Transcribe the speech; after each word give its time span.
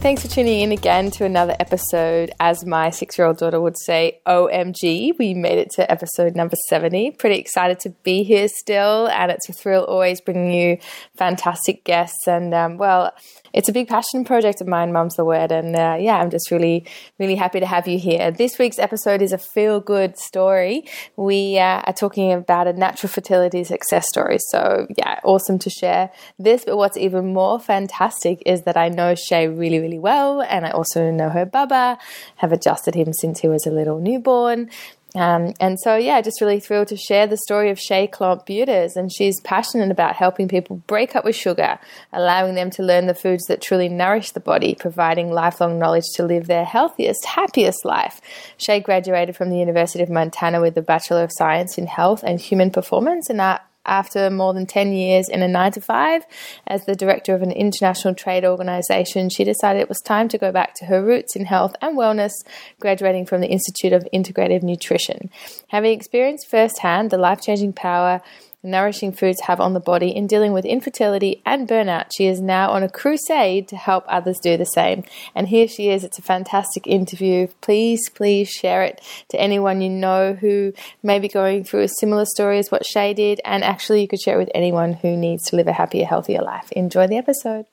Thanks 0.00 0.22
for 0.22 0.28
tuning 0.28 0.60
in 0.60 0.72
again 0.72 1.10
to 1.10 1.26
another 1.26 1.54
episode. 1.60 2.30
As 2.40 2.64
my 2.64 2.88
six 2.88 3.18
year 3.18 3.26
old 3.26 3.36
daughter 3.36 3.60
would 3.60 3.76
say, 3.78 4.20
OMG, 4.26 5.18
we 5.18 5.34
made 5.34 5.58
it 5.58 5.68
to 5.72 5.90
episode 5.90 6.34
number 6.34 6.56
70. 6.68 7.12
Pretty 7.12 7.38
excited 7.38 7.78
to 7.80 7.90
be 8.02 8.22
here 8.22 8.48
still, 8.48 9.08
and 9.08 9.30
it's 9.30 9.48
a 9.50 9.52
thrill 9.52 9.84
always 9.84 10.22
bringing 10.22 10.52
you 10.52 10.78
fantastic 11.16 11.84
guests. 11.84 12.26
And, 12.26 12.54
um, 12.54 12.78
well, 12.78 13.12
it's 13.52 13.68
a 13.68 13.72
big 13.72 13.88
passion 13.88 14.24
project 14.24 14.60
of 14.60 14.66
mine, 14.66 14.92
Mum's 14.92 15.16
the 15.16 15.24
Word. 15.24 15.52
And 15.52 15.76
uh, 15.76 15.96
yeah, 15.98 16.18
I'm 16.18 16.30
just 16.30 16.50
really, 16.50 16.84
really 17.18 17.34
happy 17.34 17.60
to 17.60 17.66
have 17.66 17.88
you 17.88 17.98
here. 17.98 18.30
This 18.30 18.58
week's 18.58 18.78
episode 18.78 19.22
is 19.22 19.32
a 19.32 19.38
feel 19.38 19.80
good 19.80 20.18
story. 20.18 20.84
We 21.16 21.58
uh, 21.58 21.82
are 21.84 21.92
talking 21.92 22.32
about 22.32 22.66
a 22.66 22.72
natural 22.72 23.10
fertility 23.10 23.64
success 23.64 24.08
story. 24.08 24.38
So 24.50 24.86
yeah, 24.96 25.20
awesome 25.24 25.58
to 25.60 25.70
share 25.70 26.10
this. 26.38 26.64
But 26.64 26.76
what's 26.76 26.96
even 26.96 27.32
more 27.32 27.58
fantastic 27.58 28.42
is 28.46 28.62
that 28.62 28.76
I 28.76 28.88
know 28.88 29.14
Shay 29.14 29.48
really, 29.48 29.78
really 29.78 29.98
well. 29.98 30.42
And 30.42 30.66
I 30.66 30.70
also 30.70 31.10
know 31.10 31.28
her 31.30 31.46
Baba, 31.46 31.98
have 32.36 32.52
adjusted 32.52 32.94
him 32.94 33.12
since 33.12 33.40
he 33.40 33.48
was 33.48 33.66
a 33.66 33.70
little 33.70 34.00
newborn. 34.00 34.70
Um, 35.14 35.54
and 35.60 35.78
so, 35.80 35.96
yeah, 35.96 36.20
just 36.20 36.40
really 36.40 36.60
thrilled 36.60 36.88
to 36.88 36.96
share 36.96 37.26
the 37.26 37.36
story 37.36 37.70
of 37.70 37.78
Shay 37.78 38.06
Klomp 38.06 38.46
Beauters. 38.46 38.96
And 38.96 39.12
she's 39.12 39.40
passionate 39.40 39.90
about 39.90 40.16
helping 40.16 40.48
people 40.48 40.76
break 40.86 41.16
up 41.16 41.24
with 41.24 41.36
sugar, 41.36 41.78
allowing 42.12 42.54
them 42.54 42.70
to 42.70 42.82
learn 42.82 43.06
the 43.06 43.14
foods 43.14 43.44
that 43.46 43.60
truly 43.60 43.88
nourish 43.88 44.30
the 44.30 44.40
body, 44.40 44.76
providing 44.78 45.32
lifelong 45.32 45.78
knowledge 45.78 46.04
to 46.14 46.24
live 46.24 46.46
their 46.46 46.64
healthiest, 46.64 47.24
happiest 47.24 47.84
life. 47.84 48.20
Shay 48.56 48.80
graduated 48.80 49.36
from 49.36 49.50
the 49.50 49.58
University 49.58 50.02
of 50.02 50.10
Montana 50.10 50.60
with 50.60 50.76
a 50.76 50.82
Bachelor 50.82 51.24
of 51.24 51.32
Science 51.32 51.78
in 51.78 51.86
Health 51.86 52.22
and 52.22 52.40
Human 52.40 52.70
Performance 52.70 53.28
and 53.28 53.40
after 53.86 54.30
more 54.30 54.52
than 54.54 54.66
10 54.66 54.92
years 54.92 55.28
in 55.28 55.42
a 55.42 55.48
9 55.48 55.72
to 55.72 55.80
5 55.80 56.22
as 56.66 56.84
the 56.84 56.94
director 56.94 57.34
of 57.34 57.42
an 57.42 57.52
international 57.52 58.14
trade 58.14 58.44
organization, 58.44 59.28
she 59.28 59.44
decided 59.44 59.80
it 59.80 59.88
was 59.88 60.00
time 60.00 60.28
to 60.28 60.38
go 60.38 60.52
back 60.52 60.74
to 60.74 60.86
her 60.86 61.02
roots 61.02 61.34
in 61.34 61.46
health 61.46 61.74
and 61.80 61.96
wellness, 61.96 62.32
graduating 62.80 63.26
from 63.26 63.40
the 63.40 63.48
Institute 63.48 63.92
of 63.92 64.06
Integrative 64.12 64.62
Nutrition. 64.62 65.30
Having 65.68 65.92
experienced 65.92 66.48
firsthand 66.48 67.10
the 67.10 67.18
life 67.18 67.40
changing 67.40 67.72
power 67.72 68.20
nourishing 68.62 69.12
foods 69.12 69.42
have 69.42 69.60
on 69.60 69.74
the 69.74 69.80
body 69.80 70.08
in 70.14 70.26
dealing 70.26 70.52
with 70.52 70.64
infertility 70.64 71.42
and 71.46 71.68
burnout. 71.68 72.06
She 72.16 72.26
is 72.26 72.40
now 72.40 72.70
on 72.70 72.82
a 72.82 72.88
crusade 72.88 73.68
to 73.68 73.76
help 73.76 74.04
others 74.08 74.38
do 74.42 74.56
the 74.56 74.64
same. 74.64 75.04
And 75.34 75.48
here 75.48 75.66
she 75.66 75.90
is. 75.90 76.04
It's 76.04 76.18
a 76.18 76.22
fantastic 76.22 76.86
interview. 76.86 77.48
Please, 77.60 78.08
please 78.10 78.50
share 78.50 78.82
it 78.82 79.00
to 79.28 79.40
anyone 79.40 79.80
you 79.80 79.90
know 79.90 80.34
who 80.34 80.72
may 81.02 81.18
be 81.18 81.28
going 81.28 81.64
through 81.64 81.82
a 81.82 81.88
similar 81.88 82.24
story 82.26 82.58
as 82.58 82.70
what 82.70 82.86
Shay 82.86 83.14
did. 83.14 83.40
And 83.44 83.64
actually, 83.64 84.02
you 84.02 84.08
could 84.08 84.20
share 84.20 84.36
it 84.36 84.44
with 84.44 84.52
anyone 84.54 84.94
who 84.94 85.16
needs 85.16 85.44
to 85.50 85.56
live 85.56 85.68
a 85.68 85.72
happier, 85.72 86.06
healthier 86.06 86.42
life. 86.42 86.70
Enjoy 86.72 87.06
the 87.06 87.16
episode. 87.16 87.66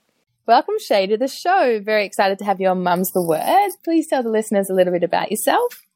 Welcome, 0.46 0.76
Shay, 0.80 1.08
to 1.08 1.18
the 1.18 1.28
show. 1.28 1.82
Very 1.84 2.06
excited 2.06 2.40
to 2.40 2.46
have 2.46 2.62
you 2.62 2.70
on 2.70 2.82
Mum's 2.82 3.12
the 3.12 3.22
Word. 3.22 3.72
Please 3.84 4.08
tell 4.08 4.24
the 4.24 4.30
listeners 4.30 4.70
a 4.70 4.74
little 4.74 4.94
bit 4.94 5.04
about 5.04 5.30
yourself. 5.30 5.87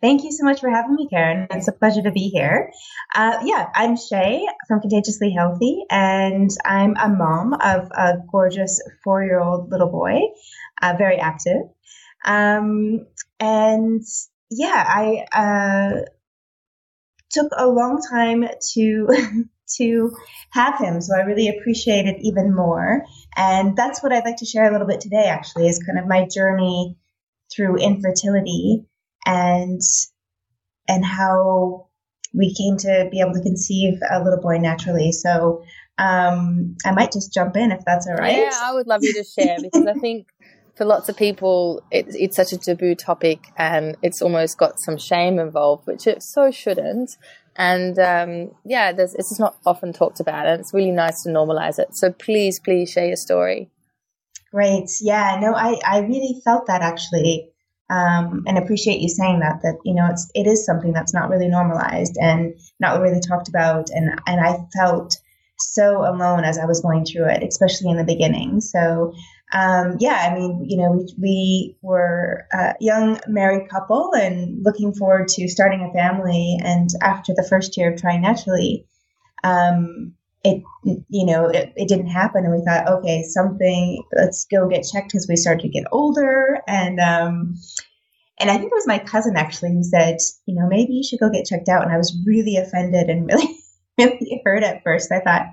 Thank 0.00 0.24
you 0.24 0.32
so 0.32 0.44
much 0.44 0.60
for 0.60 0.70
having 0.70 0.94
me, 0.94 1.08
Karen. 1.08 1.46
It's 1.50 1.68
a 1.68 1.72
pleasure 1.72 2.02
to 2.02 2.10
be 2.10 2.30
here. 2.30 2.72
Uh, 3.14 3.38
yeah, 3.44 3.68
I'm 3.74 3.98
Shay 3.98 4.46
from 4.66 4.80
Contagiously 4.80 5.30
Healthy, 5.30 5.84
and 5.90 6.50
I'm 6.64 6.96
a 6.96 7.08
mom 7.08 7.52
of 7.52 7.90
a 7.90 8.14
gorgeous 8.32 8.80
four 9.04 9.22
year 9.22 9.40
old 9.40 9.70
little 9.70 9.90
boy, 9.90 10.20
uh, 10.80 10.94
very 10.96 11.18
active. 11.18 11.62
Um, 12.24 13.06
and 13.38 14.02
yeah, 14.50 14.84
I 14.88 15.26
uh, 15.34 16.00
took 17.30 17.52
a 17.56 17.68
long 17.68 18.00
time 18.00 18.48
to. 18.74 19.08
to 19.76 20.10
have 20.50 20.80
him. 20.80 21.00
So 21.00 21.14
I 21.14 21.20
really 21.20 21.46
appreciate 21.48 22.06
it 22.06 22.16
even 22.22 22.52
more. 22.52 23.04
And 23.36 23.76
that's 23.76 24.02
what 24.02 24.12
I'd 24.12 24.24
like 24.24 24.38
to 24.38 24.44
share 24.44 24.68
a 24.68 24.72
little 24.72 24.88
bit 24.88 25.00
today, 25.00 25.26
actually, 25.28 25.68
is 25.68 25.78
kind 25.78 25.96
of 25.96 26.08
my 26.08 26.26
journey 26.26 26.96
through 27.54 27.76
infertility 27.76 28.89
and 29.26 29.80
and 30.88 31.04
how 31.04 31.86
we 32.34 32.54
came 32.54 32.76
to 32.78 33.08
be 33.10 33.20
able 33.20 33.32
to 33.32 33.42
conceive 33.42 33.94
a 34.08 34.22
little 34.22 34.40
boy 34.40 34.58
naturally. 34.58 35.12
So 35.12 35.62
um, 35.98 36.76
I 36.84 36.92
might 36.92 37.12
just 37.12 37.32
jump 37.32 37.56
in 37.56 37.72
if 37.72 37.80
that's 37.84 38.06
all 38.06 38.14
right. 38.14 38.36
Yeah, 38.36 38.58
I 38.60 38.72
would 38.72 38.86
love 38.86 39.02
you 39.02 39.12
to 39.14 39.24
share 39.24 39.58
because 39.60 39.86
I 39.86 39.94
think 39.94 40.28
for 40.76 40.84
lots 40.84 41.08
of 41.08 41.16
people 41.16 41.82
it, 41.90 42.06
it's 42.08 42.36
such 42.36 42.52
a 42.52 42.56
taboo 42.56 42.94
topic 42.94 43.48
and 43.56 43.96
it's 44.02 44.22
almost 44.22 44.58
got 44.58 44.80
some 44.80 44.96
shame 44.96 45.38
involved, 45.38 45.86
which 45.86 46.06
it 46.06 46.22
so 46.22 46.50
shouldn't. 46.50 47.16
And 47.56 47.98
um, 47.98 48.54
yeah, 48.64 48.92
it's 48.96 49.12
just 49.14 49.40
not 49.40 49.56
often 49.66 49.92
talked 49.92 50.20
about, 50.20 50.46
and 50.46 50.60
it's 50.60 50.72
really 50.72 50.92
nice 50.92 51.22
to 51.24 51.30
normalize 51.30 51.78
it. 51.78 51.94
So 51.94 52.12
please, 52.12 52.58
please 52.58 52.90
share 52.90 53.06
your 53.06 53.16
story. 53.16 53.70
Great. 54.52 54.88
Yeah. 55.00 55.38
No, 55.40 55.54
I 55.54 55.78
I 55.84 55.98
really 55.98 56.40
felt 56.44 56.66
that 56.66 56.80
actually 56.80 57.49
um, 57.90 58.44
and 58.46 58.56
appreciate 58.56 59.00
you 59.00 59.08
saying 59.08 59.40
that 59.40 59.60
that 59.62 59.78
you 59.84 59.94
know 59.94 60.06
it's 60.10 60.30
it 60.34 60.46
is 60.46 60.64
something 60.64 60.92
that's 60.92 61.12
not 61.12 61.28
really 61.28 61.48
normalized 61.48 62.16
and 62.20 62.54
not 62.78 63.00
really 63.00 63.20
talked 63.20 63.48
about 63.48 63.90
and 63.90 64.20
and 64.26 64.40
I 64.40 64.58
felt 64.74 65.16
so 65.58 66.00
alone 66.00 66.44
as 66.44 66.56
I 66.56 66.64
was 66.64 66.80
going 66.80 67.04
through 67.04 67.26
it, 67.26 67.42
especially 67.42 67.90
in 67.90 67.98
the 67.98 68.04
beginning. 68.04 68.60
So 68.60 69.12
um, 69.52 69.96
yeah, 69.98 70.28
I 70.30 70.34
mean, 70.34 70.64
you 70.68 70.76
know, 70.76 70.92
we, 70.92 71.14
we 71.18 71.76
were 71.82 72.46
a 72.52 72.74
young 72.80 73.18
married 73.26 73.68
couple 73.68 74.12
and 74.14 74.64
looking 74.64 74.94
forward 74.94 75.28
to 75.28 75.48
starting 75.48 75.82
a 75.82 75.92
family. 75.92 76.58
And 76.62 76.88
after 77.02 77.32
the 77.34 77.46
first 77.48 77.76
year 77.76 77.92
of 77.92 78.00
trying 78.00 78.22
naturally, 78.22 78.86
um, 79.42 80.14
it 80.42 80.62
you 80.84 81.26
know 81.26 81.46
it, 81.46 81.72
it 81.76 81.88
didn't 81.88 82.08
happen. 82.08 82.44
And 82.44 82.54
we 82.54 82.64
thought 82.64 82.88
okay 82.88 83.22
something 83.22 84.02
let's 84.16 84.46
go 84.50 84.68
get 84.68 84.86
checked 84.90 85.08
because 85.08 85.26
we 85.28 85.36
started 85.36 85.62
to 85.62 85.68
get 85.68 85.84
older. 85.92 86.60
And 86.66 86.98
um 86.98 87.54
and 88.38 88.50
i 88.50 88.54
think 88.54 88.72
it 88.72 88.74
was 88.74 88.86
my 88.86 88.98
cousin 88.98 89.36
actually 89.36 89.72
who 89.72 89.84
said 89.84 90.16
you 90.46 90.54
know 90.54 90.66
maybe 90.66 90.94
you 90.94 91.04
should 91.04 91.20
go 91.20 91.30
get 91.30 91.46
checked 91.46 91.68
out. 91.68 91.82
And 91.82 91.92
i 91.92 91.98
was 91.98 92.16
really 92.26 92.56
offended 92.56 93.08
and 93.08 93.26
really 93.32 93.56
really 93.98 94.42
hurt 94.44 94.62
at 94.62 94.82
first. 94.82 95.12
I 95.12 95.20
thought 95.20 95.46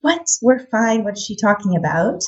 what? 0.00 0.26
We're 0.40 0.66
fine. 0.66 1.04
What's 1.04 1.24
she 1.24 1.36
talking 1.36 1.76
about? 1.76 2.22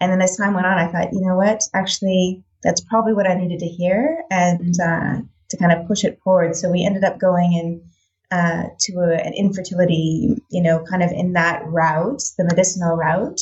And 0.00 0.10
then 0.10 0.22
as 0.22 0.36
time 0.36 0.54
went 0.54 0.66
on 0.66 0.78
i 0.78 0.88
thought 0.90 1.12
you 1.12 1.20
know 1.20 1.36
what? 1.36 1.62
Actually 1.74 2.44
that's 2.62 2.82
probably 2.82 3.14
what 3.14 3.26
i 3.26 3.34
needed 3.34 3.60
to 3.60 3.66
hear 3.66 4.22
and 4.30 4.74
uh, 4.78 5.16
to 5.50 5.56
kind 5.56 5.72
of 5.72 5.86
push 5.86 6.04
it 6.04 6.20
forward. 6.22 6.56
So 6.56 6.70
we 6.70 6.84
ended 6.84 7.04
up 7.04 7.18
going 7.18 7.58
and 7.58 7.82
uh, 8.30 8.64
to 8.80 8.92
a, 8.98 9.14
an 9.14 9.34
infertility, 9.34 10.36
you 10.50 10.62
know, 10.62 10.84
kind 10.88 11.02
of 11.02 11.10
in 11.10 11.32
that 11.34 11.62
route, 11.66 12.22
the 12.38 12.44
medicinal 12.44 12.96
route. 12.96 13.40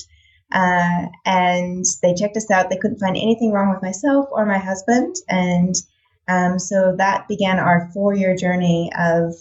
Uh, 0.50 1.06
and 1.26 1.84
they 2.03 2.15
checked 2.15 2.37
us 2.37 2.50
out. 2.50 2.71
They 2.71 2.78
couldn't 2.78 3.00
find 3.00 3.16
anything 3.16 3.53
wrong 3.53 3.71
with 3.71 3.82
myself 3.82 4.28
or 4.32 4.47
my 4.47 4.59
husband. 4.59 5.16
And 5.28 5.75
um, 6.26 6.59
so 6.59 6.94
that 6.97 7.28
began 7.28 7.59
our 7.59 7.91
four 7.93 8.15
year 8.15 8.34
journey 8.34 8.91
of 8.99 9.34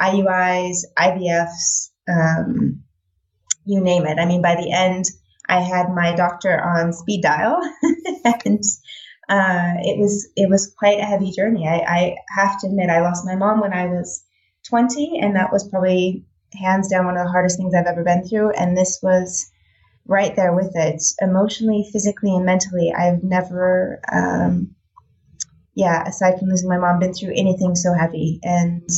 IUIs, 0.00 0.78
IVFs, 0.98 1.90
um, 2.08 2.82
you 3.64 3.80
name 3.80 4.06
it. 4.06 4.18
I 4.18 4.26
mean, 4.26 4.42
by 4.42 4.54
the 4.56 4.72
end, 4.72 5.06
I 5.48 5.60
had 5.60 5.90
my 5.90 6.14
doctor 6.14 6.60
on 6.60 6.92
speed 6.92 7.22
dial, 7.22 7.60
and 8.24 8.62
uh, 9.28 9.74
it 9.82 9.98
was 9.98 10.28
it 10.36 10.48
was 10.48 10.72
quite 10.76 10.98
a 10.98 11.04
heavy 11.04 11.30
journey. 11.32 11.68
I, 11.68 11.78
I 11.78 12.16
have 12.36 12.60
to 12.60 12.68
admit, 12.68 12.90
I 12.90 13.00
lost 13.00 13.24
my 13.24 13.36
mom 13.36 13.60
when 13.60 13.72
I 13.72 13.86
was 13.86 14.24
20, 14.68 15.20
and 15.20 15.36
that 15.36 15.52
was 15.52 15.68
probably 15.68 16.24
hands 16.54 16.88
down 16.88 17.06
one 17.06 17.16
of 17.16 17.24
the 17.24 17.30
hardest 17.30 17.58
things 17.58 17.74
I've 17.74 17.86
ever 17.86 18.04
been 18.04 18.26
through. 18.26 18.50
And 18.50 18.76
this 18.76 19.00
was 19.02 19.50
right 20.06 20.34
there 20.36 20.54
with 20.54 20.72
it, 20.74 21.02
emotionally, 21.20 21.88
physically, 21.92 22.34
and 22.34 22.44
mentally. 22.44 22.92
I've 22.96 23.22
never, 23.22 24.00
um, 24.12 24.74
yeah, 25.74 26.04
aside 26.06 26.38
from 26.38 26.48
losing 26.48 26.68
my 26.68 26.78
mom, 26.78 27.00
been 27.00 27.12
through 27.12 27.34
anything 27.36 27.74
so 27.74 27.92
heavy. 27.92 28.40
And 28.42 28.88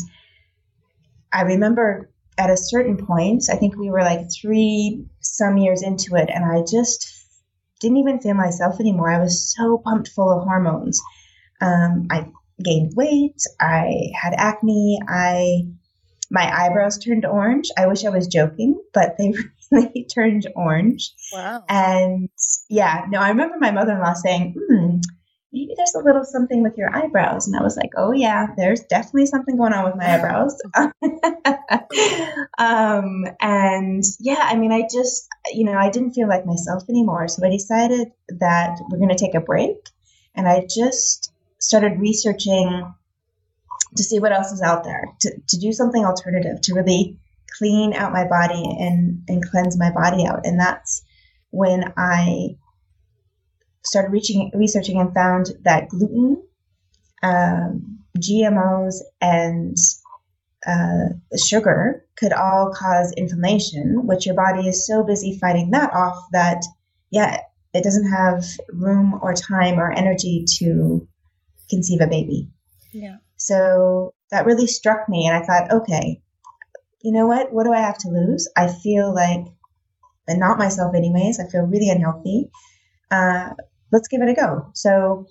I 1.32 1.42
remember 1.42 2.10
at 2.36 2.50
a 2.50 2.56
certain 2.56 2.96
point, 3.04 3.44
I 3.50 3.56
think 3.56 3.76
we 3.76 3.90
were 3.90 4.02
like 4.02 4.30
three 4.30 5.04
some 5.20 5.56
years 5.56 5.82
into 5.82 6.14
it, 6.14 6.30
and 6.32 6.44
I 6.44 6.62
just 6.70 7.14
didn't 7.80 7.98
even 7.98 8.20
feel 8.20 8.34
myself 8.34 8.80
anymore. 8.80 9.10
I 9.10 9.20
was 9.20 9.54
so 9.54 9.78
pumped 9.78 10.08
full 10.08 10.30
of 10.30 10.44
hormones. 10.44 11.00
Um, 11.60 12.06
I 12.10 12.28
gained 12.62 12.92
weight. 12.94 13.42
I 13.60 14.10
had 14.14 14.34
acne. 14.36 14.98
I 15.08 15.66
my 16.30 16.50
eyebrows 16.52 16.98
turned 16.98 17.24
orange. 17.24 17.68
I 17.78 17.86
wish 17.86 18.04
I 18.04 18.10
was 18.10 18.26
joking, 18.26 18.80
but 18.92 19.16
they 19.18 19.32
they 19.70 20.06
turned 20.12 20.46
orange. 20.54 21.12
Wow. 21.32 21.64
And 21.68 22.28
yeah, 22.68 23.06
no, 23.08 23.18
I 23.18 23.30
remember 23.30 23.56
my 23.58 23.70
mother 23.70 23.92
in 23.92 24.00
law 24.00 24.14
saying, 24.14 24.54
hmm, 24.54 24.96
maybe 25.52 25.74
there's 25.76 25.94
a 25.94 26.04
little 26.04 26.24
something 26.24 26.62
with 26.62 26.76
your 26.76 26.94
eyebrows. 26.94 27.46
And 27.46 27.56
I 27.56 27.62
was 27.62 27.76
like, 27.76 27.90
oh, 27.96 28.12
yeah, 28.12 28.48
there's 28.56 28.80
definitely 28.80 29.26
something 29.26 29.56
going 29.56 29.72
on 29.72 29.84
with 29.84 29.96
my 29.96 30.14
eyebrows. 30.14 30.58
um, 32.58 33.24
and 33.40 34.02
yeah, 34.20 34.40
I 34.42 34.56
mean, 34.56 34.72
I 34.72 34.82
just, 34.92 35.26
you 35.52 35.64
know, 35.64 35.72
I 35.74 35.90
didn't 35.90 36.12
feel 36.12 36.28
like 36.28 36.46
myself 36.46 36.84
anymore. 36.88 37.28
So 37.28 37.46
I 37.46 37.50
decided 37.50 38.08
that 38.40 38.78
we're 38.90 38.98
going 38.98 39.08
to 39.10 39.16
take 39.16 39.34
a 39.34 39.40
break. 39.40 39.76
And 40.34 40.46
I 40.46 40.66
just 40.68 41.32
started 41.58 42.00
researching 42.00 42.94
to 43.96 44.02
see 44.02 44.20
what 44.20 44.32
else 44.32 44.52
is 44.52 44.62
out 44.62 44.84
there, 44.84 45.04
to, 45.20 45.32
to 45.48 45.58
do 45.58 45.72
something 45.72 46.04
alternative, 46.04 46.60
to 46.62 46.74
really 46.74 47.18
clean 47.56 47.94
out 47.94 48.12
my 48.12 48.26
body 48.26 48.62
and, 48.78 49.22
and 49.28 49.44
cleanse 49.48 49.78
my 49.78 49.90
body 49.90 50.26
out. 50.26 50.46
And 50.46 50.60
that's 50.60 51.02
when 51.50 51.92
I 51.96 52.56
started 53.84 54.12
reaching, 54.12 54.50
researching 54.54 55.00
and 55.00 55.14
found 55.14 55.46
that 55.62 55.88
gluten, 55.88 56.42
um, 57.22 58.00
GMOs, 58.18 58.96
and 59.20 59.76
uh, 60.66 61.08
sugar 61.36 62.04
could 62.16 62.32
all 62.32 62.72
cause 62.74 63.12
inflammation, 63.16 64.06
which 64.06 64.26
your 64.26 64.34
body 64.34 64.68
is 64.68 64.86
so 64.86 65.02
busy 65.02 65.38
fighting 65.38 65.70
that 65.70 65.92
off 65.92 66.26
that, 66.32 66.62
yeah, 67.10 67.40
it 67.72 67.84
doesn't 67.84 68.10
have 68.10 68.44
room 68.72 69.18
or 69.22 69.32
time 69.34 69.78
or 69.78 69.92
energy 69.92 70.44
to 70.58 71.06
conceive 71.68 72.00
a 72.00 72.06
baby. 72.06 72.48
Yeah. 72.92 73.16
So 73.36 74.14
that 74.30 74.46
really 74.46 74.66
struck 74.66 75.08
me, 75.08 75.26
and 75.26 75.36
I 75.36 75.46
thought, 75.46 75.72
okay, 75.82 76.22
you 77.02 77.12
know 77.12 77.26
what? 77.26 77.52
What 77.52 77.64
do 77.64 77.72
I 77.72 77.80
have 77.80 77.98
to 77.98 78.08
lose? 78.08 78.48
I 78.56 78.68
feel 78.68 79.14
like, 79.14 79.46
and 80.26 80.40
not 80.40 80.58
myself, 80.58 80.94
anyways. 80.94 81.38
I 81.38 81.48
feel 81.48 81.62
really 81.62 81.90
unhealthy. 81.90 82.50
Uh, 83.10 83.50
let's 83.92 84.08
give 84.08 84.20
it 84.20 84.28
a 84.28 84.34
go. 84.34 84.70
So 84.74 85.26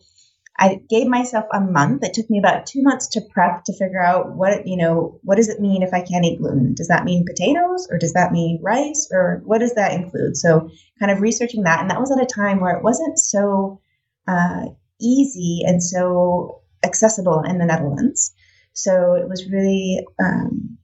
I 0.60 0.80
gave 0.90 1.08
myself 1.08 1.46
a 1.54 1.60
month. 1.60 2.04
It 2.04 2.14
took 2.14 2.30
me 2.30 2.40
about 2.40 2.66
two 2.66 2.82
months 2.82 3.10
to 3.10 3.22
prep 3.22 3.64
to 3.66 3.74
figure 3.74 4.02
out 4.02 4.36
what, 4.36 4.66
you 4.66 4.76
know, 4.76 5.20
what 5.24 5.36
does 5.36 5.50
it 5.50 5.60
mean 5.60 5.84
if 5.84 5.94
I 5.94 6.02
can't 6.02 6.26
eat 6.26 6.40
gluten? 6.40 6.74
Does 6.74 6.88
that 6.88 7.04
mean 7.04 7.26
potatoes 7.28 7.88
or 7.92 8.00
does 8.00 8.14
that 8.14 8.32
mean 8.32 8.60
rice 8.64 9.08
or 9.12 9.42
what 9.46 9.60
does 9.60 9.76
that 9.76 9.94
include? 9.94 10.36
So 10.36 10.72
kind 11.00 11.12
of 11.12 11.22
researching 11.22 11.64
that. 11.64 11.82
And 11.82 11.92
that 11.92 12.00
was 12.00 12.12
at 12.12 12.22
a 12.22 12.26
time 12.26 12.60
where 12.60 12.76
it 12.76 12.84
wasn't 12.84 13.20
so 13.20 13.82
uh, 14.28 14.66
easy 15.02 15.64
and 15.66 15.82
so 15.82 16.62
accessible 16.84 17.42
in 17.42 17.58
the 17.58 17.66
Netherlands. 17.66 18.34
So 18.74 19.16
it 19.16 19.28
was 19.28 19.50
really 19.52 20.06
um, 20.20 20.78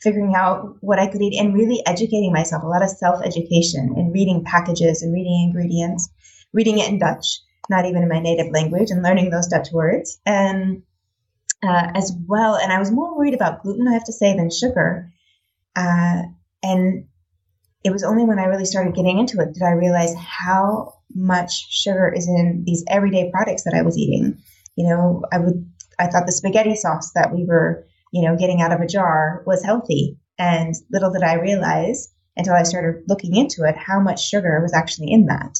figuring 0.00 0.34
out 0.34 0.76
what 0.80 0.98
I 0.98 1.06
could 1.06 1.22
eat 1.22 1.40
and 1.40 1.54
really 1.54 1.82
educating 1.86 2.32
myself, 2.32 2.62
a 2.62 2.66
lot 2.66 2.82
of 2.82 2.90
self 2.90 3.24
education 3.24 3.94
and 3.96 4.12
reading 4.12 4.44
packages 4.44 5.02
and 5.02 5.12
reading 5.12 5.48
ingredients, 5.48 6.08
reading 6.52 6.78
it 6.78 6.88
in 6.88 6.98
Dutch, 6.98 7.40
not 7.70 7.84
even 7.86 8.02
in 8.02 8.08
my 8.08 8.20
native 8.20 8.52
language, 8.52 8.90
and 8.90 9.02
learning 9.02 9.30
those 9.30 9.48
Dutch 9.48 9.68
words. 9.72 10.18
And 10.26 10.82
uh, 11.62 11.90
as 11.94 12.12
well, 12.26 12.56
and 12.56 12.72
I 12.72 12.78
was 12.78 12.92
more 12.92 13.16
worried 13.16 13.34
about 13.34 13.62
gluten, 13.62 13.88
I 13.88 13.94
have 13.94 14.04
to 14.04 14.12
say, 14.12 14.36
than 14.36 14.50
sugar. 14.50 15.10
Uh, 15.74 16.22
and 16.62 17.06
it 17.84 17.90
was 17.90 18.04
only 18.04 18.24
when 18.24 18.38
I 18.38 18.44
really 18.44 18.64
started 18.64 18.94
getting 18.94 19.18
into 19.18 19.40
it 19.40 19.54
did 19.54 19.62
I 19.62 19.70
realize 19.70 20.14
how 20.14 20.97
much 21.14 21.68
sugar 21.70 22.12
is 22.14 22.28
in 22.28 22.62
these 22.66 22.84
everyday 22.88 23.30
products 23.30 23.64
that 23.64 23.74
I 23.74 23.82
was 23.82 23.96
eating. 23.96 24.38
You 24.76 24.88
know, 24.88 25.22
I 25.32 25.38
would 25.38 25.70
I 25.98 26.06
thought 26.06 26.26
the 26.26 26.32
spaghetti 26.32 26.76
sauce 26.76 27.12
that 27.14 27.34
we 27.34 27.44
were, 27.44 27.86
you 28.12 28.22
know, 28.22 28.36
getting 28.36 28.60
out 28.60 28.72
of 28.72 28.80
a 28.80 28.86
jar 28.86 29.42
was 29.46 29.64
healthy. 29.64 30.18
And 30.38 30.74
little 30.90 31.12
did 31.12 31.22
I 31.22 31.34
realize 31.34 32.08
until 32.36 32.54
I 32.54 32.62
started 32.62 33.02
looking 33.08 33.34
into 33.34 33.64
it 33.64 33.76
how 33.76 34.00
much 34.00 34.24
sugar 34.24 34.60
was 34.62 34.72
actually 34.72 35.12
in 35.12 35.26
that. 35.26 35.58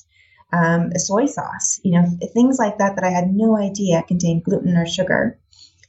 Um, 0.50 0.90
soy 0.96 1.26
sauce, 1.26 1.80
you 1.82 1.92
know, 1.92 2.06
things 2.32 2.58
like 2.58 2.78
that 2.78 2.94
that 2.94 3.04
I 3.04 3.10
had 3.10 3.28
no 3.30 3.58
idea 3.58 4.04
contained 4.06 4.44
gluten 4.44 4.76
or 4.76 4.86
sugar. 4.86 5.38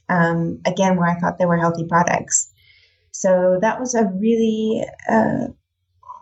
Um, 0.08 0.60
again, 0.66 0.96
where 0.96 1.08
I 1.08 1.18
thought 1.18 1.38
they 1.38 1.46
were 1.46 1.56
healthy 1.56 1.86
products. 1.88 2.52
So 3.12 3.58
that 3.62 3.78
was 3.78 3.94
a 3.94 4.04
really, 4.04 4.84
uh, 5.08 5.48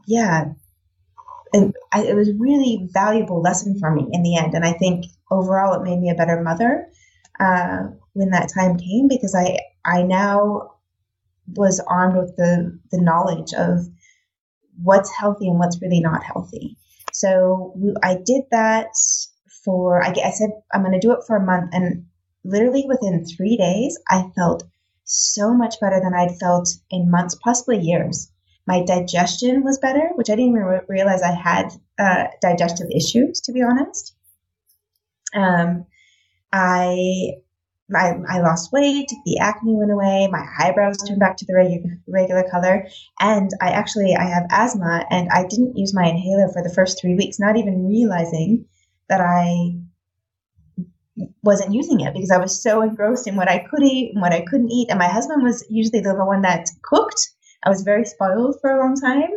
yeah, 0.06 0.52
and 1.52 1.74
I, 1.92 2.04
it 2.04 2.14
was 2.14 2.30
really 2.38 2.88
valuable 2.92 3.40
lesson 3.40 3.78
for 3.78 3.90
me 3.90 4.06
in 4.12 4.22
the 4.22 4.36
end. 4.36 4.54
And 4.54 4.64
I 4.64 4.72
think 4.72 5.06
overall 5.30 5.74
it 5.74 5.84
made 5.84 6.00
me 6.00 6.10
a 6.10 6.14
better 6.14 6.42
mother 6.42 6.88
uh, 7.40 7.88
when 8.12 8.30
that 8.30 8.50
time 8.52 8.78
came 8.78 9.08
because 9.08 9.34
I 9.34 9.58
I 9.84 10.02
now 10.02 10.74
was 11.54 11.80
armed 11.80 12.16
with 12.16 12.36
the 12.36 12.78
the 12.90 13.00
knowledge 13.00 13.52
of 13.54 13.86
what's 14.82 15.14
healthy 15.14 15.48
and 15.48 15.58
what's 15.58 15.80
really 15.82 16.00
not 16.00 16.24
healthy. 16.24 16.76
So 17.12 17.74
I 18.02 18.14
did 18.14 18.44
that 18.50 18.88
for 19.64 20.02
I, 20.02 20.10
I 20.10 20.30
said 20.30 20.50
I'm 20.72 20.82
going 20.82 20.92
to 20.92 21.06
do 21.06 21.12
it 21.12 21.24
for 21.26 21.36
a 21.36 21.44
month, 21.44 21.70
and 21.72 22.06
literally 22.44 22.84
within 22.86 23.24
three 23.24 23.56
days 23.56 23.98
I 24.08 24.30
felt 24.36 24.64
so 25.04 25.54
much 25.54 25.80
better 25.80 26.00
than 26.02 26.14
I'd 26.14 26.38
felt 26.38 26.68
in 26.90 27.10
months, 27.10 27.34
possibly 27.42 27.78
years. 27.78 28.30
My 28.68 28.84
digestion 28.84 29.64
was 29.64 29.78
better, 29.78 30.10
which 30.16 30.28
I 30.28 30.34
didn't 30.34 30.50
even 30.50 30.62
re- 30.62 30.80
realize 30.88 31.22
I 31.22 31.32
had 31.32 31.72
uh, 31.98 32.24
digestive 32.42 32.88
issues, 32.94 33.40
to 33.46 33.52
be 33.52 33.62
honest. 33.62 34.14
Um, 35.34 35.86
I, 36.52 37.30
I, 37.94 38.12
I 38.28 38.40
lost 38.42 38.70
weight, 38.70 39.10
the 39.24 39.38
acne 39.38 39.74
went 39.74 39.90
away, 39.90 40.28
my 40.30 40.44
eyebrows 40.58 40.98
turned 40.98 41.18
back 41.18 41.38
to 41.38 41.46
the 41.46 41.54
regular 41.54 41.96
regular 42.06 42.44
color, 42.50 42.86
and 43.18 43.48
I 43.62 43.70
actually 43.70 44.14
I 44.14 44.24
have 44.24 44.44
asthma, 44.50 45.06
and 45.08 45.30
I 45.30 45.46
didn't 45.46 45.78
use 45.78 45.94
my 45.94 46.04
inhaler 46.06 46.48
for 46.52 46.62
the 46.62 46.74
first 46.74 47.00
three 47.00 47.14
weeks, 47.14 47.40
not 47.40 47.56
even 47.56 47.88
realizing 47.88 48.66
that 49.08 49.22
I 49.22 49.78
wasn't 51.42 51.72
using 51.72 52.00
it 52.00 52.12
because 52.12 52.30
I 52.30 52.36
was 52.36 52.62
so 52.62 52.82
engrossed 52.82 53.26
in 53.26 53.34
what 53.34 53.48
I 53.48 53.60
could 53.70 53.82
eat 53.82 54.12
and 54.12 54.20
what 54.20 54.34
I 54.34 54.42
couldn't 54.42 54.70
eat. 54.70 54.90
And 54.90 54.98
my 54.98 55.08
husband 55.08 55.42
was 55.42 55.64
usually 55.70 56.00
the 56.00 56.14
one 56.14 56.42
that 56.42 56.68
cooked. 56.82 57.30
I 57.62 57.68
was 57.68 57.82
very 57.82 58.04
spoiled 58.04 58.56
for 58.60 58.70
a 58.70 58.80
long 58.80 58.94
time. 58.96 59.30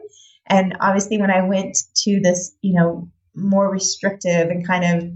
And 0.47 0.77
obviously, 0.79 1.17
when 1.17 1.31
I 1.31 1.47
went 1.47 1.77
to 2.03 2.19
this, 2.19 2.55
you 2.61 2.73
know, 2.73 3.09
more 3.35 3.69
restrictive 3.69 4.49
and 4.49 4.65
kind 4.65 4.83
of 4.83 5.11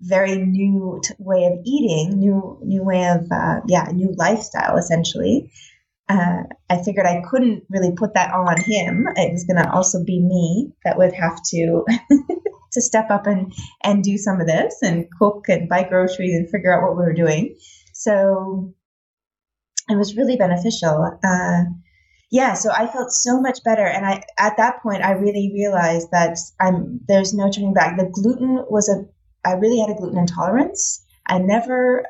very 0.00 0.36
new 0.38 1.00
t- 1.02 1.14
way 1.18 1.44
of 1.44 1.58
eating, 1.64 2.18
new 2.18 2.58
new 2.62 2.82
way 2.82 3.08
of 3.08 3.30
uh, 3.30 3.60
yeah, 3.66 3.84
new 3.92 4.14
lifestyle 4.16 4.76
essentially. 4.76 5.50
Uh, 6.08 6.44
I 6.70 6.82
figured 6.84 7.04
I 7.04 7.22
couldn't 7.28 7.64
really 7.68 7.92
put 7.92 8.14
that 8.14 8.32
on 8.32 8.60
him. 8.62 9.08
It 9.16 9.32
was 9.32 9.44
going 9.44 9.60
to 9.60 9.70
also 9.72 10.04
be 10.04 10.20
me 10.20 10.72
that 10.84 10.98
would 10.98 11.12
have 11.14 11.42
to 11.50 11.84
to 12.72 12.80
step 12.80 13.10
up 13.10 13.26
and 13.26 13.52
and 13.82 14.04
do 14.04 14.16
some 14.16 14.40
of 14.40 14.46
this 14.46 14.76
and 14.82 15.06
cook 15.18 15.46
and 15.48 15.68
buy 15.68 15.82
groceries 15.82 16.36
and 16.36 16.48
figure 16.48 16.72
out 16.72 16.82
what 16.82 16.96
we 16.96 17.04
were 17.04 17.12
doing. 17.12 17.56
So 17.92 18.74
it 19.88 19.96
was 19.96 20.16
really 20.16 20.36
beneficial. 20.36 21.18
Uh, 21.22 21.64
yeah, 22.30 22.54
so 22.54 22.70
I 22.72 22.86
felt 22.86 23.12
so 23.12 23.40
much 23.40 23.62
better, 23.64 23.86
and 23.86 24.04
I 24.04 24.22
at 24.38 24.56
that 24.56 24.82
point 24.82 25.04
I 25.04 25.12
really 25.12 25.52
realized 25.54 26.08
that 26.10 26.38
I'm 26.60 27.00
there's 27.06 27.32
no 27.32 27.50
turning 27.50 27.74
back. 27.74 27.96
The 27.96 28.10
gluten 28.10 28.64
was 28.68 28.88
a 28.88 29.04
I 29.48 29.52
really 29.52 29.78
had 29.78 29.90
a 29.90 29.98
gluten 29.98 30.18
intolerance. 30.18 31.04
I 31.26 31.38
never 31.38 32.04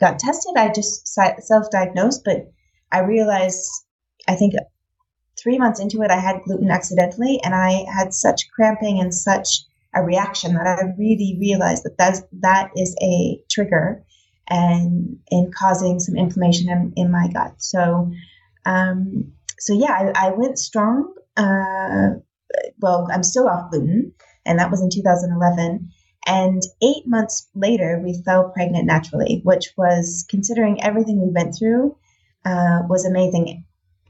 got 0.00 0.18
tested. 0.18 0.54
I 0.56 0.72
just 0.72 1.06
self-diagnosed, 1.06 2.22
but 2.24 2.50
I 2.90 3.00
realized 3.00 3.70
I 4.28 4.34
think 4.34 4.54
three 5.40 5.58
months 5.58 5.80
into 5.80 6.02
it 6.02 6.10
I 6.10 6.18
had 6.18 6.42
gluten 6.42 6.70
accidentally, 6.70 7.40
and 7.44 7.54
I 7.54 7.84
had 7.90 8.12
such 8.12 8.50
cramping 8.54 9.00
and 9.00 9.14
such 9.14 9.64
a 9.94 10.02
reaction 10.02 10.54
that 10.54 10.66
I 10.66 10.94
really 10.98 11.36
realized 11.38 11.84
that 11.84 11.98
that's, 11.98 12.22
that 12.40 12.70
is 12.76 12.96
a 13.02 13.40
trigger 13.50 14.02
and 14.48 15.18
in 15.30 15.50
causing 15.56 16.00
some 16.00 16.16
inflammation 16.16 16.68
in, 16.68 16.92
in 16.96 17.10
my 17.10 17.28
gut. 17.28 17.54
So, 17.58 18.10
um, 18.66 19.32
so 19.58 19.74
yeah, 19.74 20.12
I, 20.14 20.28
I 20.28 20.30
went 20.30 20.58
strong. 20.58 21.14
Uh, 21.36 22.18
well, 22.80 23.08
I'm 23.12 23.22
still 23.22 23.48
off 23.48 23.70
gluten, 23.70 24.12
and 24.44 24.58
that 24.58 24.70
was 24.70 24.82
in 24.82 24.90
2011. 24.90 25.90
And 26.26 26.62
eight 26.82 27.02
months 27.06 27.48
later, 27.54 28.00
we 28.02 28.22
fell 28.24 28.50
pregnant 28.50 28.86
naturally, 28.86 29.40
which 29.42 29.72
was, 29.76 30.24
considering 30.28 30.82
everything 30.82 31.20
we 31.20 31.32
went 31.32 31.56
through, 31.58 31.96
uh, 32.44 32.82
was 32.88 33.04
amazing. 33.04 33.64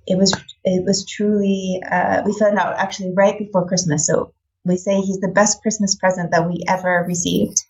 It 0.07 0.19
was 0.19 0.35
it 0.65 0.85
was 0.85 1.07
truly. 1.07 1.81
Uh, 1.89 2.23
we 2.27 2.37
found 2.39 2.59
out 2.59 2.77
actually 2.77 3.13
right 3.15 3.39
before 3.39 3.67
Christmas, 3.67 4.07
so 4.07 4.35
we 4.65 4.77
say 4.77 5.01
he's 5.01 5.21
the 5.21 5.29
best 5.29 5.63
Christmas 5.63 5.95
present 5.95 6.33
that 6.33 6.49
we 6.49 6.65
ever 6.69 7.05
received. 7.07 7.63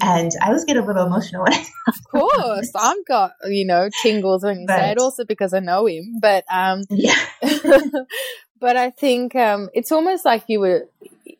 And 0.00 0.32
I 0.40 0.52
was 0.52 0.64
getting 0.64 0.82
a 0.82 0.86
little 0.86 1.06
emotional. 1.06 1.44
of 1.88 2.04
course, 2.10 2.70
I've 2.74 3.04
got 3.06 3.32
you 3.44 3.66
know 3.66 3.88
tingles 4.02 4.44
when 4.44 4.60
you 4.60 4.66
but, 4.66 4.78
say 4.78 4.90
it, 4.92 4.98
also 4.98 5.24
because 5.24 5.52
I 5.52 5.60
know 5.60 5.86
him. 5.86 6.18
But 6.20 6.44
um, 6.52 6.84
yeah. 6.90 7.16
but 8.60 8.76
I 8.76 8.90
think 8.90 9.34
um, 9.34 9.68
it's 9.74 9.90
almost 9.90 10.24
like 10.24 10.44
you 10.46 10.60
were 10.60 10.86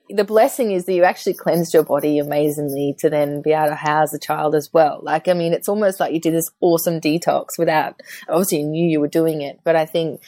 the 0.09 0.25
blessing 0.25 0.73
is 0.73 0.87
that 0.87 0.95
you 0.95 1.05
actually 1.05 1.35
cleansed 1.35 1.73
your 1.73 1.85
body 1.85 2.19
amazingly 2.19 2.97
to 2.99 3.09
then 3.09 3.43
be 3.43 3.53
able 3.53 3.69
to 3.69 3.75
house 3.75 4.13
a 4.13 4.19
child 4.19 4.55
as 4.55 4.71
well. 4.73 5.01
Like, 5.03 5.29
I 5.29 5.35
mean, 5.35 5.53
it's 5.53 5.69
almost 5.69 6.01
like 6.01 6.13
you 6.13 6.21
did 6.21 6.35
this 6.35 6.51
awesome 6.61 7.01
detox 7.01 7.59
without, 7.59 8.01
obviously 8.29 8.59
you 8.59 8.67
knew 8.67 8.89
you 8.89 9.01
were 9.01 9.09
doing 9.09 9.43
it, 9.43 9.61
but 9.63 9.77
I 9.77 9.87
think 9.87 10.21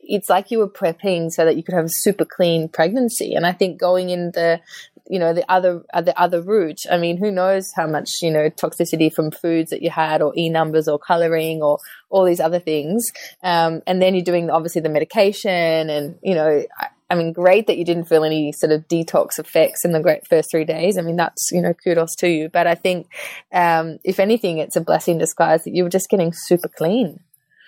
it's 0.00 0.30
like 0.30 0.50
you 0.50 0.58
were 0.58 0.70
prepping 0.70 1.30
so 1.30 1.44
that 1.44 1.56
you 1.56 1.62
could 1.62 1.74
have 1.74 1.86
a 1.86 1.90
super 1.90 2.24
clean 2.24 2.68
pregnancy. 2.68 3.34
And 3.34 3.46
I 3.46 3.52
think 3.52 3.78
going 3.78 4.10
in 4.10 4.30
the 4.32 4.60
you 5.08 5.18
know 5.18 5.32
the 5.32 5.50
other 5.50 5.82
uh, 5.92 6.00
the 6.00 6.18
other 6.20 6.42
route. 6.42 6.80
I 6.90 6.98
mean 6.98 7.16
who 7.16 7.30
knows 7.30 7.70
how 7.74 7.86
much 7.86 8.10
you 8.22 8.30
know 8.30 8.50
toxicity 8.50 9.12
from 9.12 9.30
foods 9.30 9.70
that 9.70 9.82
you 9.82 9.90
had 9.90 10.22
or 10.22 10.32
e 10.36 10.48
numbers 10.48 10.88
or 10.88 10.98
coloring 10.98 11.62
or 11.62 11.78
all 12.10 12.24
these 12.24 12.40
other 12.40 12.60
things. 12.60 13.10
Um, 13.42 13.82
and 13.86 14.00
then 14.00 14.14
you're 14.14 14.24
doing 14.24 14.50
obviously 14.50 14.80
the 14.80 14.88
medication 14.88 15.90
and 15.90 16.16
you 16.22 16.34
know 16.34 16.64
I, 16.78 16.88
I, 17.10 17.14
mean 17.14 17.32
great 17.32 17.66
that 17.68 17.78
you 17.78 17.84
didn't 17.84 18.06
feel 18.06 18.24
any 18.24 18.52
sort 18.52 18.72
of 18.72 18.88
detox 18.88 19.38
effects 19.38 19.84
in 19.84 19.92
the 19.92 20.00
great 20.00 20.26
first 20.26 20.50
three 20.50 20.64
days. 20.64 20.98
I 20.98 21.02
mean 21.02 21.16
that's 21.16 21.50
you 21.52 21.62
know 21.62 21.74
kudos 21.74 22.14
to 22.16 22.28
you. 22.28 22.48
But 22.48 22.66
i 22.66 22.74
think 22.74 23.08
um, 23.52 23.98
if 24.04 24.18
anything 24.18 24.58
it's 24.58 24.76
a 24.76 24.80
blessing 24.80 25.18
disguise 25.18 25.64
that 25.64 25.74
you 25.74 25.84
were 25.84 25.90
just 25.90 26.10
getting 26.10 26.32
super 26.32 26.68
clean. 26.68 27.20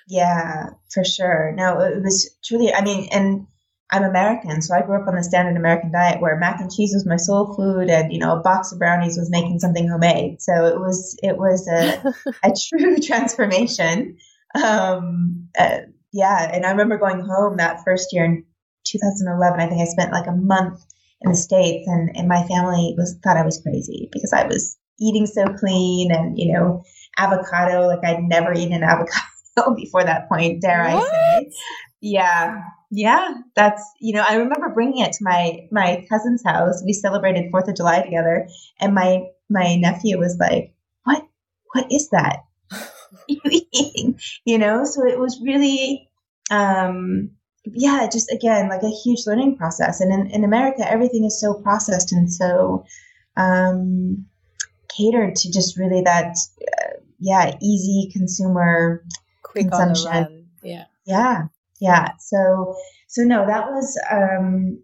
Yeah 0.09 0.71
for 0.93 1.05
sure. 1.05 1.53
No 1.53 1.81
it 1.81 2.03
was 2.03 2.31
truly 2.45 2.73
i 2.73 2.83
mean 2.83 3.09
and 3.13 3.47
I'm 3.91 4.03
American, 4.03 4.61
so 4.61 4.75
I 4.75 4.83
grew 4.83 5.01
up 5.01 5.09
on 5.09 5.15
the 5.15 5.25
standard 5.25 5.57
American 5.57 5.91
diet 5.91 6.21
where 6.21 6.37
mac 6.37 6.61
and 6.61 6.71
cheese 6.71 6.93
was 6.93 7.07
my 7.07 7.17
soul 7.17 7.55
food, 7.55 7.89
and 7.89 8.13
you 8.13 8.19
know 8.19 8.37
a 8.37 8.43
box 8.43 8.71
of 8.71 8.79
brownies 8.79 9.17
was 9.17 9.31
making 9.31 9.61
something 9.61 9.89
homemade. 9.89 10.43
So 10.43 10.67
it 10.67 10.79
was 10.79 11.19
it 11.23 11.39
was 11.39 11.67
a, 11.69 12.15
a 12.43 12.53
true 12.69 12.99
transformation. 12.99 14.19
Um, 14.55 15.49
uh, 15.59 15.79
yeah, 16.13 16.51
and 16.53 16.67
I 16.67 16.71
remember 16.71 16.99
going 16.99 17.21
home 17.21 17.57
that 17.57 17.83
first 17.85 18.13
year 18.13 18.25
in 18.25 18.45
2011. 18.85 19.61
I 19.61 19.69
think 19.69 19.81
I 19.81 19.85
spent 19.87 20.13
like 20.13 20.27
a 20.27 20.33
month 20.33 20.85
in 21.23 21.31
the 21.31 21.37
states, 21.37 21.89
and 21.89 22.15
and 22.15 22.29
my 22.29 22.47
family 22.47 22.95
was 22.97 23.17
thought 23.25 23.39
I 23.39 23.45
was 23.45 23.61
crazy 23.63 24.11
because 24.13 24.35
I 24.35 24.47
was 24.47 24.77
eating 25.01 25.27
so 25.27 25.47
clean 25.55 26.11
and 26.13 26.39
you 26.39 26.53
know 26.53 26.83
avocado 27.17 27.87
like 27.87 28.05
I'd 28.05 28.23
never 28.23 28.53
eaten 28.53 28.75
an 28.75 28.83
avocado 28.83 29.75
before 29.77 30.05
that 30.05 30.29
point. 30.29 30.61
Dare 30.61 30.91
what? 30.91 31.13
I 31.13 31.45
say? 31.45 31.53
Yeah, 32.01 32.63
yeah, 32.91 33.35
that's 33.55 33.83
you 34.01 34.15
know 34.15 34.25
I 34.27 34.37
remember 34.37 34.71
bringing 34.71 35.05
it 35.05 35.13
to 35.13 35.25
my 35.25 35.69
my 35.71 36.07
cousin's 36.09 36.43
house. 36.45 36.83
We 36.85 36.93
celebrated 36.93 37.51
Fourth 37.51 37.69
of 37.69 37.77
July 37.77 38.03
together, 38.03 38.49
and 38.81 38.95
my 38.95 39.25
my 39.51 39.77
nephew 39.77 40.19
was 40.19 40.39
like, 40.39 40.75
"What? 41.05 41.27
What 41.73 41.93
is 41.93 42.09
that? 42.11 42.45
you 43.29 43.41
eating?" 43.73 44.19
You 44.45 44.59
know, 44.59 44.85
so 44.85 45.07
it 45.07 45.19
was 45.19 45.39
really, 45.43 46.09
um, 46.51 47.31
yeah, 47.65 48.09
just 48.11 48.33
again 48.33 48.69
like 48.71 48.83
a 48.83 48.91
huge 49.05 49.27
learning 49.27 49.59
process. 49.59 50.01
And 50.01 50.13
in, 50.13 50.31
in 50.31 50.45
America, 50.45 50.91
everything 50.91 51.25
is 51.25 51.39
so 51.39 51.55
processed 51.55 52.13
and 52.13 52.33
so 52.33 52.87
um, 53.37 54.25
catered 54.97 55.37
to 55.37 55.53
just 55.53 55.77
really 55.77 56.01
that, 56.03 56.39
uh, 56.63 57.01
yeah, 57.19 57.55
easy 57.61 58.11
consumer 58.15 59.05
Quick 59.43 59.71
consumption. 59.71 60.49
Yeah. 60.63 60.85
Yeah 61.05 61.49
yeah 61.81 62.13
so 62.19 62.77
so 63.09 63.23
no 63.23 63.47
that 63.47 63.67
was 63.71 63.99
um 64.11 64.79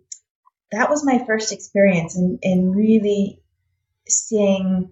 that 0.72 0.90
was 0.90 1.04
my 1.04 1.24
first 1.26 1.52
experience 1.52 2.16
in 2.16 2.38
in 2.42 2.72
really 2.72 3.40
seeing 4.08 4.90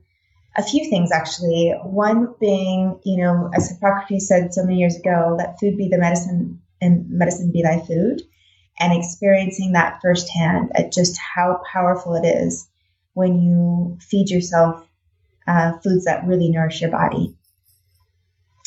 a 0.56 0.62
few 0.62 0.88
things 0.88 1.12
actually. 1.12 1.74
One 1.82 2.34
being 2.40 3.00
you 3.04 3.22
know 3.22 3.50
as 3.54 3.70
hippocrates 3.70 4.28
said 4.28 4.54
so 4.54 4.64
many 4.64 4.78
years 4.78 4.96
ago 4.96 5.36
that 5.38 5.58
food 5.60 5.76
be 5.76 5.88
the 5.88 5.98
medicine 5.98 6.60
and 6.80 7.08
medicine 7.10 7.50
be 7.52 7.62
thy 7.62 7.80
food 7.80 8.22
and 8.78 8.92
experiencing 8.92 9.72
that 9.72 10.00
firsthand 10.02 10.72
at 10.74 10.92
just 10.92 11.18
how 11.18 11.60
powerful 11.72 12.14
it 12.14 12.26
is 12.26 12.68
when 13.14 13.40
you 13.40 13.98
feed 14.00 14.30
yourself 14.30 14.86
uh, 15.46 15.72
foods 15.78 16.04
that 16.04 16.26
really 16.26 16.48
nourish 16.50 16.80
your 16.80 16.90
body. 16.90 17.34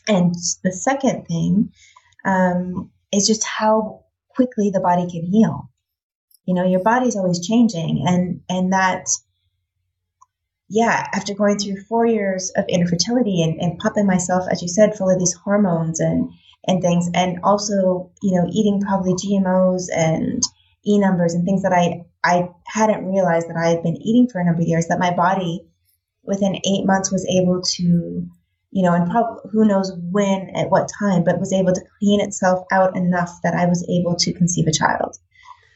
And 0.08 0.36
the 0.64 0.72
second 0.72 1.26
thing 1.28 1.72
um, 2.24 2.92
is 3.16 3.28
just 3.28 3.44
how 3.44 4.04
quickly 4.30 4.70
the 4.70 4.80
body 4.80 5.10
can 5.10 5.26
heal. 5.26 5.70
You 6.46 6.54
know, 6.54 6.66
your 6.66 6.84
body's 6.84 7.16
always 7.16 7.46
changing 7.46 8.04
and 8.08 8.42
and 8.50 8.74
that 8.74 9.08
yeah, 10.68 11.08
after 11.14 11.34
going 11.34 11.60
through 11.60 11.84
four 11.88 12.08
years 12.08 12.52
of 12.56 12.66
infertility 12.68 13.44
and, 13.44 13.60
and 13.62 13.78
popping 13.78 14.08
myself, 14.08 14.46
as 14.52 14.62
you 14.62 14.68
said, 14.68 14.96
full 14.96 15.10
of 15.10 15.20
these 15.20 15.34
hormones 15.34 16.00
and 16.00 16.32
and 16.68 16.82
things, 16.82 17.08
and 17.14 17.38
also, 17.44 18.12
you 18.24 18.34
know, 18.34 18.48
eating 18.52 18.82
probably 18.82 19.14
GMOs 19.14 19.84
and 19.96 20.42
E 20.88 20.98
numbers 20.98 21.36
and 21.36 21.46
things 21.46 21.62
that 21.62 21.74
I 21.74 22.04
I 22.24 22.50
hadn't 22.66 23.06
realized 23.06 23.48
that 23.50 23.58
I 23.58 23.70
had 23.70 23.84
been 23.84 23.98
eating 24.02 24.28
for 24.28 24.42
a 24.42 24.46
number 24.46 24.62
of 24.62 24.68
years, 24.68 24.88
that 24.88 25.00
my 25.00 25.14
body 25.14 25.68
within 26.24 26.56
eight 26.56 26.86
months 26.86 27.12
was 27.12 27.26
able 27.28 27.62
to 27.62 28.28
you 28.76 28.84
know, 28.84 28.94
and 28.94 29.10
probably 29.10 29.50
who 29.54 29.64
knows 29.66 29.94
when, 30.12 30.50
at 30.54 30.70
what 30.70 30.92
time, 31.00 31.24
but 31.24 31.40
was 31.40 31.54
able 31.54 31.72
to 31.72 31.82
clean 31.98 32.20
itself 32.20 32.66
out 32.74 32.98
enough 32.98 33.32
that 33.42 33.56
I 33.56 33.68
was 33.68 33.88
able 33.90 34.18
to 34.18 34.34
conceive 34.34 34.68
a 34.68 34.72
child. 34.74 35.18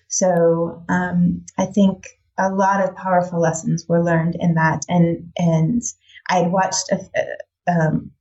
So 0.09 0.83
um, 0.89 1.45
I 1.57 1.65
think 1.67 2.09
a 2.37 2.49
lot 2.49 2.83
of 2.83 2.97
powerful 2.97 3.39
lessons 3.39 3.85
were 3.87 4.03
learned 4.03 4.35
in 4.37 4.55
that, 4.55 4.83
and 4.89 5.31
and 5.37 5.81
I 6.27 6.39
had 6.39 6.51
watched 6.51 6.91
a, 6.91 7.71
um, 7.71 8.11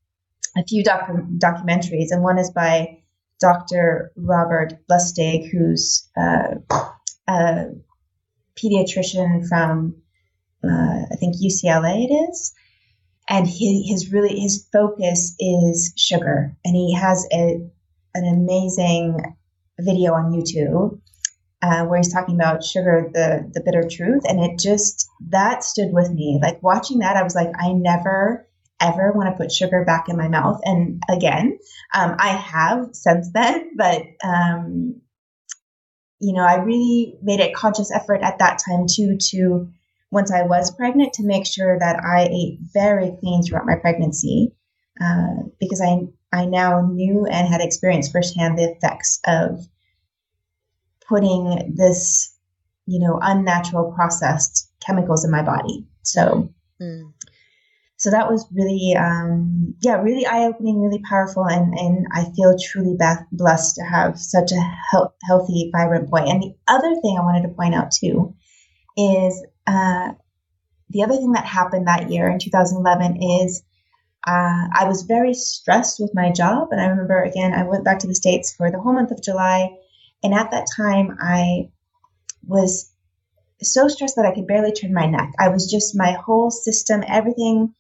a 0.57 0.63
few 0.63 0.85
documentaries, 0.85 2.13
and 2.13 2.23
one 2.23 2.39
is 2.39 2.53
by 2.53 2.99
Dr. 3.41 4.13
Robert 4.17 4.75
Lustig, 4.89 5.51
who's 5.51 6.09
uh, 6.17 6.55
a 7.27 7.65
pediatrician 8.57 9.49
from 9.49 9.97
uh, 10.63 11.03
I 11.11 11.17
think 11.17 11.35
UCLA 11.35 12.05
it 12.05 12.13
is, 12.31 12.55
and 13.29 13.47
he, 13.47 13.83
his 13.83 14.11
really 14.11 14.39
his 14.39 14.67
focus 14.73 15.35
is 15.39 15.93
sugar. 15.97 16.57
And 16.65 16.75
he 16.75 16.95
has 16.95 17.27
a, 17.33 17.61
an 18.15 18.25
amazing 18.27 19.19
video 19.81 20.13
on 20.13 20.33
youtube 20.33 21.01
uh, 21.63 21.85
where 21.85 21.99
he's 21.99 22.13
talking 22.13 22.35
about 22.35 22.65
sugar 22.65 23.11
the 23.13 23.49
the 23.53 23.61
bitter 23.61 23.87
truth. 23.89 24.23
And 24.29 24.41
it 24.41 24.59
just 24.59 25.09
that 25.29 25.63
stood 25.63 25.93
with 25.93 26.11
me. 26.11 26.39
Like 26.43 26.63
watching 26.63 26.99
that 26.99 27.17
i 27.17 27.23
was 27.23 27.35
like 27.35 27.51
i 27.59 27.73
never 27.73 28.47
ever 28.81 29.13
want 29.13 29.29
to 29.29 29.37
put 29.37 29.53
sugar 29.53 29.85
back 29.85 30.09
in 30.09 30.17
my 30.17 30.29
mouth. 30.29 30.61
And 30.65 31.03
again 31.09 31.59
um, 31.95 32.17
i 32.19 32.29
have 32.29 32.89
since 32.93 33.31
then 33.33 33.73
but 33.77 34.03
um, 34.25 35.01
you 36.21 36.33
know 36.33 36.43
i 36.43 36.57
really 36.57 37.17
made 37.23 37.41
a 37.41 37.53
conscious 37.53 37.93
effort 37.93 38.23
at 38.23 38.39
that 38.39 38.61
time 38.67 38.87
too 38.91 39.17
to 39.19 39.69
once 40.11 40.33
I 40.33 40.43
was 40.43 40.75
pregnant 40.75 41.13
to 41.15 41.27
make 41.27 41.47
sure 41.47 41.79
that 41.79 42.03
I 42.03 42.29
ate 42.31 42.59
very 42.73 43.13
clean 43.21 43.43
throughout 43.43 43.67
my 43.67 43.77
pregnancy 43.77 44.53
uh, 45.01 45.43
because 45.61 45.81
I 45.81 46.01
I 46.33 46.45
now 46.45 46.83
knew 46.83 47.27
and 47.27 47.49
had 47.49 47.61
experienced 47.61 48.13
firsthand 48.13 48.59
the 48.59 48.73
effects 48.73 49.21
of 49.27 49.67
putting 51.07 51.75
this 51.77 52.35
you 52.87 52.99
know 53.01 53.19
unnatural 53.23 53.93
processed 53.93 54.71
chemicals 54.85 55.25
in 55.25 55.31
my 55.31 55.43
body. 55.43 55.87
So. 56.03 56.53
Mm. 56.81 57.13
So 58.01 58.13
that 58.13 58.31
was 58.31 58.47
really, 58.53 58.95
um, 58.97 59.75
yeah, 59.83 60.01
really 60.01 60.25
eye 60.25 60.45
opening, 60.45 60.81
really 60.81 61.03
powerful, 61.03 61.45
and, 61.49 61.77
and 61.77 62.07
I 62.13 62.27
feel 62.37 62.57
truly 62.57 62.95
be- 62.97 63.27
blessed 63.33 63.75
to 63.75 63.83
have 63.83 64.17
such 64.17 64.53
a 64.53 64.61
he- 64.61 65.27
healthy, 65.27 65.69
vibrant 65.75 66.09
boy. 66.09 66.19
And 66.19 66.41
the 66.41 66.55
other 66.69 66.95
thing 67.03 67.19
I 67.19 67.25
wanted 67.25 67.43
to 67.43 67.55
point 67.55 67.75
out 67.75 67.91
too 67.91 68.37
is 68.97 69.45
uh, 69.69 70.13
the 70.91 71.03
other 71.03 71.17
thing 71.17 71.33
that 71.33 71.45
happened 71.45 71.87
that 71.87 72.11
year 72.11 72.29
in 72.29 72.39
2011 72.39 73.23
is 73.23 73.63
uh, 74.27 74.69
I 74.75 74.85
was 74.87 75.03
very 75.03 75.35
stressed 75.35 76.01
with 76.01 76.15
my 76.15 76.33
job. 76.33 76.69
And 76.71 76.81
I 76.81 76.87
remember, 76.87 77.23
again, 77.23 77.53
I 77.55 77.65
went 77.65 77.85
back 77.85 78.01
to 78.01 78.07
the 78.07 78.15
States 78.15 78.55
for 78.55 78.71
the 78.71 78.81
whole 78.81 78.95
month 78.95 79.11
of 79.11 79.23
July. 79.23 79.71
And 80.23 80.35
at 80.35 80.51
that 80.51 80.67
time, 80.77 81.17
I 81.21 81.71
was 82.47 82.93
so 83.63 83.89
stressed 83.89 84.17
that 84.17 84.27
I 84.27 84.35
could 84.35 84.47
barely 84.47 84.73
turn 84.73 84.93
my 84.93 85.07
neck. 85.07 85.33
I 85.39 85.49
was 85.49 85.71
just, 85.71 85.97
my 85.97 86.13
whole 86.13 86.51
system, 86.51 87.05
everything 87.07 87.75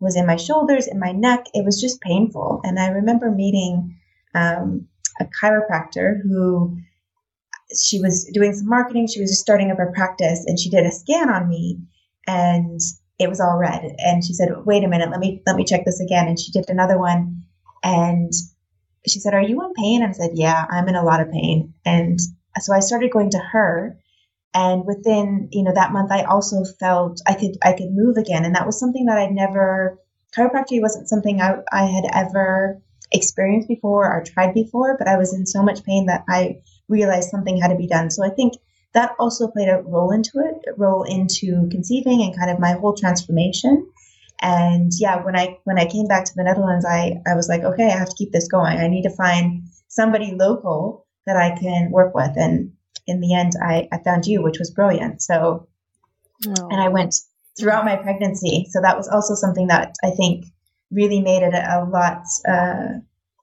was 0.00 0.16
in 0.16 0.26
my 0.26 0.36
shoulders, 0.36 0.86
in 0.86 0.98
my 0.98 1.12
neck. 1.12 1.46
It 1.54 1.64
was 1.64 1.80
just 1.80 2.00
painful. 2.00 2.60
And 2.64 2.78
I 2.78 2.88
remember 2.88 3.30
meeting 3.30 3.96
um, 4.34 4.88
a 5.20 5.24
chiropractor 5.24 6.20
who 6.22 6.78
she 7.78 8.00
was 8.00 8.28
doing 8.32 8.52
some 8.52 8.68
marketing. 8.68 9.06
She 9.06 9.20
was 9.20 9.30
just 9.30 9.42
starting 9.42 9.70
up 9.70 9.78
her 9.78 9.92
practice 9.94 10.44
and 10.46 10.58
she 10.58 10.70
did 10.70 10.86
a 10.86 10.90
scan 10.90 11.30
on 11.30 11.48
me 11.48 11.78
and 12.26 12.80
it 13.18 13.28
was 13.28 13.40
all 13.40 13.58
red. 13.58 13.94
And 13.98 14.24
she 14.24 14.32
said, 14.32 14.48
wait 14.64 14.84
a 14.84 14.88
minute, 14.88 15.10
let 15.10 15.20
me, 15.20 15.42
let 15.46 15.56
me 15.56 15.64
check 15.64 15.84
this 15.84 16.00
again. 16.00 16.26
And 16.28 16.38
she 16.38 16.50
did 16.52 16.68
another 16.68 16.98
one 16.98 17.42
and 17.82 18.32
she 19.06 19.20
said, 19.20 19.34
are 19.34 19.42
you 19.42 19.62
in 19.64 19.72
pain? 19.74 20.02
And 20.02 20.10
I 20.10 20.12
said, 20.12 20.30
yeah, 20.34 20.64
I'm 20.70 20.88
in 20.88 20.94
a 20.94 21.04
lot 21.04 21.20
of 21.20 21.30
pain. 21.30 21.74
And 21.84 22.18
so 22.58 22.72
I 22.74 22.80
started 22.80 23.12
going 23.12 23.30
to 23.30 23.38
her 23.38 23.98
and 24.52 24.84
within, 24.84 25.48
you 25.52 25.62
know, 25.62 25.72
that 25.74 25.92
month 25.92 26.10
I 26.10 26.24
also 26.24 26.64
felt 26.78 27.20
I 27.26 27.34
could, 27.34 27.56
I 27.62 27.72
could 27.72 27.90
move 27.92 28.16
again. 28.16 28.44
And 28.44 28.54
that 28.56 28.66
was 28.66 28.80
something 28.80 29.06
that 29.06 29.18
I'd 29.18 29.32
never, 29.32 29.98
chiropractic 30.36 30.80
wasn't 30.82 31.08
something 31.08 31.40
I, 31.40 31.58
I 31.72 31.84
had 31.84 32.04
ever 32.12 32.82
experienced 33.12 33.68
before 33.68 34.06
or 34.06 34.24
tried 34.24 34.54
before, 34.54 34.96
but 34.98 35.08
I 35.08 35.16
was 35.16 35.34
in 35.34 35.46
so 35.46 35.62
much 35.62 35.84
pain 35.84 36.06
that 36.06 36.24
I 36.28 36.62
realized 36.90 37.30
something 37.30 37.56
had 37.60 37.68
to 37.68 37.76
be 37.76 37.86
done. 37.86 38.10
So 38.10 38.24
I 38.24 38.30
think 38.30 38.54
that 38.92 39.14
also 39.18 39.48
played 39.48 39.68
a 39.68 39.82
role 39.82 40.10
into 40.10 40.32
it, 40.38 40.68
a 40.68 40.74
role 40.74 41.04
into 41.04 41.68
conceiving 41.70 42.22
and 42.22 42.36
kind 42.36 42.50
of 42.50 42.58
my 42.58 42.72
whole 42.72 42.94
transformation. 42.94 43.88
And 44.42 44.90
yeah, 44.98 45.22
when 45.22 45.36
I 45.36 45.58
when 45.64 45.78
I 45.78 45.86
came 45.86 46.06
back 46.06 46.24
to 46.24 46.32
the 46.34 46.44
Netherlands, 46.44 46.84
I 46.84 47.20
I 47.30 47.34
was 47.34 47.48
like, 47.48 47.62
okay, 47.62 47.86
I 47.86 47.98
have 47.98 48.08
to 48.08 48.16
keep 48.16 48.32
this 48.32 48.48
going. 48.48 48.78
I 48.78 48.88
need 48.88 49.02
to 49.02 49.10
find 49.10 49.64
somebody 49.88 50.32
local 50.32 51.06
that 51.26 51.36
I 51.36 51.58
can 51.58 51.90
work 51.90 52.14
with. 52.14 52.32
And 52.36 52.72
in 53.06 53.20
the 53.20 53.34
end, 53.34 53.52
I, 53.62 53.88
I 53.92 53.98
found 53.98 54.26
you, 54.26 54.42
which 54.42 54.58
was 54.58 54.70
brilliant. 54.70 55.22
So, 55.22 55.68
oh. 56.46 56.68
and 56.70 56.80
I 56.80 56.88
went 56.88 57.14
throughout 57.58 57.84
my 57.84 57.96
pregnancy. 57.96 58.66
So 58.70 58.80
that 58.80 58.96
was 58.96 59.08
also 59.08 59.34
something 59.34 59.66
that 59.66 59.94
I 60.02 60.10
think 60.10 60.46
really 60.90 61.20
made 61.20 61.42
it 61.42 61.54
a, 61.54 61.82
a 61.82 61.84
lot 61.84 62.22
uh, 62.48 63.00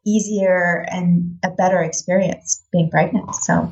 easier 0.08 0.86
and 0.90 1.38
a 1.44 1.50
better 1.50 1.84
experience 1.84 2.64
being 2.72 2.90
pregnant. 2.90 3.36
So 3.36 3.72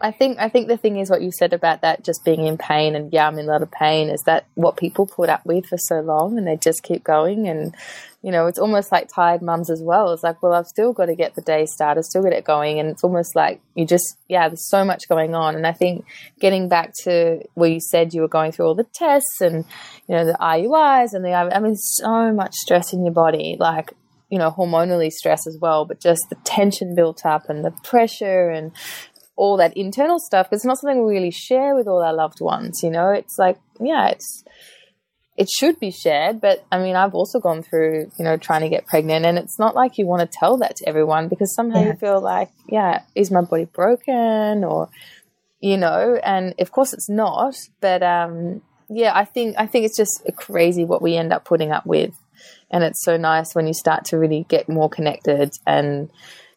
I 0.00 0.10
think 0.10 0.38
I 0.38 0.50
think 0.50 0.68
the 0.68 0.76
thing 0.76 0.98
is 0.98 1.08
what 1.08 1.22
you 1.22 1.30
said 1.32 1.54
about 1.54 1.80
that 1.80 2.04
just 2.04 2.26
being 2.26 2.46
in 2.46 2.58
pain 2.58 2.94
and 2.94 3.10
yeah 3.10 3.26
I'm 3.26 3.38
in 3.38 3.46
a 3.46 3.48
lot 3.48 3.62
of 3.62 3.70
pain 3.70 4.10
is 4.10 4.22
that 4.26 4.44
what 4.54 4.76
people 4.76 5.06
put 5.06 5.30
up 5.30 5.46
with 5.46 5.64
for 5.64 5.78
so 5.78 6.00
long 6.00 6.36
and 6.36 6.46
they 6.46 6.56
just 6.56 6.82
keep 6.82 7.04
going 7.04 7.48
and 7.48 7.74
you 8.20 8.30
know 8.30 8.46
it's 8.46 8.58
almost 8.58 8.92
like 8.92 9.08
tired 9.08 9.40
mums 9.40 9.70
as 9.70 9.80
well 9.82 10.12
it's 10.12 10.22
like 10.22 10.42
well 10.42 10.52
I've 10.52 10.66
still 10.66 10.92
got 10.92 11.06
to 11.06 11.14
get 11.14 11.36
the 11.36 11.40
day 11.40 11.64
started 11.64 12.02
still 12.02 12.22
get 12.22 12.34
it 12.34 12.44
going 12.44 12.78
and 12.78 12.90
it's 12.90 13.02
almost 13.02 13.34
like 13.34 13.62
you 13.74 13.86
just 13.86 14.18
yeah 14.28 14.48
there's 14.48 14.68
so 14.68 14.84
much 14.84 15.08
going 15.08 15.34
on 15.34 15.54
and 15.54 15.66
I 15.66 15.72
think 15.72 16.04
getting 16.38 16.68
back 16.68 16.92
to 17.04 17.40
where 17.54 17.70
you 17.70 17.80
said 17.80 18.12
you 18.12 18.20
were 18.20 18.28
going 18.28 18.52
through 18.52 18.66
all 18.66 18.74
the 18.74 18.86
tests 18.92 19.40
and 19.40 19.64
you 20.06 20.16
know 20.16 20.26
the 20.26 20.36
IUIs 20.38 21.14
and 21.14 21.24
the 21.24 21.32
I 21.32 21.58
mean 21.60 21.76
so 21.76 22.30
much 22.30 22.52
stress 22.52 22.92
in 22.92 23.04
your 23.04 23.14
body 23.14 23.56
like 23.58 23.94
you 24.30 24.38
know, 24.38 24.50
hormonally 24.50 25.10
stress 25.10 25.46
as 25.46 25.58
well, 25.60 25.84
but 25.84 26.00
just 26.00 26.22
the 26.30 26.36
tension 26.44 26.94
built 26.94 27.24
up 27.24 27.48
and 27.48 27.64
the 27.64 27.72
pressure 27.82 28.50
and 28.50 28.72
all 29.36 29.56
that 29.56 29.76
internal 29.76 30.18
stuff. 30.18 30.46
Because 30.46 30.60
It's 30.60 30.66
not 30.66 30.78
something 30.78 31.04
we 31.04 31.14
really 31.14 31.30
share 31.30 31.74
with 31.74 31.86
all 31.86 32.02
our 32.02 32.14
loved 32.14 32.40
ones, 32.40 32.80
you 32.82 32.90
know? 32.90 33.10
It's 33.10 33.36
like, 33.38 33.58
yeah, 33.80 34.08
it's, 34.08 34.44
it 35.36 35.48
should 35.50 35.80
be 35.80 35.90
shared, 35.90 36.40
but 36.40 36.64
I 36.70 36.78
mean, 36.78 36.94
I've 36.94 37.14
also 37.14 37.40
gone 37.40 37.62
through, 37.62 38.10
you 38.18 38.24
know, 38.24 38.36
trying 38.36 38.60
to 38.60 38.68
get 38.68 38.86
pregnant, 38.86 39.26
and 39.26 39.36
it's 39.36 39.58
not 39.58 39.74
like 39.74 39.98
you 39.98 40.06
want 40.06 40.22
to 40.22 40.38
tell 40.38 40.56
that 40.58 40.76
to 40.76 40.88
everyone 40.88 41.28
because 41.28 41.54
somehow 41.54 41.80
yeah. 41.80 41.86
you 41.86 41.92
feel 41.94 42.20
like, 42.20 42.50
yeah, 42.68 43.02
is 43.16 43.32
my 43.32 43.40
body 43.40 43.64
broken 43.64 44.62
or, 44.62 44.88
you 45.60 45.76
know, 45.76 46.20
and 46.22 46.54
of 46.60 46.70
course 46.70 46.92
it's 46.92 47.08
not, 47.08 47.56
but 47.80 48.02
um, 48.02 48.62
yeah, 48.88 49.12
I 49.12 49.24
think 49.24 49.56
I 49.58 49.66
think 49.66 49.86
it's 49.86 49.96
just 49.96 50.22
crazy 50.36 50.84
what 50.84 51.02
we 51.02 51.16
end 51.16 51.32
up 51.32 51.44
putting 51.44 51.72
up 51.72 51.84
with 51.84 52.14
and 52.74 52.82
it's 52.82 53.04
so 53.04 53.16
nice 53.16 53.54
when 53.54 53.68
you 53.68 53.72
start 53.72 54.04
to 54.06 54.18
really 54.18 54.44
get 54.48 54.68
more 54.68 54.90
connected 54.90 55.52
and 55.64 56.10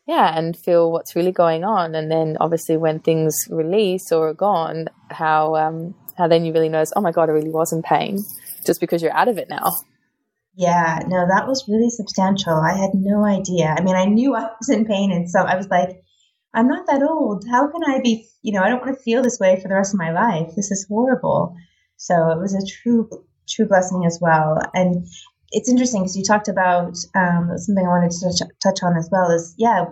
yeah 0.07 0.35
and 0.35 0.57
feel 0.57 0.91
what's 0.91 1.15
really 1.15 1.31
going 1.31 1.63
on. 1.63 1.93
And 1.93 2.11
then 2.11 2.37
obviously 2.41 2.75
when 2.75 2.99
things 2.99 3.35
release 3.51 4.11
or 4.11 4.29
are 4.29 4.33
gone 4.33 4.87
how 5.11 5.55
um 5.55 5.93
how 6.17 6.27
then 6.27 6.43
you 6.43 6.51
really 6.51 6.69
notice 6.69 6.91
oh 6.95 7.01
my 7.01 7.11
god 7.11 7.29
i 7.29 7.33
really 7.33 7.51
was 7.51 7.71
in 7.71 7.83
pain 7.83 8.17
just 8.65 8.81
because 8.81 9.03
you're 9.03 9.13
out 9.13 9.27
of 9.27 9.37
it 9.37 9.47
now. 9.47 9.71
Yeah 10.55 10.99
no 11.07 11.27
that 11.29 11.47
was 11.47 11.69
really 11.69 11.91
substantial. 11.91 12.55
I 12.55 12.75
had 12.75 12.95
no 12.95 13.23
idea. 13.23 13.75
I 13.77 13.83
mean 13.83 13.95
i 13.95 14.05
knew 14.05 14.35
i 14.35 14.49
was 14.59 14.69
in 14.69 14.85
pain 14.85 15.11
and 15.11 15.29
so 15.29 15.41
i 15.41 15.55
was 15.55 15.67
like 15.67 16.01
i'm 16.55 16.67
not 16.67 16.87
that 16.87 17.03
old. 17.03 17.45
How 17.47 17.67
can 17.67 17.83
i 17.87 18.01
be 18.01 18.27
you 18.41 18.53
know 18.53 18.63
i 18.63 18.69
don't 18.69 18.81
want 18.81 18.97
to 18.97 19.03
feel 19.03 19.21
this 19.21 19.37
way 19.39 19.59
for 19.61 19.67
the 19.67 19.75
rest 19.75 19.93
of 19.93 19.99
my 19.99 20.11
life. 20.11 20.55
This 20.55 20.71
is 20.71 20.87
horrible. 20.89 21.55
So 21.97 22.31
it 22.31 22.39
was 22.39 22.55
a 22.55 22.65
true 22.65 23.07
true 23.47 23.67
blessing 23.67 24.03
as 24.05 24.17
well. 24.19 24.57
And 24.73 25.05
it's 25.51 25.69
interesting 25.69 26.01
because 26.01 26.17
you 26.17 26.23
talked 26.23 26.47
about 26.47 26.97
um, 27.15 27.51
something 27.57 27.85
I 27.85 27.89
wanted 27.89 28.11
to 28.11 28.37
touch, 28.37 28.49
touch 28.61 28.83
on 28.83 28.97
as 28.97 29.09
well 29.11 29.31
is, 29.31 29.53
yeah, 29.57 29.85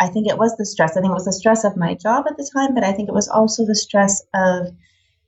I 0.00 0.08
think 0.08 0.28
it 0.28 0.38
was 0.38 0.56
the 0.56 0.66
stress. 0.66 0.96
I 0.96 1.00
think 1.00 1.10
it 1.10 1.14
was 1.14 1.24
the 1.24 1.32
stress 1.32 1.64
of 1.64 1.76
my 1.76 1.94
job 1.94 2.26
at 2.28 2.36
the 2.36 2.50
time, 2.52 2.74
but 2.74 2.84
I 2.84 2.92
think 2.92 3.08
it 3.08 3.14
was 3.14 3.28
also 3.28 3.64
the 3.64 3.74
stress 3.74 4.22
of 4.34 4.68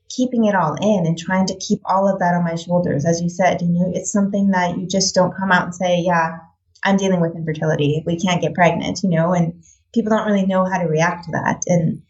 keeping 0.08 0.46
it 0.46 0.54
all 0.54 0.74
in 0.80 1.06
and 1.06 1.18
trying 1.18 1.46
to 1.46 1.58
keep 1.58 1.80
all 1.84 2.08
of 2.08 2.18
that 2.18 2.34
on 2.34 2.44
my 2.44 2.54
shoulders. 2.54 3.04
As 3.04 3.20
you 3.20 3.28
said, 3.28 3.62
you 3.62 3.68
know, 3.68 3.92
it's 3.94 4.12
something 4.12 4.50
that 4.50 4.78
you 4.78 4.86
just 4.86 5.14
don't 5.14 5.36
come 5.36 5.52
out 5.52 5.64
and 5.64 5.74
say, 5.74 6.00
yeah, 6.00 6.38
I'm 6.82 6.96
dealing 6.96 7.20
with 7.20 7.36
infertility. 7.36 8.02
We 8.06 8.18
can't 8.18 8.40
get 8.40 8.54
pregnant, 8.54 9.00
you 9.02 9.10
know, 9.10 9.32
and 9.32 9.62
people 9.94 10.10
don't 10.10 10.26
really 10.26 10.46
know 10.46 10.64
how 10.64 10.78
to 10.78 10.88
react 10.88 11.24
to 11.24 11.32
that. 11.32 11.62
And 11.66 12.02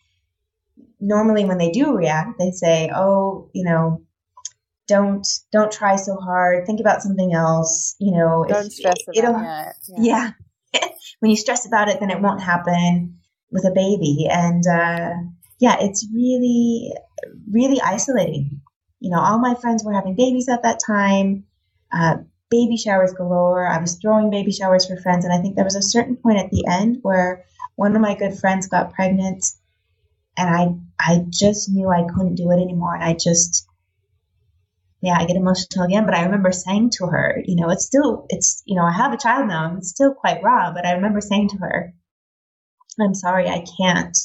normally 1.00 1.44
when 1.44 1.58
they 1.58 1.70
do 1.70 1.96
react, 1.96 2.38
they 2.38 2.50
say, 2.50 2.90
oh, 2.94 3.50
you 3.52 3.64
know, 3.64 4.02
don't 4.88 5.26
don't 5.52 5.70
try 5.70 5.96
so 5.96 6.16
hard. 6.16 6.66
Think 6.66 6.80
about 6.80 7.02
something 7.02 7.32
else 7.32 7.94
you 8.00 8.12
know 8.12 8.44
don't 8.48 8.66
if, 8.66 8.72
stress 8.72 8.96
about 9.06 9.68
it 9.68 9.74
yeah, 9.98 10.32
yeah. 10.74 10.88
when 11.20 11.30
you 11.30 11.36
stress 11.36 11.66
about 11.66 11.88
it 11.88 12.00
then 12.00 12.10
it 12.10 12.20
won't 12.20 12.42
happen 12.42 13.18
with 13.52 13.64
a 13.64 13.70
baby. 13.70 14.26
And 14.30 14.64
uh, 14.66 15.10
yeah 15.60 15.76
it's 15.80 16.06
really 16.12 16.92
really 17.52 17.80
isolating. 17.80 18.62
You 18.98 19.10
know 19.10 19.20
all 19.20 19.38
my 19.38 19.54
friends 19.54 19.84
were 19.84 19.92
having 19.92 20.16
babies 20.16 20.48
at 20.48 20.62
that 20.62 20.80
time. 20.84 21.44
Uh, 21.92 22.16
baby 22.50 22.76
showers 22.76 23.12
galore. 23.12 23.66
I 23.66 23.78
was 23.78 23.96
throwing 23.96 24.30
baby 24.30 24.52
showers 24.52 24.86
for 24.86 24.96
friends. 24.96 25.24
And 25.24 25.34
i 25.34 25.38
think 25.38 25.54
there 25.54 25.64
was 25.64 25.76
a 25.76 25.82
certain 25.82 26.16
point 26.16 26.38
at 26.38 26.50
the 26.50 26.64
end 26.66 26.98
where 27.02 27.44
one 27.76 27.94
of 27.94 28.02
my 28.02 28.14
good 28.14 28.38
friends 28.38 28.66
got 28.68 28.94
pregnant. 28.94 29.44
And 30.36 30.48
i 30.48 31.12
i 31.12 31.24
just 31.28 31.68
knew 31.68 31.90
i 31.90 32.06
couldn't 32.14 32.36
do 32.36 32.50
it 32.50 32.60
anymore. 32.62 32.94
And 32.94 33.04
i 33.04 33.12
just 33.12 33.67
yeah, 35.00 35.16
I 35.18 35.26
get 35.26 35.36
emotional 35.36 35.84
again. 35.84 36.04
But 36.04 36.14
I 36.14 36.24
remember 36.24 36.50
saying 36.50 36.90
to 36.94 37.06
her, 37.06 37.40
you 37.44 37.56
know, 37.56 37.70
it's 37.70 37.86
still, 37.86 38.26
it's, 38.30 38.62
you 38.66 38.74
know, 38.74 38.82
I 38.84 38.92
have 38.92 39.12
a 39.12 39.18
child 39.18 39.48
now 39.48 39.76
it's 39.76 39.90
still 39.90 40.12
quite 40.12 40.42
raw. 40.42 40.72
But 40.72 40.86
I 40.86 40.92
remember 40.92 41.20
saying 41.20 41.50
to 41.50 41.58
her, 41.58 41.94
I'm 43.00 43.14
sorry, 43.14 43.48
I 43.48 43.64
can't, 43.78 44.16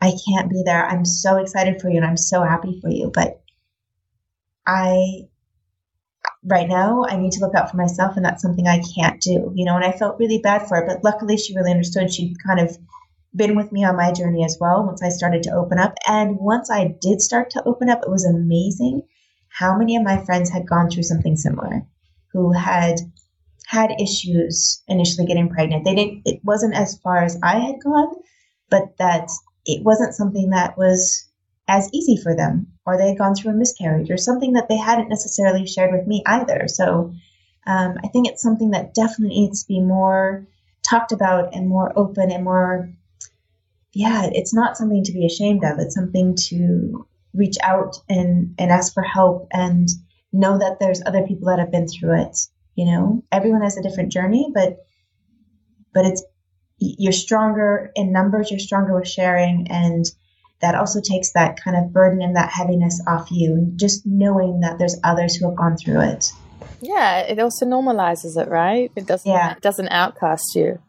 I 0.00 0.12
can't 0.26 0.50
be 0.50 0.62
there. 0.64 0.86
I'm 0.86 1.04
so 1.04 1.36
excited 1.36 1.80
for 1.80 1.90
you 1.90 1.98
and 1.98 2.06
I'm 2.06 2.16
so 2.16 2.42
happy 2.42 2.78
for 2.80 2.90
you. 2.90 3.10
But 3.12 3.42
I, 4.66 5.28
right 6.42 6.68
now, 6.68 7.04
I 7.06 7.16
need 7.16 7.32
to 7.32 7.40
look 7.40 7.54
out 7.54 7.70
for 7.70 7.76
myself 7.76 8.16
and 8.16 8.24
that's 8.24 8.40
something 8.40 8.66
I 8.66 8.80
can't 8.96 9.20
do, 9.20 9.52
you 9.54 9.66
know, 9.66 9.76
and 9.76 9.84
I 9.84 9.92
felt 9.92 10.18
really 10.18 10.38
bad 10.38 10.68
for 10.68 10.78
it. 10.78 10.86
But 10.86 11.04
luckily, 11.04 11.36
she 11.36 11.54
really 11.54 11.70
understood. 11.70 12.10
She'd 12.10 12.42
kind 12.46 12.60
of 12.60 12.78
been 13.36 13.56
with 13.56 13.72
me 13.72 13.84
on 13.84 13.96
my 13.96 14.10
journey 14.10 14.42
as 14.42 14.56
well 14.58 14.86
once 14.86 15.02
I 15.02 15.10
started 15.10 15.42
to 15.42 15.54
open 15.54 15.78
up. 15.78 15.94
And 16.06 16.38
once 16.38 16.70
I 16.70 16.94
did 16.98 17.20
start 17.20 17.50
to 17.50 17.62
open 17.66 17.90
up, 17.90 18.00
it 18.02 18.10
was 18.10 18.24
amazing 18.24 19.02
how 19.58 19.76
many 19.76 19.96
of 19.96 20.04
my 20.04 20.24
friends 20.24 20.48
had 20.50 20.68
gone 20.68 20.88
through 20.88 21.02
something 21.02 21.36
similar, 21.36 21.84
who 22.32 22.52
had 22.52 23.00
had 23.66 23.90
issues 24.00 24.82
initially 24.86 25.26
getting 25.26 25.48
pregnant. 25.48 25.84
They 25.84 25.96
didn't, 25.96 26.22
it 26.24 26.40
wasn't 26.44 26.74
as 26.74 26.98
far 26.98 27.24
as 27.24 27.36
I 27.42 27.58
had 27.58 27.82
gone, 27.82 28.14
but 28.70 28.96
that 28.98 29.28
it 29.66 29.84
wasn't 29.84 30.14
something 30.14 30.50
that 30.50 30.78
was 30.78 31.26
as 31.66 31.90
easy 31.92 32.16
for 32.22 32.36
them, 32.36 32.68
or 32.86 32.96
they 32.96 33.08
had 33.08 33.18
gone 33.18 33.34
through 33.34 33.50
a 33.50 33.54
miscarriage, 33.56 34.10
or 34.10 34.16
something 34.16 34.52
that 34.52 34.68
they 34.68 34.76
hadn't 34.76 35.08
necessarily 35.08 35.66
shared 35.66 35.92
with 35.92 36.06
me 36.06 36.22
either. 36.24 36.68
So 36.68 37.12
um, 37.66 37.96
I 38.04 38.08
think 38.08 38.28
it's 38.28 38.42
something 38.42 38.70
that 38.70 38.94
definitely 38.94 39.40
needs 39.40 39.64
to 39.64 39.68
be 39.68 39.80
more 39.80 40.46
talked 40.88 41.10
about 41.10 41.52
and 41.52 41.68
more 41.68 41.92
open 41.98 42.30
and 42.30 42.44
more, 42.44 42.88
yeah, 43.92 44.30
it's 44.32 44.54
not 44.54 44.76
something 44.76 45.02
to 45.02 45.12
be 45.12 45.26
ashamed 45.26 45.64
of. 45.64 45.80
It's 45.80 45.96
something 45.96 46.36
to 46.48 47.07
reach 47.34 47.56
out 47.62 47.96
and, 48.08 48.54
and 48.58 48.70
ask 48.70 48.92
for 48.94 49.02
help 49.02 49.48
and 49.52 49.88
know 50.32 50.58
that 50.58 50.78
there's 50.80 51.02
other 51.04 51.26
people 51.26 51.48
that 51.48 51.58
have 51.58 51.70
been 51.70 51.88
through 51.88 52.22
it. 52.22 52.36
You 52.74 52.86
know, 52.86 53.24
everyone 53.32 53.62
has 53.62 53.76
a 53.76 53.82
different 53.82 54.12
journey, 54.12 54.50
but 54.54 54.76
but 55.92 56.06
it's 56.06 56.22
you're 56.78 57.12
stronger 57.12 57.90
in 57.96 58.12
numbers, 58.12 58.50
you're 58.50 58.60
stronger 58.60 58.96
with 58.96 59.08
sharing, 59.08 59.66
and 59.68 60.04
that 60.60 60.74
also 60.74 61.00
takes 61.00 61.32
that 61.32 61.60
kind 61.60 61.76
of 61.76 61.92
burden 61.92 62.22
and 62.22 62.36
that 62.36 62.50
heaviness 62.50 63.02
off 63.06 63.30
you. 63.30 63.72
Just 63.74 64.06
knowing 64.06 64.60
that 64.60 64.78
there's 64.78 64.96
others 65.02 65.34
who 65.34 65.48
have 65.48 65.56
gone 65.56 65.76
through 65.76 66.02
it. 66.02 66.30
Yeah, 66.80 67.20
it 67.20 67.38
also 67.40 67.66
normalizes 67.66 68.40
it, 68.40 68.48
right? 68.48 68.92
It 68.94 69.06
doesn't 69.06 69.30
yeah. 69.30 69.52
it 69.52 69.60
doesn't 69.60 69.88
outcast 69.88 70.54
you. 70.54 70.80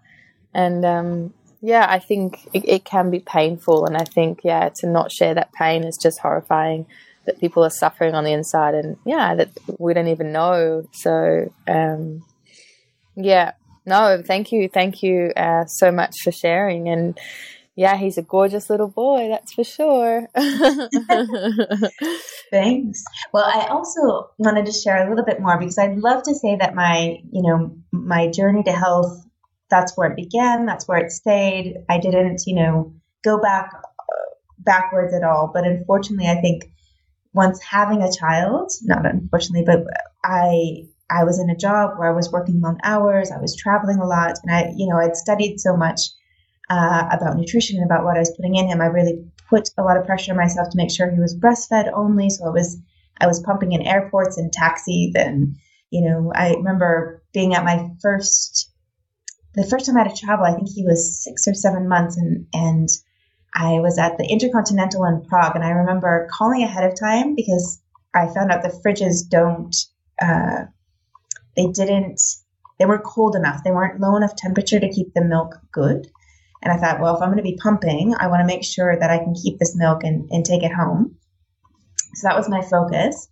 And 0.53 0.85
um, 0.85 1.33
yeah, 1.61 1.85
I 1.89 1.99
think 1.99 2.47
it, 2.53 2.67
it, 2.67 2.85
can 2.85 3.11
be 3.11 3.19
painful. 3.19 3.85
And 3.85 3.97
I 3.97 4.05
think, 4.05 4.41
yeah, 4.43 4.69
to 4.75 4.87
not 4.87 5.11
share 5.11 5.33
that 5.33 5.51
pain 5.53 5.83
is 5.83 5.97
just 6.01 6.19
horrifying 6.19 6.85
that 7.25 7.39
people 7.39 7.63
are 7.65 7.69
suffering 7.69 8.15
on 8.15 8.23
the 8.23 8.31
inside 8.31 8.75
and, 8.75 8.97
yeah, 9.05 9.35
that 9.35 9.49
we 9.77 9.93
don't 9.93 10.07
even 10.07 10.31
know. 10.31 10.87
So, 10.93 11.51
um, 11.67 12.23
yeah, 13.15 13.51
no, 13.85 14.23
thank 14.25 14.51
you. 14.51 14.69
Thank 14.69 15.03
you 15.03 15.33
uh, 15.35 15.65
so 15.65 15.91
much 15.91 16.15
for 16.23 16.31
sharing. 16.31 16.87
And, 16.87 17.19
yeah, 17.75 17.97
he's 17.97 18.17
a 18.17 18.21
gorgeous 18.21 18.69
little 18.69 18.89
boy, 18.89 19.29
that's 19.29 19.53
for 19.53 19.63
sure. 19.63 20.27
Thanks. 22.51 23.03
Well, 23.31 23.45
I 23.45 23.67
also 23.69 24.31
wanted 24.37 24.65
to 24.65 24.73
share 24.73 25.05
a 25.05 25.09
little 25.09 25.23
bit 25.23 25.39
more 25.39 25.57
because 25.57 25.77
I'd 25.77 25.97
love 25.97 26.23
to 26.23 26.35
say 26.35 26.57
that 26.57 26.75
my, 26.75 27.19
you 27.31 27.41
know, 27.41 27.77
my 27.91 28.27
journey 28.27 28.63
to 28.63 28.71
health 28.73 29.25
that's 29.69 29.95
where 29.95 30.11
it 30.11 30.15
began. 30.15 30.65
That's 30.65 30.87
where 30.87 30.97
it 30.99 31.11
stayed. 31.11 31.77
I 31.89 31.99
didn't, 31.99 32.43
you 32.45 32.55
know, 32.55 32.93
go 33.23 33.39
back 33.39 33.71
backwards 34.59 35.13
at 35.13 35.23
all. 35.23 35.51
But 35.53 35.65
unfortunately, 35.65 36.27
I 36.27 36.41
think 36.41 36.65
once 37.33 37.61
having 37.61 38.01
a 38.01 38.11
child, 38.11 38.71
not 38.83 39.05
unfortunately, 39.05 39.65
but 39.65 39.85
I 40.23 40.85
I 41.11 41.23
was 41.23 41.39
in 41.39 41.49
a 41.49 41.55
job 41.55 41.97
where 41.97 42.11
I 42.11 42.15
was 42.15 42.31
working 42.31 42.61
long 42.61 42.79
hours. 42.83 43.31
I 43.31 43.41
was 43.41 43.55
traveling 43.55 43.97
a 43.97 44.05
lot, 44.07 44.37
and 44.43 44.53
I, 44.53 44.73
you 44.75 44.87
know, 44.87 44.97
I'd 44.97 45.15
studied 45.15 45.59
so 45.59 45.75
much 45.75 46.01
uh, 46.69 47.07
about 47.11 47.37
nutrition 47.37 47.77
and 47.77 47.85
about 47.85 48.05
what 48.05 48.15
I 48.15 48.19
was 48.19 48.33
putting 48.35 48.55
in 48.55 48.67
him. 48.67 48.81
I 48.81 48.85
really 48.85 49.23
put 49.49 49.69
a 49.77 49.83
lot 49.83 49.97
of 49.97 50.05
pressure 50.05 50.31
on 50.31 50.37
myself 50.37 50.69
to 50.69 50.77
make 50.77 50.91
sure 50.91 51.09
he 51.09 51.19
was 51.19 51.37
breastfed 51.37 51.91
only. 51.93 52.29
So 52.29 52.45
I 52.45 52.49
was 52.49 52.77
I 53.21 53.27
was 53.27 53.41
pumping 53.41 53.71
in 53.71 53.81
airports 53.81 54.37
and 54.37 54.51
taxis, 54.51 55.13
and 55.15 55.55
you 55.89 56.01
know, 56.01 56.31
I 56.35 56.53
remember 56.53 57.23
being 57.33 57.55
at 57.55 57.65
my 57.65 57.89
first 58.01 58.71
the 59.55 59.65
first 59.65 59.85
time 59.85 59.97
I 59.97 60.03
had 60.03 60.15
to 60.15 60.25
travel, 60.25 60.45
I 60.45 60.53
think 60.53 60.69
he 60.69 60.85
was 60.85 61.23
six 61.23 61.47
or 61.47 61.53
seven 61.53 61.87
months, 61.87 62.17
and 62.17 62.47
and 62.53 62.87
I 63.53 63.79
was 63.79 63.97
at 63.97 64.17
the 64.17 64.25
Intercontinental 64.25 65.05
in 65.05 65.25
Prague, 65.25 65.55
and 65.55 65.63
I 65.63 65.71
remember 65.71 66.27
calling 66.31 66.63
ahead 66.63 66.83
of 66.83 66.99
time 66.99 67.35
because 67.35 67.81
I 68.13 68.27
found 68.27 68.51
out 68.51 68.61
the 68.61 68.69
fridges 68.69 69.27
don't, 69.27 69.75
uh, 70.21 70.65
they 71.55 71.67
didn't, 71.67 72.21
they 72.77 72.85
weren't 72.85 73.03
cold 73.03 73.35
enough. 73.35 73.63
They 73.63 73.71
weren't 73.71 73.99
low 73.99 74.15
enough 74.15 74.35
temperature 74.35 74.79
to 74.79 74.91
keep 74.91 75.13
the 75.13 75.23
milk 75.23 75.59
good. 75.71 76.07
And 76.61 76.73
I 76.73 76.77
thought, 76.77 76.99
well, 76.99 77.15
if 77.15 77.21
I'm 77.21 77.29
going 77.29 77.37
to 77.37 77.43
be 77.43 77.57
pumping, 77.61 78.13
I 78.17 78.27
want 78.27 78.41
to 78.41 78.47
make 78.47 78.63
sure 78.63 78.97
that 78.97 79.09
I 79.09 79.17
can 79.17 79.33
keep 79.33 79.59
this 79.59 79.75
milk 79.75 80.03
and, 80.03 80.29
and 80.31 80.45
take 80.45 80.63
it 80.63 80.73
home. 80.73 81.15
So 82.15 82.27
that 82.27 82.37
was 82.37 82.49
my 82.49 82.61
focus. 82.61 83.29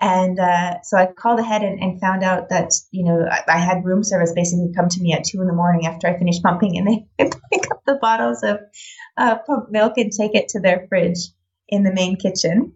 And 0.00 0.38
uh, 0.38 0.80
so 0.82 0.96
I 0.96 1.06
called 1.06 1.40
ahead 1.40 1.62
and, 1.62 1.78
and, 1.78 2.00
found 2.00 2.22
out 2.22 2.48
that, 2.48 2.72
you 2.90 3.04
know, 3.04 3.26
I, 3.30 3.42
I, 3.46 3.58
had 3.58 3.84
room 3.84 4.02
service 4.02 4.32
basically 4.34 4.72
come 4.74 4.88
to 4.88 5.00
me 5.02 5.12
at 5.12 5.24
two 5.24 5.42
in 5.42 5.46
the 5.46 5.52
morning 5.52 5.86
after 5.86 6.06
I 6.06 6.18
finished 6.18 6.42
pumping 6.42 6.78
and 6.78 6.88
they, 7.18 7.30
pick 7.52 7.70
up 7.70 7.82
the 7.86 7.98
bottles 8.00 8.42
of 8.42 8.60
uh, 9.18 9.36
pump 9.46 9.70
milk 9.70 9.98
and 9.98 10.10
take 10.10 10.34
it 10.34 10.48
to 10.48 10.60
their 10.60 10.86
fridge 10.88 11.18
in 11.68 11.82
the 11.82 11.92
main 11.92 12.16
kitchen, 12.16 12.72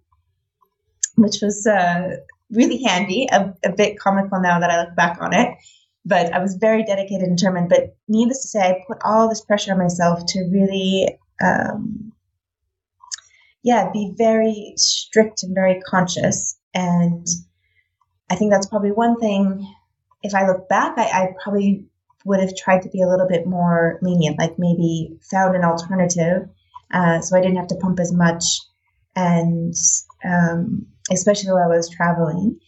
which 1.17 1.37
was 1.41 1.67
uh, 1.67 2.17
really 2.51 2.83
handy, 2.83 3.27
a, 3.33 3.55
a 3.65 3.73
bit 3.73 3.99
comical 3.99 4.41
now 4.41 4.61
that 4.61 4.71
I 4.71 4.83
look 4.83 4.95
back 4.95 5.17
on 5.23 5.33
it. 5.33 5.57
But 6.05 6.35
I 6.35 6.41
was 6.41 6.57
very 6.57 6.85
dedicated 6.85 7.27
and 7.27 7.39
determined. 7.39 7.71
But 7.71 7.97
needless 8.07 8.43
to 8.43 8.49
say, 8.49 8.61
I 8.61 8.85
put 8.87 8.99
all 9.03 9.31
this 9.31 9.41
pressure 9.41 9.73
on 9.73 9.79
myself 9.79 10.21
to 10.27 10.51
really 10.53 11.17
um, 11.43 12.13
yeah, 13.65 13.91
be 13.91 14.13
very 14.17 14.75
strict 14.77 15.43
and 15.43 15.55
very 15.55 15.81
conscious. 15.81 16.57
And 16.75 17.27
I 18.31 18.37
think 18.37 18.53
that's 18.53 18.67
probably 18.67 18.93
one 18.93 19.19
thing. 19.19 19.67
If 20.23 20.35
I 20.35 20.47
look 20.47 20.69
back, 20.69 20.99
I, 20.99 21.05
I 21.05 21.29
probably 21.43 21.87
would 22.25 22.41
have 22.41 22.57
tried 22.57 22.83
to 22.83 22.89
be 22.89 23.03
a 23.03 23.09
little 23.09 23.29
bit 23.29 23.47
more 23.47 23.99
lenient, 24.03 24.39
like 24.39 24.55
maybe 24.59 25.19
found 25.31 25.55
an 25.55 25.65
alternative 25.65 26.49
uh, 26.95 27.21
so 27.21 27.37
I 27.37 27.41
didn't 27.41 27.57
have 27.57 27.67
to 27.69 27.77
pump 27.77 27.99
as 28.01 28.13
much. 28.13 28.45
And 29.17 29.75
um, 30.25 30.87
especially 31.11 31.53
while 31.53 31.71
I 31.71 31.77
was 31.77 31.89
traveling. 31.89 32.59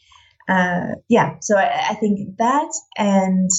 Uh, 0.49 0.95
yeah, 1.09 1.37
so 1.41 1.57
I, 1.57 1.89
I, 1.91 1.95
think 1.95 2.37
that 2.39 2.73
and 2.97 3.51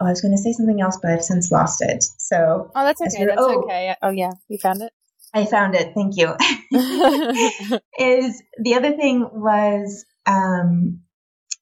oh, 0.00 0.06
I 0.06 0.10
was 0.10 0.20
going 0.20 0.30
to 0.30 0.38
say 0.38 0.52
something 0.52 0.80
else, 0.80 0.96
but 1.02 1.10
I've 1.10 1.24
since 1.24 1.50
lost 1.50 1.82
it. 1.82 2.04
So 2.18 2.70
oh, 2.72 2.84
that's 2.84 3.00
okay. 3.00 3.24
That's 3.24 3.40
oh, 3.40 3.62
okay. 3.64 3.96
Oh, 4.00 4.10
yeah, 4.10 4.30
you 4.48 4.58
found 4.58 4.82
it. 4.82 4.92
I 5.32 5.44
found 5.44 5.74
it. 5.74 5.94
Thank 5.94 6.16
you. 6.16 6.34
is 7.98 8.42
the 8.58 8.74
other 8.74 8.96
thing 8.96 9.28
was, 9.32 10.04
um, 10.26 11.00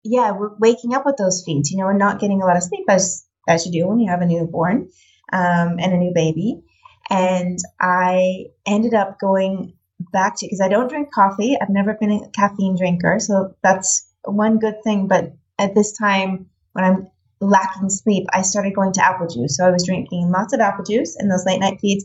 yeah, 0.03 0.33
waking 0.59 0.95
up 0.95 1.05
with 1.05 1.17
those 1.17 1.43
feeds, 1.45 1.71
you 1.71 1.79
know, 1.79 1.89
and 1.89 1.99
not 1.99 2.21
getting 2.21 2.41
a 2.41 2.47
lot 2.47 2.57
of 2.57 2.63
sleep 2.63 2.85
as 2.89 3.25
as 3.47 3.67
you 3.67 3.73
do 3.73 3.89
when 3.89 3.99
you 3.99 4.11
have 4.11 4.21
a 4.21 4.27
newborn 4.27 4.89
um, 5.33 5.77
and 5.79 5.93
a 5.93 5.97
new 5.97 6.13
baby. 6.15 6.63
And 7.11 7.59
I 7.81 8.47
ended 8.67 8.95
up 8.95 9.19
going 9.19 9.75
back 10.13 10.37
to 10.39 10.47
because 10.47 10.61
I 10.61 10.69
don't 10.69 10.89
drink 10.89 11.13
coffee. 11.13 11.57
I've 11.61 11.71
never 11.71 11.95
been 11.95 12.13
a 12.13 12.31
caffeine 12.31 12.77
drinker, 12.77 13.19
so 13.19 13.55
that's 13.63 14.07
one 14.25 14.59
good 14.59 14.83
thing. 14.85 15.09
But 15.09 15.33
at 15.59 15.75
this 15.75 15.93
time, 15.93 16.47
when 16.73 16.85
I'm 16.85 17.09
lacking 17.41 17.91
sleep, 17.91 18.27
I 18.33 18.43
started 18.43 18.75
going 18.75 18.93
to 18.95 19.05
apple 19.05 19.27
juice. 19.27 19.57
So 19.57 19.67
I 19.67 19.71
was 19.71 19.85
drinking 19.85 20.31
lots 20.31 20.53
of 20.53 20.61
apple 20.61 20.85
juice 20.85 21.17
in 21.19 21.29
those 21.29 21.45
late 21.47 21.61
night 21.61 21.79
feeds 21.81 22.05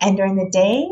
and 0.00 0.16
during 0.16 0.36
the 0.36 0.50
day, 0.50 0.88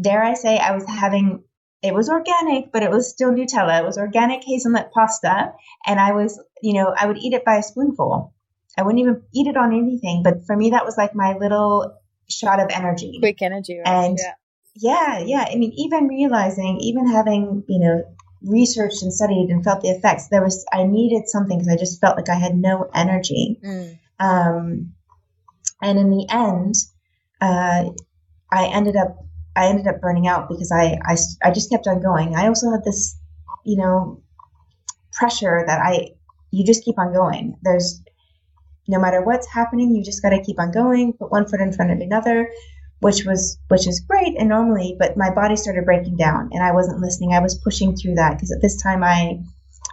dare 0.00 0.22
I 0.22 0.34
say, 0.34 0.58
I 0.58 0.72
was 0.72 0.86
having 0.86 1.44
it 1.82 1.94
was 1.94 2.10
organic, 2.10 2.72
but 2.72 2.82
it 2.82 2.90
was 2.90 3.08
still 3.08 3.32
Nutella. 3.32 3.80
It 3.80 3.86
was 3.86 3.96
organic 3.96 4.44
hazelnut 4.44 4.92
pasta. 4.92 5.52
And 5.86 5.98
I 5.98 6.12
was, 6.12 6.38
you 6.62 6.74
know, 6.74 6.94
I 6.96 7.06
would 7.06 7.16
eat 7.16 7.32
it 7.32 7.44
by 7.44 7.56
a 7.56 7.62
spoonful. 7.62 8.34
I 8.76 8.82
wouldn't 8.82 9.00
even 9.00 9.22
eat 9.34 9.46
it 9.46 9.56
on 9.56 9.72
anything. 9.72 10.22
But 10.22 10.46
for 10.46 10.56
me, 10.56 10.70
that 10.70 10.84
was 10.84 10.96
like 10.98 11.14
my 11.14 11.36
little 11.38 11.96
shot 12.28 12.60
of 12.60 12.68
energy. 12.70 13.16
Quick 13.20 13.40
energy. 13.40 13.78
Right? 13.78 13.88
And 13.88 14.18
yeah. 14.18 14.34
yeah, 14.76 15.24
yeah. 15.24 15.44
I 15.50 15.56
mean, 15.56 15.72
even 15.76 16.06
realizing, 16.08 16.78
even 16.80 17.08
having, 17.08 17.64
you 17.66 17.80
know, 17.80 18.04
researched 18.42 19.02
and 19.02 19.12
studied 19.12 19.48
and 19.48 19.64
felt 19.64 19.80
the 19.80 19.88
effects, 19.88 20.28
there 20.28 20.42
was, 20.42 20.64
I 20.72 20.84
needed 20.84 21.28
something 21.28 21.58
because 21.58 21.72
I 21.72 21.76
just 21.76 22.00
felt 22.00 22.16
like 22.16 22.28
I 22.28 22.38
had 22.38 22.56
no 22.56 22.90
energy. 22.94 23.58
Mm. 23.64 23.98
Um, 24.18 24.92
and 25.82 25.98
in 25.98 26.10
the 26.10 26.26
end, 26.30 26.74
uh, 27.40 27.90
I 28.52 28.66
ended 28.66 28.96
up 28.96 29.24
I 29.56 29.66
ended 29.66 29.86
up 29.86 30.00
burning 30.00 30.28
out 30.28 30.48
because 30.48 30.70
I, 30.72 30.98
I 31.04 31.16
I 31.42 31.50
just 31.50 31.70
kept 31.70 31.86
on 31.86 32.00
going. 32.00 32.34
I 32.34 32.46
also 32.46 32.70
had 32.70 32.84
this, 32.84 33.18
you 33.64 33.76
know, 33.76 34.22
pressure 35.12 35.64
that 35.66 35.80
I 35.80 36.10
you 36.50 36.64
just 36.64 36.84
keep 36.84 36.98
on 36.98 37.12
going. 37.12 37.56
There's 37.62 38.02
no 38.88 38.98
matter 38.98 39.22
what's 39.22 39.46
happening, 39.46 39.94
you 39.94 40.02
just 40.02 40.22
got 40.22 40.30
to 40.30 40.42
keep 40.42 40.58
on 40.58 40.72
going, 40.72 41.12
put 41.12 41.30
one 41.30 41.46
foot 41.46 41.60
in 41.60 41.72
front 41.72 41.92
of 41.92 42.00
another, 42.00 42.50
which 43.00 43.24
was 43.24 43.58
which 43.68 43.86
is 43.86 44.00
great 44.00 44.36
and 44.38 44.48
normally, 44.48 44.96
but 44.98 45.16
my 45.16 45.30
body 45.30 45.56
started 45.56 45.84
breaking 45.84 46.16
down 46.16 46.50
and 46.52 46.62
I 46.62 46.72
wasn't 46.72 47.00
listening. 47.00 47.32
I 47.32 47.40
was 47.40 47.58
pushing 47.58 47.96
through 47.96 48.16
that 48.16 48.34
because 48.34 48.52
at 48.52 48.60
this 48.60 48.80
time 48.82 49.02
I 49.02 49.40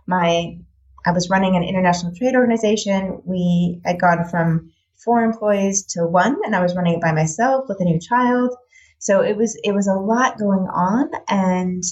my 0.05 0.57
I 1.05 1.11
was 1.11 1.29
running 1.29 1.55
an 1.55 1.63
international 1.63 2.13
trade 2.15 2.35
organization. 2.35 3.21
We 3.23 3.81
had 3.85 3.99
gone 3.99 4.27
from 4.29 4.71
four 5.03 5.23
employees 5.23 5.85
to 5.93 6.05
one, 6.05 6.37
and 6.43 6.55
I 6.55 6.61
was 6.61 6.75
running 6.75 6.95
it 6.95 7.01
by 7.01 7.11
myself 7.11 7.65
with 7.67 7.79
a 7.79 7.85
new 7.85 7.99
child. 7.99 8.55
So 8.99 9.21
it 9.21 9.37
was 9.37 9.59
it 9.63 9.73
was 9.73 9.87
a 9.87 9.93
lot 9.93 10.39
going 10.39 10.67
on, 10.67 11.11
and 11.29 11.83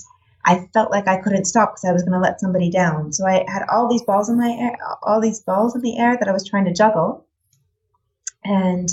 I 0.46 0.68
felt 0.74 0.92
like 0.92 1.08
I 1.08 1.22
couldn't 1.22 1.46
stop 1.46 1.74
because 1.74 1.90
I 1.90 1.94
was 1.94 2.04
going 2.04 2.14
to 2.14 2.20
let 2.20 2.40
somebody 2.40 2.70
down. 2.70 3.14
So 3.14 3.26
I 3.26 3.46
had 3.48 3.66
all 3.72 3.88
these 3.90 4.04
balls 4.04 4.30
in 4.30 4.38
my 4.38 4.50
air, 4.60 4.78
all 5.04 5.22
these 5.22 5.42
balls 5.42 5.76
in 5.76 5.82
the 5.82 5.98
air 5.98 6.18
that 6.18 6.28
I 6.28 6.34
was 6.34 6.48
trying 6.48 6.66
to 6.66 6.74
juggle, 6.74 7.26
and 8.44 8.88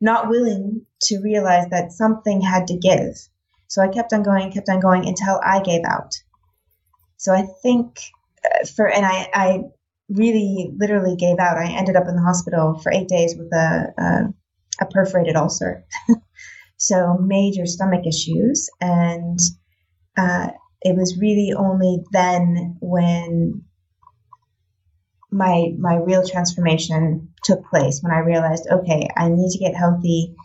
not 0.00 0.28
willing 0.28 0.84
to 1.02 1.20
realize 1.22 1.68
that 1.70 1.92
something 1.92 2.40
had 2.40 2.66
to 2.68 2.76
give. 2.76 3.16
So 3.68 3.82
I 3.82 3.88
kept 3.88 4.12
on 4.12 4.22
going, 4.22 4.52
kept 4.52 4.68
on 4.68 4.80
going 4.80 5.06
until 5.06 5.40
I 5.44 5.60
gave 5.60 5.84
out. 5.84 6.14
So 7.16 7.32
I 7.32 7.46
think 7.62 7.98
uh, 8.44 8.66
for 8.66 8.88
and 8.88 9.04
I 9.04 9.28
I 9.32 9.62
really 10.08 10.72
literally 10.76 11.16
gave 11.16 11.38
out. 11.38 11.58
I 11.58 11.72
ended 11.72 11.96
up 11.96 12.08
in 12.08 12.16
the 12.16 12.22
hospital 12.22 12.78
for 12.82 12.92
eight 12.92 13.08
days 13.08 13.34
with 13.36 13.52
a, 13.52 13.92
a, 13.98 14.84
a 14.84 14.86
perforated 14.86 15.36
ulcer. 15.36 15.84
so 16.76 17.16
major 17.18 17.66
stomach 17.66 18.06
issues. 18.06 18.70
And 18.80 19.38
uh, 20.16 20.48
it 20.82 20.96
was 20.96 21.18
really 21.20 21.52
only 21.56 22.04
then 22.12 22.76
when 22.80 23.62
my 25.30 25.72
my 25.78 25.96
real 25.96 26.26
transformation 26.26 27.28
took 27.42 27.64
place 27.66 28.00
when 28.00 28.12
I 28.12 28.18
realized, 28.18 28.66
okay, 28.70 29.08
I 29.16 29.28
need 29.28 29.50
to 29.50 29.58
get 29.58 29.74
healthy. 29.74 30.36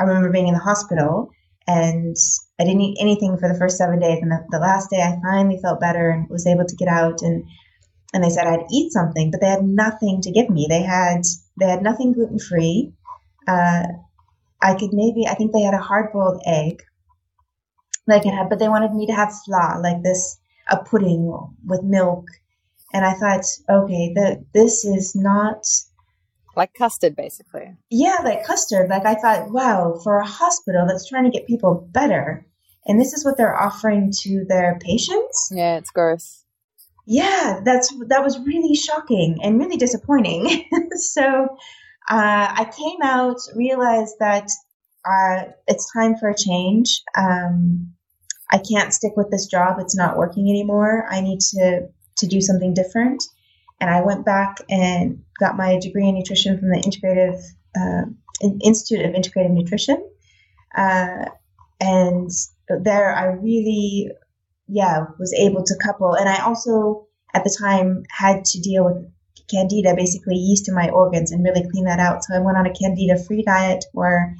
I 0.00 0.04
remember 0.04 0.30
being 0.30 0.48
in 0.48 0.54
the 0.54 0.60
hospital 0.60 1.30
and 1.66 2.16
I 2.58 2.64
didn't 2.64 2.80
eat 2.80 2.98
anything 3.00 3.36
for 3.38 3.48
the 3.48 3.58
first 3.58 3.76
seven 3.76 4.00
days. 4.00 4.18
And 4.20 4.30
the, 4.30 4.44
the 4.50 4.58
last 4.58 4.90
day 4.90 5.00
I 5.00 5.18
finally 5.22 5.60
felt 5.62 5.80
better 5.80 6.10
and 6.10 6.28
was 6.28 6.46
able 6.46 6.64
to 6.64 6.76
get 6.76 6.88
out 6.88 7.22
and 7.22 7.44
and 8.12 8.22
they 8.22 8.30
said 8.30 8.46
I'd 8.46 8.66
eat 8.70 8.92
something, 8.92 9.30
but 9.30 9.40
they 9.40 9.48
had 9.48 9.64
nothing 9.64 10.20
to 10.22 10.30
give 10.30 10.50
me. 10.50 10.66
They 10.68 10.82
had 10.82 11.22
they 11.58 11.66
had 11.66 11.82
nothing 11.82 12.12
gluten 12.12 12.38
free. 12.38 12.92
Uh, 13.48 13.84
I 14.60 14.74
could 14.74 14.92
maybe 14.92 15.26
I 15.26 15.34
think 15.34 15.52
they 15.52 15.62
had 15.62 15.74
a 15.74 15.78
hard 15.78 16.12
boiled 16.12 16.42
egg. 16.46 16.82
They 18.06 18.20
could 18.20 18.34
have, 18.34 18.50
but 18.50 18.58
they 18.58 18.68
wanted 18.68 18.92
me 18.92 19.06
to 19.06 19.12
have 19.12 19.32
vla 19.48 19.82
like 19.82 20.02
this 20.02 20.38
a 20.68 20.82
pudding 20.82 21.32
with 21.64 21.82
milk, 21.82 22.26
and 22.92 23.04
I 23.04 23.14
thought, 23.14 23.44
okay, 23.68 24.12
the, 24.14 24.44
this 24.52 24.84
is 24.84 25.14
not 25.14 25.64
like 26.54 26.74
custard, 26.74 27.16
basically. 27.16 27.74
Yeah, 27.90 28.18
like 28.22 28.44
custard. 28.44 28.90
Like 28.90 29.06
I 29.06 29.14
thought, 29.14 29.50
wow, 29.50 29.98
for 30.04 30.18
a 30.18 30.26
hospital 30.26 30.86
that's 30.86 31.08
trying 31.08 31.24
to 31.24 31.30
get 31.30 31.46
people 31.46 31.88
better, 31.90 32.44
and 32.86 33.00
this 33.00 33.14
is 33.14 33.24
what 33.24 33.36
they're 33.38 33.58
offering 33.58 34.12
to 34.22 34.44
their 34.48 34.78
patients. 34.82 35.50
Yeah, 35.52 35.76
it's 35.76 35.90
gross 35.90 36.41
yeah, 37.06 37.60
that's 37.64 37.92
that 38.08 38.22
was 38.22 38.38
really 38.40 38.74
shocking 38.74 39.38
and 39.42 39.58
really 39.58 39.76
disappointing. 39.76 40.68
so 40.92 41.48
uh, 42.10 42.54
I 42.58 42.70
came 42.76 43.02
out, 43.02 43.38
realized 43.54 44.14
that 44.20 44.48
uh, 45.04 45.50
it's 45.66 45.92
time 45.92 46.16
for 46.16 46.28
a 46.28 46.36
change. 46.36 47.02
Um, 47.16 47.92
I 48.50 48.58
can't 48.58 48.94
stick 48.94 49.12
with 49.16 49.30
this 49.30 49.46
job; 49.46 49.78
it's 49.80 49.96
not 49.96 50.16
working 50.16 50.48
anymore. 50.48 51.06
I 51.10 51.20
need 51.20 51.40
to 51.40 51.88
to 52.18 52.26
do 52.26 52.40
something 52.40 52.74
different. 52.74 53.24
And 53.80 53.90
I 53.90 54.02
went 54.02 54.24
back 54.24 54.58
and 54.70 55.24
got 55.40 55.56
my 55.56 55.78
degree 55.80 56.08
in 56.08 56.14
nutrition 56.14 56.56
from 56.56 56.68
the 56.68 56.76
Integrative 56.76 57.42
uh, 57.76 58.04
Institute 58.62 59.04
of 59.04 59.12
Integrative 59.12 59.50
Nutrition. 59.50 60.08
Uh, 60.76 61.24
and 61.80 62.30
there, 62.68 63.12
I 63.12 63.24
really 63.24 64.12
yeah, 64.72 65.04
was 65.18 65.34
able 65.34 65.62
to 65.62 65.78
couple. 65.84 66.14
And 66.14 66.28
I 66.28 66.42
also, 66.42 67.06
at 67.34 67.44
the 67.44 67.56
time, 67.60 68.04
had 68.10 68.44
to 68.46 68.60
deal 68.60 68.84
with 68.84 69.06
candida, 69.50 69.94
basically 69.94 70.36
yeast 70.36 70.68
in 70.68 70.74
my 70.74 70.88
organs, 70.88 71.30
and 71.30 71.44
really 71.44 71.68
clean 71.70 71.84
that 71.84 72.00
out. 72.00 72.24
So 72.24 72.34
I 72.34 72.38
went 72.38 72.56
on 72.56 72.66
a 72.66 72.72
candida 72.72 73.22
free 73.22 73.42
diet 73.42 73.84
where 73.92 74.34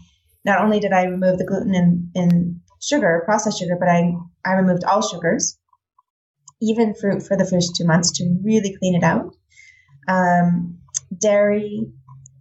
not 0.44 0.62
only 0.62 0.80
did 0.80 0.92
I 0.92 1.04
remove 1.04 1.38
the 1.38 1.44
gluten 1.44 1.74
and, 1.74 2.08
and 2.14 2.60
sugar, 2.80 3.22
processed 3.26 3.58
sugar, 3.58 3.76
but 3.78 3.88
I, 3.88 4.14
I 4.44 4.54
removed 4.54 4.84
all 4.84 5.02
sugars, 5.02 5.58
even 6.62 6.94
fruit 6.94 7.22
for 7.22 7.36
the 7.36 7.44
first 7.44 7.76
two 7.76 7.84
months 7.84 8.12
to 8.12 8.38
really 8.42 8.74
clean 8.78 8.94
it 8.94 9.04
out. 9.04 9.36
Um, 10.08 10.78
dairy, 11.16 11.92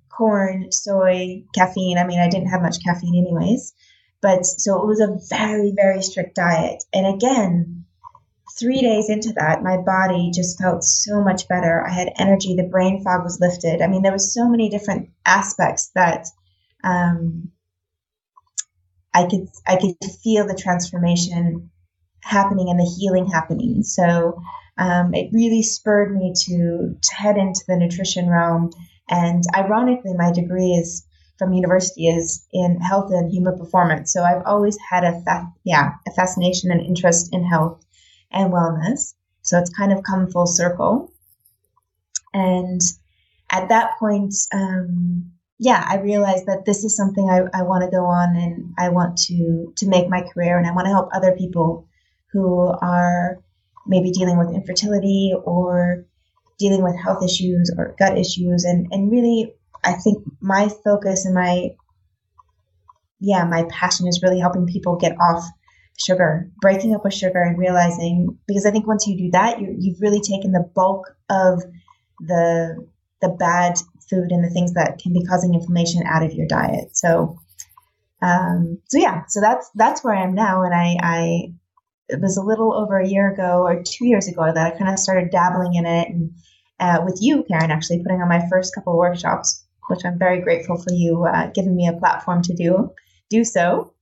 corn, 0.09 0.71
soy, 0.71 1.43
caffeine. 1.53 1.97
I 1.97 2.05
mean, 2.05 2.19
I 2.19 2.29
didn't 2.29 2.49
have 2.49 2.61
much 2.61 2.83
caffeine 2.83 3.15
anyways. 3.15 3.73
But 4.21 4.45
so 4.45 4.79
it 4.79 4.85
was 4.85 4.99
a 4.99 5.17
very, 5.35 5.73
very 5.75 6.01
strict 6.03 6.35
diet. 6.35 6.83
And 6.93 7.07
again, 7.07 7.80
three 8.61 8.81
days 8.81 9.09
into 9.09 9.33
that, 9.33 9.63
my 9.63 9.77
body 9.77 10.31
just 10.33 10.59
felt 10.59 10.83
so 10.83 11.21
much 11.21 11.47
better. 11.47 11.85
I 11.85 11.91
had 11.91 12.13
energy. 12.17 12.55
The 12.55 12.69
brain 12.69 13.03
fog 13.03 13.23
was 13.23 13.39
lifted. 13.41 13.81
I 13.81 13.87
mean, 13.87 14.03
there 14.03 14.11
was 14.11 14.33
so 14.33 14.47
many 14.47 14.69
different 14.69 15.09
aspects 15.25 15.91
that 15.95 16.27
um, 16.83 17.51
I 19.13 19.27
could 19.27 19.49
I 19.67 19.75
could 19.77 19.95
feel 20.23 20.47
the 20.47 20.55
transformation 20.55 21.71
happening 22.21 22.69
and 22.69 22.79
the 22.79 22.95
healing 22.99 23.27
happening. 23.27 23.83
So 23.83 24.41
um, 24.77 25.13
it 25.13 25.31
really 25.33 25.63
spurred 25.63 26.15
me 26.15 26.33
to 26.45 26.95
to 27.01 27.15
head 27.15 27.37
into 27.37 27.61
the 27.67 27.77
nutrition 27.77 28.29
realm. 28.29 28.71
And 29.09 29.43
ironically, 29.55 30.13
my 30.15 30.31
degree 30.31 30.71
is 30.71 31.05
from 31.37 31.53
university 31.53 32.07
is 32.07 32.45
in 32.53 32.79
health 32.79 33.11
and 33.11 33.31
human 33.31 33.57
performance. 33.57 34.13
So 34.13 34.23
I've 34.23 34.43
always 34.45 34.77
had 34.89 35.03
a 35.03 35.19
fa- 35.21 35.51
yeah 35.63 35.93
a 36.07 36.11
fascination 36.11 36.71
and 36.71 36.81
interest 36.81 37.33
in 37.33 37.43
health 37.43 37.83
and 38.31 38.51
wellness. 38.51 39.13
So 39.41 39.57
it's 39.57 39.69
kind 39.71 39.91
of 39.91 40.03
come 40.03 40.29
full 40.29 40.47
circle. 40.47 41.11
And 42.33 42.81
at 43.51 43.69
that 43.69 43.97
point, 43.99 44.33
um, 44.53 45.31
yeah, 45.59 45.85
I 45.87 45.97
realized 45.97 46.47
that 46.47 46.65
this 46.65 46.83
is 46.83 46.95
something 46.95 47.29
I, 47.29 47.41
I 47.53 47.63
want 47.63 47.83
to 47.83 47.91
go 47.91 48.05
on 48.05 48.35
and 48.35 48.73
I 48.79 48.89
want 48.89 49.17
to 49.27 49.71
to 49.77 49.87
make 49.87 50.09
my 50.09 50.21
career 50.21 50.57
and 50.57 50.65
I 50.65 50.73
want 50.73 50.85
to 50.85 50.91
help 50.91 51.09
other 51.13 51.35
people 51.37 51.87
who 52.31 52.67
are 52.81 53.37
maybe 53.85 54.11
dealing 54.11 54.37
with 54.37 54.55
infertility 54.55 55.33
or 55.43 56.05
dealing 56.57 56.83
with 56.83 56.95
health 56.95 57.23
issues 57.23 57.71
or 57.77 57.95
gut 57.99 58.17
issues 58.17 58.63
and, 58.63 58.87
and 58.91 59.11
really 59.11 59.53
I 59.83 59.93
think 59.93 60.23
my 60.39 60.69
focus 60.83 61.25
and 61.25 61.35
my 61.35 61.71
yeah, 63.19 63.43
my 63.43 63.65
passion 63.69 64.07
is 64.07 64.21
really 64.23 64.39
helping 64.39 64.65
people 64.65 64.95
get 64.95 65.15
off 65.19 65.45
sugar, 65.99 66.49
breaking 66.61 66.95
up 66.95 67.03
with 67.03 67.13
sugar 67.13 67.41
and 67.41 67.57
realizing 67.57 68.37
because 68.47 68.65
I 68.65 68.71
think 68.71 68.87
once 68.87 69.07
you 69.07 69.17
do 69.17 69.31
that, 69.31 69.61
you 69.61 69.75
you've 69.77 70.01
really 70.01 70.21
taken 70.21 70.51
the 70.51 70.69
bulk 70.75 71.15
of 71.29 71.63
the 72.19 72.87
the 73.21 73.29
bad 73.29 73.75
food 74.09 74.31
and 74.31 74.43
the 74.43 74.49
things 74.49 74.73
that 74.73 74.99
can 75.01 75.13
be 75.13 75.23
causing 75.23 75.53
inflammation 75.53 76.03
out 76.05 76.23
of 76.23 76.33
your 76.33 76.47
diet. 76.47 76.95
So, 76.97 77.39
um, 78.21 78.79
so 78.87 78.97
yeah, 78.97 79.23
so 79.27 79.41
that's 79.41 79.69
that's 79.75 80.03
where 80.03 80.15
I 80.15 80.23
am 80.23 80.35
now, 80.35 80.63
and 80.63 80.73
I, 80.73 80.97
I 81.01 81.53
it 82.09 82.19
was 82.19 82.37
a 82.37 82.43
little 82.43 82.73
over 82.73 82.99
a 82.99 83.07
year 83.07 83.31
ago 83.31 83.63
or 83.63 83.81
two 83.83 84.05
years 84.05 84.27
ago 84.27 84.51
that 84.53 84.73
I 84.73 84.77
kind 84.77 84.91
of 84.91 84.99
started 84.99 85.31
dabbling 85.31 85.75
in 85.75 85.85
it, 85.85 86.09
and 86.09 86.31
uh, 86.79 87.01
with 87.05 87.19
you, 87.21 87.43
Karen, 87.43 87.71
actually 87.71 88.03
putting 88.03 88.21
on 88.21 88.29
my 88.29 88.43
first 88.49 88.75
couple 88.75 88.97
workshops, 88.97 89.65
which 89.87 90.03
I'm 90.03 90.19
very 90.19 90.41
grateful 90.41 90.77
for 90.77 90.93
you 90.93 91.25
uh, 91.25 91.51
giving 91.53 91.75
me 91.75 91.87
a 91.87 91.93
platform 91.93 92.41
to 92.43 92.53
do 92.53 92.91
do 93.29 93.43
so. 93.43 93.93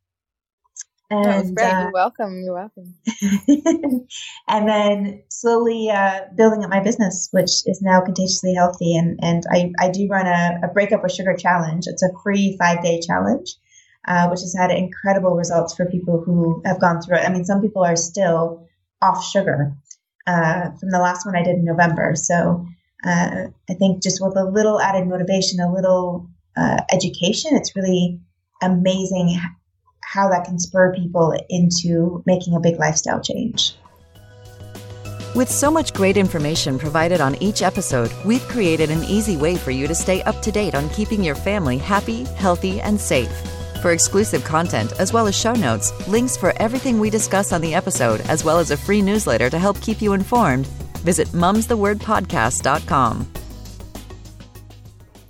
And, 1.12 1.26
that 1.26 1.42
was 1.42 1.52
great. 1.52 1.72
Uh, 1.74 1.82
You're 1.82 1.92
welcome. 1.92 2.42
You're 2.44 2.54
welcome. 2.54 2.94
and 4.48 4.70
then 4.70 5.24
slowly 5.30 5.90
uh, 5.90 6.22
building 6.36 6.64
up 6.64 6.70
my 6.70 6.82
business, 6.82 7.30
which 7.32 7.52
is 7.66 7.82
now 7.82 8.02
contagiously 8.02 8.54
healthy. 8.54 8.96
And, 8.96 9.20
and 9.22 9.44
I, 9.52 9.72
I 9.80 9.90
do 9.90 10.08
run 10.08 10.28
a, 10.28 10.60
a 10.64 10.68
breakup 10.68 11.02
with 11.02 11.12
sugar 11.12 11.36
challenge. 11.36 11.88
It's 11.88 12.04
a 12.04 12.12
free 12.24 12.56
five 12.60 12.84
day 12.84 13.00
challenge, 13.00 13.56
uh, 14.08 14.28
which 14.30 14.42
has 14.42 14.56
had 14.56 14.70
incredible 14.70 15.36
results 15.36 15.76
for 15.76 15.86
people 15.88 16.22
who 16.24 16.62
have 16.66 16.80
gone 16.80 17.02
through 17.02 17.18
it. 17.18 17.26
I 17.26 17.34
mean, 17.34 17.46
some 17.46 17.62
people 17.62 17.84
are 17.84 17.96
still 17.96 18.68
off 19.02 19.26
sugar 19.26 19.74
uh, 20.28 20.72
from 20.80 20.92
the 20.92 21.00
last 21.00 21.26
one 21.26 21.36
I 21.36 21.44
did 21.44 21.56
in 21.56 21.66
November. 21.66 22.14
So 22.16 22.68
uh, 23.04 23.48
I 23.70 23.74
think 23.74 24.04
just 24.04 24.22
with 24.22 24.38
a 24.38 24.44
little 24.44 24.80
added 24.80 25.08
motivation, 25.08 25.60
a 25.60 25.74
little 25.74 26.30
uh, 26.56 26.82
education, 26.92 27.56
it's 27.56 27.76
really 27.76 28.20
amazing 28.62 29.40
how 30.12 30.28
that 30.28 30.44
can 30.44 30.58
spur 30.58 30.92
people 30.96 31.38
into 31.50 32.24
making 32.26 32.56
a 32.56 32.60
big 32.60 32.80
lifestyle 32.80 33.22
change. 33.22 33.76
With 35.36 35.52
so 35.52 35.70
much 35.70 35.94
great 35.94 36.18
information 36.18 36.80
provided 36.80 37.22
on 37.22 37.36
each 37.36 37.62
episode, 37.62 38.12
we've 38.26 38.42
created 38.48 38.90
an 38.90 39.04
easy 39.04 39.38
way 39.38 39.56
for 39.56 39.70
you 39.70 39.88
to 39.88 39.94
stay 39.94 40.24
up 40.24 40.42
to 40.42 40.52
date 40.52 40.74
on 40.74 40.90
keeping 40.90 41.24
your 41.24 41.36
family 41.36 41.78
happy, 41.78 42.24
healthy, 42.24 42.82
and 42.82 43.00
safe. 43.00 43.32
For 43.84 43.92
exclusive 43.92 44.44
content, 44.44 45.00
as 45.00 45.14
well 45.14 45.28
as 45.28 45.36
show 45.36 45.54
notes, 45.54 45.94
links 46.08 46.36
for 46.36 46.54
everything 46.58 47.00
we 47.00 47.12
discuss 47.12 47.54
on 47.54 47.62
the 47.62 47.76
episode, 47.76 48.22
as 48.22 48.44
well 48.44 48.58
as 48.58 48.72
a 48.72 48.78
free 48.78 49.04
newsletter 49.04 49.52
to 49.52 49.60
help 49.60 49.80
keep 49.80 50.02
you 50.02 50.14
informed, 50.14 50.66
visit 51.06 51.28
mumsthewordpodcast.com. 51.30 53.39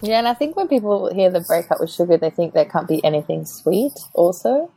Yeah, 0.02 0.20
and 0.20 0.28
I 0.28 0.34
think 0.34 0.56
when 0.56 0.68
people 0.68 1.14
hear 1.14 1.30
the 1.30 1.42
breakup 1.42 1.80
with 1.80 1.92
sugar, 1.92 2.18
they 2.18 2.30
think 2.30 2.54
there 2.54 2.66
can't 2.66 2.88
be 2.88 3.04
anything 3.04 3.46
sweet 3.46 3.94
also. 4.14 4.72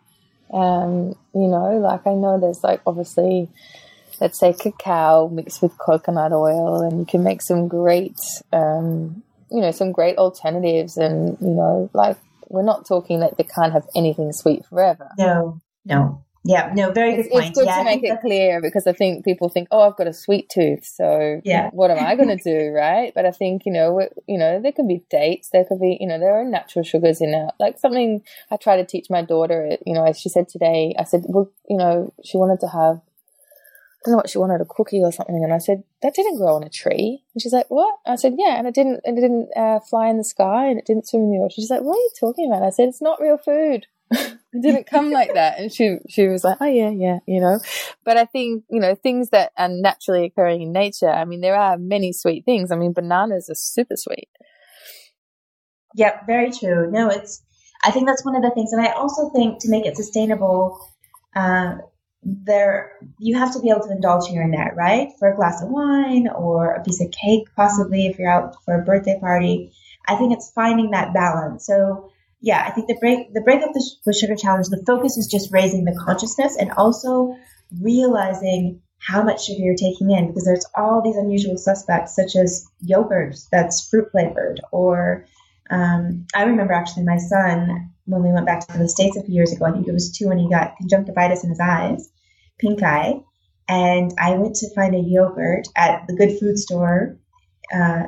Um, 0.53 1.17
you 1.35 1.49
know, 1.49 1.79
like 1.79 2.07
I 2.07 2.15
know 2.15 2.39
there's 2.41 2.63
like 2.63 2.81
obviously, 2.87 3.49
let's 4.21 4.39
say 4.39 4.53
cacao 4.53 5.29
mixed 5.29 5.63
with 5.63 5.79
coconut 5.79 6.33
oil, 6.33 6.83
and 6.83 6.99
you 6.99 7.07
can 7.07 7.23
make 7.23 7.41
some 7.41 7.69
great, 7.69 8.17
um, 8.53 9.23
you 9.51 9.61
know, 9.61 9.71
some 9.71 9.93
great 9.93 10.19
alternatives. 10.19 10.97
And, 10.97 11.39
you 11.41 11.55
know, 11.55 11.89
like 11.95 12.17
we're 12.49 12.65
not 12.65 12.87
talking 12.87 13.21
that 13.21 13.37
they 13.37 13.45
can't 13.45 13.73
have 13.73 13.87
anything 13.95 14.33
sweet 14.33 14.67
forever. 14.67 15.09
No, 15.17 15.61
no. 15.85 16.25
Yeah, 16.45 16.73
no, 16.75 16.91
very 16.91 17.13
good 17.13 17.27
it's, 17.27 17.29
point. 17.29 17.47
It's 17.47 17.59
good 17.59 17.67
yeah, 17.67 17.79
to 17.79 17.85
make 17.85 18.03
it 18.03 18.21
clear 18.21 18.61
because 18.61 18.87
I 18.89 18.93
think 18.93 19.25
people 19.25 19.49
think, 19.49 19.69
oh, 19.71 19.83
I've 19.83 19.97
got 19.97 20.09
a 20.09 20.13
sweet 20.13 20.49
tooth, 20.49 20.85
so 20.85 21.41
yeah. 21.45 21.71
what 21.73 21.93
am 21.93 22.05
I 22.05 22.17
going 22.17 22.37
to 22.37 22.43
do, 22.43 22.73
right? 22.73 23.13
But 23.15 23.27
I 23.27 23.31
think 23.31 23.63
you 23.65 23.73
know, 23.73 24.09
you 24.27 24.39
know, 24.39 24.61
there 24.61 24.73
can 24.73 24.89
be 24.89 25.05
dates, 25.09 25.51
there 25.51 25.65
could 25.65 25.81
be, 25.81 25.97
you 26.01 26.09
know, 26.09 26.19
there 26.19 26.35
are 26.35 26.45
natural 26.45 26.85
sugars 26.85 27.21
in 27.21 27.33
it. 27.33 27.51
Like 27.61 27.79
something 27.79 28.23
I 28.51 28.57
try 28.57 28.77
to 28.77 28.85
teach 28.85 29.07
my 29.09 29.23
daughter. 29.23 29.77
You 29.87 29.95
know, 29.95 30.05
as 30.05 30.19
she 30.19 30.29
said 30.29 30.49
today, 30.49 30.95
I 30.99 31.05
said, 31.05 31.23
well, 31.29 31.51
you 31.69 31.77
know, 31.77 32.13
she 32.25 32.37
wanted 32.39 32.61
to 32.61 32.69
have. 32.69 33.01
I 34.05 34.07
don't 34.07 34.13
know 34.15 34.17
what 34.17 34.31
she 34.31 34.39
wanted, 34.39 34.61
a 34.61 34.65
cookie 34.65 35.01
or 35.01 35.13
something. 35.13 35.45
And 35.45 35.53
I 35.53 35.59
said, 35.59 35.85
that 36.03 36.13
didn't 36.13 36.37
grow 36.37 36.57
on 36.57 36.65
a 36.65 36.69
tree. 36.69 37.23
And 37.35 37.41
she's 37.41 37.53
like, 37.53 37.67
what? 37.69 38.01
I 38.05 38.17
said, 38.17 38.35
yeah. 38.37 38.59
And 38.59 38.67
it 38.67 38.75
didn't, 38.75 38.99
and 39.05 39.17
it 39.17 39.21
didn't 39.21 39.51
uh, 39.57 39.79
fly 39.79 40.09
in 40.09 40.19
the 40.19 40.25
sky 40.25 40.67
and 40.67 40.77
it 40.77 40.87
didn't 40.87 41.07
swim 41.07 41.23
in 41.23 41.31
the 41.31 41.39
ocean. 41.39 41.63
She's 41.63 41.71
like, 41.71 41.83
what 41.83 41.95
are 41.95 42.01
you 42.01 42.11
talking 42.19 42.51
about? 42.51 42.65
I 42.65 42.71
said, 42.71 42.89
it's 42.89 43.01
not 43.01 43.21
real 43.21 43.39
food. 43.39 43.87
it 44.53 44.63
didn't 44.63 44.87
come 44.87 45.11
like 45.11 45.35
that. 45.35 45.59
And 45.59 45.73
she, 45.73 45.97
she 46.09 46.29
was 46.29 46.45
like, 46.45 46.59
oh 46.61 46.67
yeah, 46.67 46.91
yeah, 46.91 47.19
you 47.27 47.41
know, 47.41 47.59
but 48.05 48.17
I 48.17 48.25
think, 48.27 48.65
you 48.71 48.81
know, 48.81 48.95
things 48.95 49.31
that 49.31 49.53
are 49.57 49.69
naturally 49.69 50.25
occurring 50.25 50.63
in 50.63 50.73
nature. 50.73 51.11
I 51.11 51.25
mean, 51.25 51.41
there 51.41 51.57
are 51.57 51.79
many 51.79 52.13
sweet 52.13 52.45
things. 52.45 52.71
I 52.71 52.77
mean, 52.77 52.93
bananas 52.93 53.49
are 53.51 53.55
super 53.55 53.97
sweet. 53.97 54.29
Yep. 55.95 56.27
Very 56.27 56.51
true. 56.51 56.91
No, 56.91 57.09
it's, 57.09 57.43
I 57.85 57.91
think 57.91 58.07
that's 58.07 58.25
one 58.25 58.37
of 58.37 58.43
the 58.43 58.51
things. 58.55 58.73
And 58.73 58.81
I 58.81 58.93
also 58.93 59.31
think 59.31 59.61
to 59.61 59.71
make 59.71 59.87
it 59.87 59.97
sustainable, 59.97 60.79
uh, 61.35 61.77
there 62.23 62.93
you 63.19 63.37
have 63.37 63.53
to 63.53 63.61
be 63.61 63.71
able 63.71 63.81
to 63.81 63.91
indulge 63.91 64.29
here 64.29 64.43
and 64.43 64.55
there, 64.55 64.73
right? 64.77 65.09
For 65.19 65.33
a 65.33 65.37
glass 65.37 65.61
of 65.63 65.71
wine 65.71 66.29
or 66.29 66.75
a 66.75 66.83
piece 66.85 67.01
of 67.01 67.11
cake, 67.11 67.49
possibly 67.57 68.07
if 68.07 68.19
you're 68.19 68.31
out 68.31 68.55
for 68.65 68.81
a 68.81 68.85
birthday 68.85 69.19
party. 69.19 69.73
I 70.07 70.15
think 70.17 70.33
it's 70.33 70.53
finding 70.55 70.93
that 70.93 71.13
balance. 71.13 71.67
So 71.67 72.12
yeah, 72.43 72.65
I 72.67 72.71
think 72.73 72.89
the 72.89 72.97
break 73.01 73.33
the 73.33 73.41
break 73.41 73.63
of 73.63 73.73
the 73.73 74.13
sugar 74.13 74.35
challenge, 74.37 74.67
the 74.69 74.83
focus 74.85 75.17
is 75.17 75.29
just 75.29 75.53
raising 75.53 75.85
the 75.85 75.99
consciousness 76.05 76.57
and 76.57 76.73
also 76.73 77.37
realizing 77.81 78.83
how 78.99 79.23
much 79.23 79.47
sugar 79.47 79.61
you're 79.61 79.77
taking 79.77 80.11
in 80.11 80.27
because 80.27 80.45
there's 80.45 80.67
all 80.77 81.03
these 81.03 81.17
unusual 81.17 81.57
suspects 81.57 82.15
such 82.15 82.37
as 82.37 82.67
yogurt 82.81 83.37
that's 83.51 83.89
fruit 83.89 84.09
flavored 84.13 84.61
or 84.71 85.27
um, 85.71 86.27
I 86.35 86.43
remember 86.43 86.73
actually 86.75 87.05
my 87.05 87.19
son 87.19 87.93
when 88.05 88.23
we 88.23 88.33
went 88.33 88.47
back 88.47 88.67
to 88.67 88.79
the 88.79 88.89
states 88.89 89.17
a 89.17 89.23
few 89.23 89.35
years 89.35 89.53
ago. 89.53 89.65
I 89.65 89.73
think 89.73 89.89
it 89.89 89.93
was 89.93 90.13
two, 90.13 90.29
when 90.29 90.39
he 90.39 90.51
got 90.51 90.77
conjunctivitis 90.77 91.45
in 91.45 91.51
his 91.51 91.61
eyes, 91.61 92.11
pink 92.59 92.83
eye, 92.83 93.21
and 93.69 94.13
I 94.19 94.33
went 94.33 94.57
to 94.57 94.75
find 94.75 94.95
a 94.95 94.99
yogurt 94.99 95.69
at 95.77 96.07
the 96.07 96.15
Good 96.15 96.39
Food 96.39 96.59
store, 96.59 97.17
uh, 97.73 98.05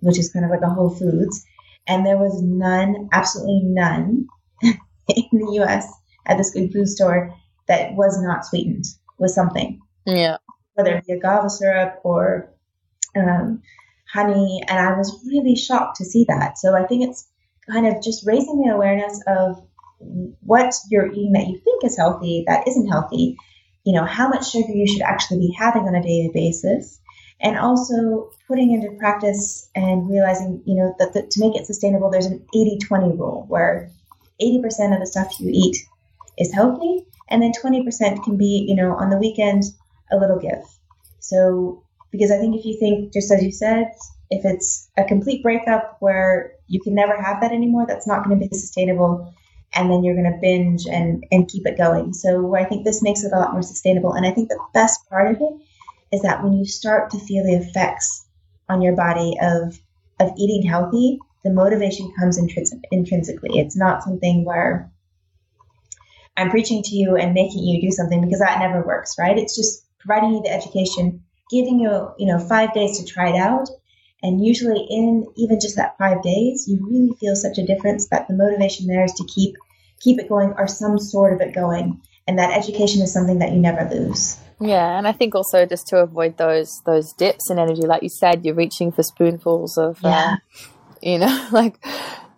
which 0.00 0.18
is 0.18 0.32
kind 0.32 0.44
of 0.44 0.50
like 0.50 0.62
a 0.62 0.70
Whole 0.70 0.90
Foods, 0.90 1.44
and 1.86 2.04
there 2.04 2.18
was 2.18 2.40
none, 2.42 3.08
absolutely 3.12 3.62
none, 3.64 4.26
in 4.62 4.76
the 5.08 5.52
U.S. 5.54 5.92
at 6.26 6.38
this 6.38 6.52
good 6.52 6.72
food 6.72 6.88
store 6.88 7.34
that 7.68 7.94
was 7.94 8.20
not 8.22 8.46
sweetened 8.46 8.84
with 9.18 9.30
something. 9.30 9.80
Yeah, 10.06 10.38
whether 10.74 10.96
it 10.96 11.06
be 11.06 11.12
agave 11.14 11.50
syrup 11.50 12.00
or 12.04 12.50
um, 13.16 13.62
honey, 14.12 14.62
and 14.68 14.78
I 14.78 14.96
was 14.96 15.24
really 15.26 15.56
shocked 15.56 15.96
to 15.96 16.04
see 16.04 16.24
that. 16.28 16.58
So 16.58 16.74
I 16.74 16.86
think 16.86 17.08
it's 17.08 17.28
kind 17.70 17.86
of 17.86 18.02
just 18.02 18.26
raising 18.26 18.62
the 18.62 18.74
awareness 18.74 19.20
of 19.26 19.62
what 20.40 20.74
you're 20.90 21.10
eating 21.10 21.32
that 21.32 21.46
you 21.46 21.60
think 21.64 21.84
is 21.84 21.96
healthy 21.96 22.44
that 22.46 22.68
isn't 22.68 22.88
healthy. 22.88 23.36
You 23.84 23.94
know, 23.94 24.04
how 24.04 24.28
much 24.28 24.50
sugar 24.50 24.72
you 24.72 24.86
should 24.86 25.02
actually 25.02 25.38
be 25.38 25.56
having 25.58 25.82
on 25.82 25.94
a 25.94 26.02
daily 26.02 26.30
basis 26.32 27.00
and 27.40 27.58
also 27.58 28.30
putting 28.48 28.72
into 28.72 28.96
practice 28.98 29.68
and 29.74 30.08
realizing, 30.08 30.62
you 30.64 30.74
know, 30.74 30.94
that 30.98 31.12
the, 31.12 31.22
to 31.22 31.40
make 31.40 31.56
it 31.56 31.66
sustainable, 31.66 32.10
there's 32.10 32.26
an 32.26 32.44
80 32.54 32.78
20 32.78 33.16
rule 33.16 33.44
where 33.48 33.90
80% 34.40 34.94
of 34.94 35.00
the 35.00 35.06
stuff 35.06 35.38
you 35.40 35.50
eat 35.52 35.76
is 36.38 36.52
healthy, 36.52 37.06
and 37.28 37.42
then 37.42 37.52
20% 37.52 38.24
can 38.24 38.36
be, 38.36 38.64
you 38.68 38.74
know, 38.74 38.94
on 38.94 39.10
the 39.10 39.16
weekend, 39.16 39.64
a 40.10 40.16
little 40.16 40.38
give. 40.38 40.64
So, 41.20 41.82
because 42.10 42.30
I 42.30 42.38
think 42.38 42.56
if 42.56 42.64
you 42.64 42.78
think, 42.78 43.12
just 43.12 43.30
as 43.32 43.42
you 43.42 43.50
said, 43.50 43.92
if 44.30 44.44
it's 44.44 44.88
a 44.96 45.04
complete 45.04 45.42
breakup 45.42 45.96
where 46.00 46.52
you 46.66 46.80
can 46.80 46.94
never 46.94 47.20
have 47.20 47.40
that 47.40 47.52
anymore, 47.52 47.86
that's 47.86 48.06
not 48.06 48.24
going 48.24 48.38
to 48.38 48.48
be 48.48 48.56
sustainable. 48.56 49.32
and 49.74 49.90
then 49.90 50.04
you're 50.04 50.14
going 50.14 50.32
to 50.32 50.38
binge 50.40 50.86
and 50.86 51.24
and 51.32 51.48
keep 51.48 51.66
it 51.66 51.76
going. 51.76 52.12
So 52.12 52.54
I 52.54 52.64
think 52.64 52.84
this 52.84 53.02
makes 53.02 53.24
it 53.24 53.32
a 53.32 53.38
lot 53.38 53.52
more 53.52 53.62
sustainable. 53.62 54.12
And 54.12 54.24
I 54.26 54.30
think 54.30 54.48
the 54.48 54.60
best 54.72 55.08
part 55.08 55.30
of 55.30 55.40
it 55.40 55.54
is 56.12 56.22
that 56.22 56.42
when 56.42 56.52
you 56.52 56.64
start 56.64 57.10
to 57.10 57.18
feel 57.18 57.44
the 57.44 57.56
effects 57.56 58.26
on 58.68 58.82
your 58.82 58.96
body 58.96 59.36
of 59.40 59.78
of 60.20 60.30
eating 60.38 60.68
healthy, 60.68 61.18
the 61.42 61.50
motivation 61.50 62.12
comes 62.18 62.38
intrinsic, 62.38 62.78
intrinsically. 62.90 63.58
It's 63.58 63.76
not 63.76 64.02
something 64.02 64.44
where 64.44 64.90
I'm 66.36 66.50
preaching 66.50 66.82
to 66.82 66.96
you 66.96 67.16
and 67.16 67.34
making 67.34 67.64
you 67.64 67.80
do 67.80 67.90
something 67.90 68.20
because 68.20 68.40
that 68.40 68.58
never 68.58 68.84
works, 68.84 69.16
right? 69.18 69.38
It's 69.38 69.56
just 69.56 69.84
providing 69.98 70.34
you 70.34 70.42
the 70.42 70.52
education, 70.52 71.22
giving 71.50 71.78
you, 71.78 72.10
you 72.18 72.26
know, 72.26 72.38
five 72.38 72.72
days 72.74 72.98
to 72.98 73.06
try 73.06 73.30
it 73.30 73.36
out. 73.36 73.68
And 74.22 74.44
usually 74.44 74.86
in 74.88 75.26
even 75.36 75.60
just 75.60 75.76
that 75.76 75.98
five 75.98 76.22
days, 76.22 76.66
you 76.66 76.78
really 76.88 77.14
feel 77.20 77.36
such 77.36 77.58
a 77.58 77.66
difference 77.66 78.08
that 78.08 78.26
the 78.26 78.34
motivation 78.34 78.86
there 78.86 79.04
is 79.04 79.12
to 79.14 79.24
keep 79.24 79.54
keep 80.00 80.18
it 80.18 80.28
going 80.28 80.54
or 80.58 80.66
some 80.66 80.98
sort 80.98 81.34
of 81.34 81.40
it 81.40 81.54
going. 81.54 82.00
And 82.26 82.38
that 82.38 82.56
education 82.56 83.02
is 83.02 83.12
something 83.12 83.38
that 83.40 83.52
you 83.52 83.58
never 83.58 83.88
lose. 83.88 84.38
Yeah, 84.60 84.96
and 84.96 85.06
I 85.06 85.12
think 85.12 85.34
also 85.34 85.66
just 85.66 85.86
to 85.88 85.98
avoid 85.98 86.36
those 86.36 86.80
those 86.86 87.12
dips 87.12 87.50
in 87.50 87.58
energy, 87.58 87.82
like 87.82 88.02
you 88.02 88.08
said, 88.08 88.44
you're 88.44 88.54
reaching 88.54 88.92
for 88.92 89.02
spoonfuls 89.02 89.76
of, 89.76 89.98
yeah. 90.02 90.36
uh, 90.36 90.36
you 91.02 91.18
know, 91.18 91.48
like 91.52 91.84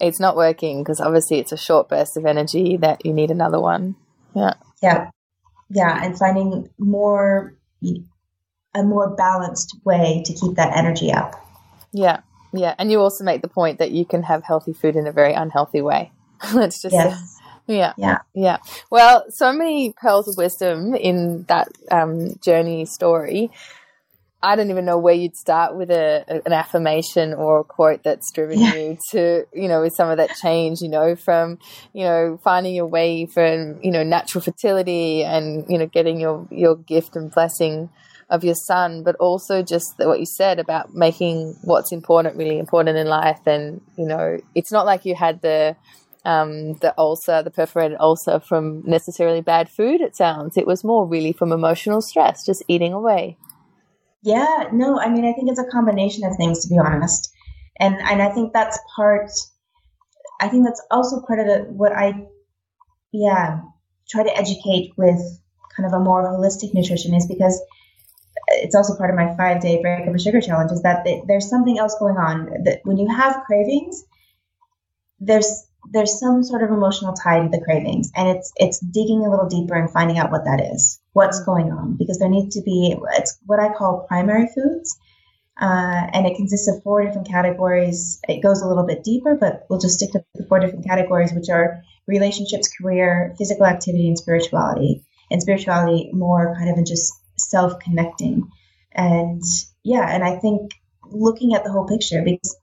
it's 0.00 0.20
not 0.20 0.36
working 0.36 0.82
because 0.82 1.00
obviously 1.00 1.38
it's 1.38 1.52
a 1.52 1.56
short 1.56 1.88
burst 1.88 2.16
of 2.16 2.26
energy 2.26 2.76
that 2.78 3.04
you 3.04 3.12
need 3.12 3.30
another 3.30 3.60
one. 3.60 3.96
Yeah. 4.34 4.54
Yeah. 4.82 5.10
Yeah. 5.70 6.04
And 6.04 6.18
finding 6.18 6.68
more, 6.78 7.54
a 8.74 8.82
more 8.82 9.14
balanced 9.16 9.76
way 9.84 10.22
to 10.26 10.34
keep 10.34 10.56
that 10.56 10.76
energy 10.76 11.12
up. 11.12 11.34
Yeah. 11.92 12.20
Yeah. 12.52 12.74
And 12.78 12.90
you 12.90 13.00
also 13.00 13.24
make 13.24 13.42
the 13.42 13.48
point 13.48 13.78
that 13.78 13.90
you 13.90 14.04
can 14.04 14.22
have 14.24 14.44
healthy 14.44 14.72
food 14.72 14.96
in 14.96 15.06
a 15.06 15.12
very 15.12 15.32
unhealthy 15.32 15.80
way. 15.80 16.12
Let's 16.54 16.82
just 16.82 16.92
yes. 16.92 17.35
Yeah. 17.66 17.94
Yeah. 17.96 18.18
Yeah. 18.34 18.58
Well, 18.90 19.24
so 19.30 19.52
many 19.52 19.92
pearls 19.92 20.28
of 20.28 20.36
wisdom 20.36 20.94
in 20.94 21.44
that 21.48 21.68
um, 21.90 22.36
journey 22.44 22.86
story. 22.86 23.50
I 24.42 24.54
don't 24.54 24.70
even 24.70 24.84
know 24.84 24.98
where 24.98 25.14
you'd 25.14 25.34
start 25.34 25.74
with 25.74 25.90
a, 25.90 26.42
an 26.46 26.52
affirmation 26.52 27.34
or 27.34 27.60
a 27.60 27.64
quote 27.64 28.04
that's 28.04 28.30
driven 28.32 28.60
yeah. 28.60 28.74
you 28.74 28.98
to, 29.10 29.44
you 29.52 29.66
know, 29.66 29.80
with 29.80 29.94
some 29.96 30.08
of 30.08 30.18
that 30.18 30.36
change, 30.36 30.80
you 30.80 30.88
know, 30.88 31.16
from, 31.16 31.58
you 31.92 32.04
know, 32.04 32.38
finding 32.44 32.74
your 32.74 32.86
way 32.86 33.26
from, 33.26 33.82
you 33.82 33.90
know, 33.90 34.04
natural 34.04 34.42
fertility 34.42 35.24
and, 35.24 35.64
you 35.68 35.78
know, 35.78 35.86
getting 35.86 36.20
your, 36.20 36.46
your 36.50 36.76
gift 36.76 37.16
and 37.16 37.32
blessing 37.32 37.88
of 38.28 38.44
your 38.44 38.54
son, 38.54 39.02
but 39.02 39.16
also 39.16 39.62
just 39.62 39.94
what 39.98 40.20
you 40.20 40.26
said 40.26 40.60
about 40.60 40.94
making 40.94 41.56
what's 41.62 41.90
important 41.90 42.36
really 42.36 42.58
important 42.58 42.98
in 42.98 43.06
life. 43.08 43.40
And, 43.46 43.80
you 43.96 44.06
know, 44.06 44.38
it's 44.54 44.70
not 44.70 44.86
like 44.86 45.04
you 45.04 45.14
had 45.16 45.40
the, 45.40 45.74
um, 46.26 46.74
the 46.78 46.92
ulcer, 46.98 47.42
the 47.42 47.50
perforated 47.50 47.96
ulcer 48.00 48.40
from 48.40 48.82
necessarily 48.84 49.40
bad 49.40 49.70
food, 49.70 50.00
it 50.00 50.16
sounds. 50.16 50.56
It 50.56 50.66
was 50.66 50.82
more 50.82 51.06
really 51.06 51.32
from 51.32 51.52
emotional 51.52 52.02
stress, 52.02 52.44
just 52.44 52.64
eating 52.66 52.92
away. 52.92 53.38
Yeah, 54.22 54.68
no, 54.72 54.98
I 54.98 55.08
mean, 55.08 55.24
I 55.24 55.32
think 55.32 55.48
it's 55.48 55.60
a 55.60 55.70
combination 55.70 56.24
of 56.24 56.36
things, 56.36 56.62
to 56.62 56.68
be 56.68 56.78
honest, 56.78 57.30
and 57.78 57.94
and 58.02 58.20
I 58.20 58.30
think 58.30 58.52
that's 58.52 58.78
part. 58.96 59.30
I 60.40 60.48
think 60.48 60.64
that's 60.64 60.82
also 60.90 61.22
part 61.22 61.38
of 61.38 61.46
the, 61.46 61.58
what 61.72 61.92
I, 61.92 62.26
yeah, 63.12 63.60
try 64.10 64.24
to 64.24 64.36
educate 64.36 64.92
with 64.98 65.20
kind 65.76 65.86
of 65.86 65.92
a 65.92 66.04
more 66.04 66.24
holistic 66.24 66.74
nutrition 66.74 67.14
is 67.14 67.26
because 67.26 67.62
it's 68.48 68.74
also 68.74 68.96
part 68.96 69.10
of 69.10 69.16
my 69.16 69.34
five 69.36 69.62
day 69.62 69.80
break 69.80 70.06
of 70.06 70.14
a 70.14 70.18
sugar 70.18 70.40
challenge 70.40 70.72
is 70.72 70.82
that 70.82 71.06
there's 71.26 71.48
something 71.48 71.78
else 71.78 71.96
going 71.98 72.16
on 72.16 72.64
that 72.64 72.80
when 72.82 72.98
you 72.98 73.08
have 73.08 73.44
cravings, 73.46 74.04
there's 75.20 75.65
there's 75.92 76.18
some 76.18 76.42
sort 76.42 76.62
of 76.62 76.70
emotional 76.70 77.14
tie 77.14 77.42
to 77.42 77.48
the 77.48 77.62
cravings 77.64 78.10
and 78.14 78.28
it's 78.28 78.52
it's 78.56 78.78
digging 78.78 79.24
a 79.24 79.30
little 79.30 79.48
deeper 79.48 79.74
and 79.74 79.90
finding 79.90 80.18
out 80.18 80.30
what 80.30 80.44
that 80.44 80.60
is 80.72 81.00
what's 81.12 81.44
going 81.44 81.72
on 81.72 81.96
because 81.96 82.18
there 82.18 82.28
needs 82.28 82.54
to 82.56 82.62
be 82.62 82.96
it's 83.16 83.38
what 83.46 83.60
i 83.60 83.72
call 83.72 84.06
primary 84.08 84.48
foods 84.54 84.98
uh, 85.58 86.06
and 86.12 86.26
it 86.26 86.36
consists 86.36 86.68
of 86.68 86.82
four 86.82 87.02
different 87.02 87.26
categories. 87.26 88.20
It 88.28 88.42
goes 88.42 88.60
a 88.60 88.68
little 88.68 88.84
bit 88.84 89.02
deeper 89.02 89.36
but 89.36 89.64
we'll 89.70 89.78
just 89.78 89.94
stick 89.94 90.12
to 90.12 90.22
the 90.34 90.44
four 90.44 90.60
different 90.60 90.84
categories 90.84 91.32
which 91.32 91.48
are 91.48 91.82
relationships 92.06 92.68
career 92.76 93.34
physical 93.38 93.64
activity 93.64 94.06
and 94.06 94.18
spirituality 94.18 95.02
and 95.30 95.40
spirituality 95.40 96.10
more 96.12 96.54
kind 96.58 96.70
of 96.70 96.76
in 96.76 96.84
just 96.84 97.14
self-connecting. 97.38 98.50
And 98.92 99.42
yeah 99.86 100.06
and 100.14 100.24
i 100.24 100.36
think 100.36 100.72
looking 101.10 101.54
at 101.54 101.64
the 101.64 101.70
whole 101.70 101.86
picture 101.86 102.22
because 102.22 102.56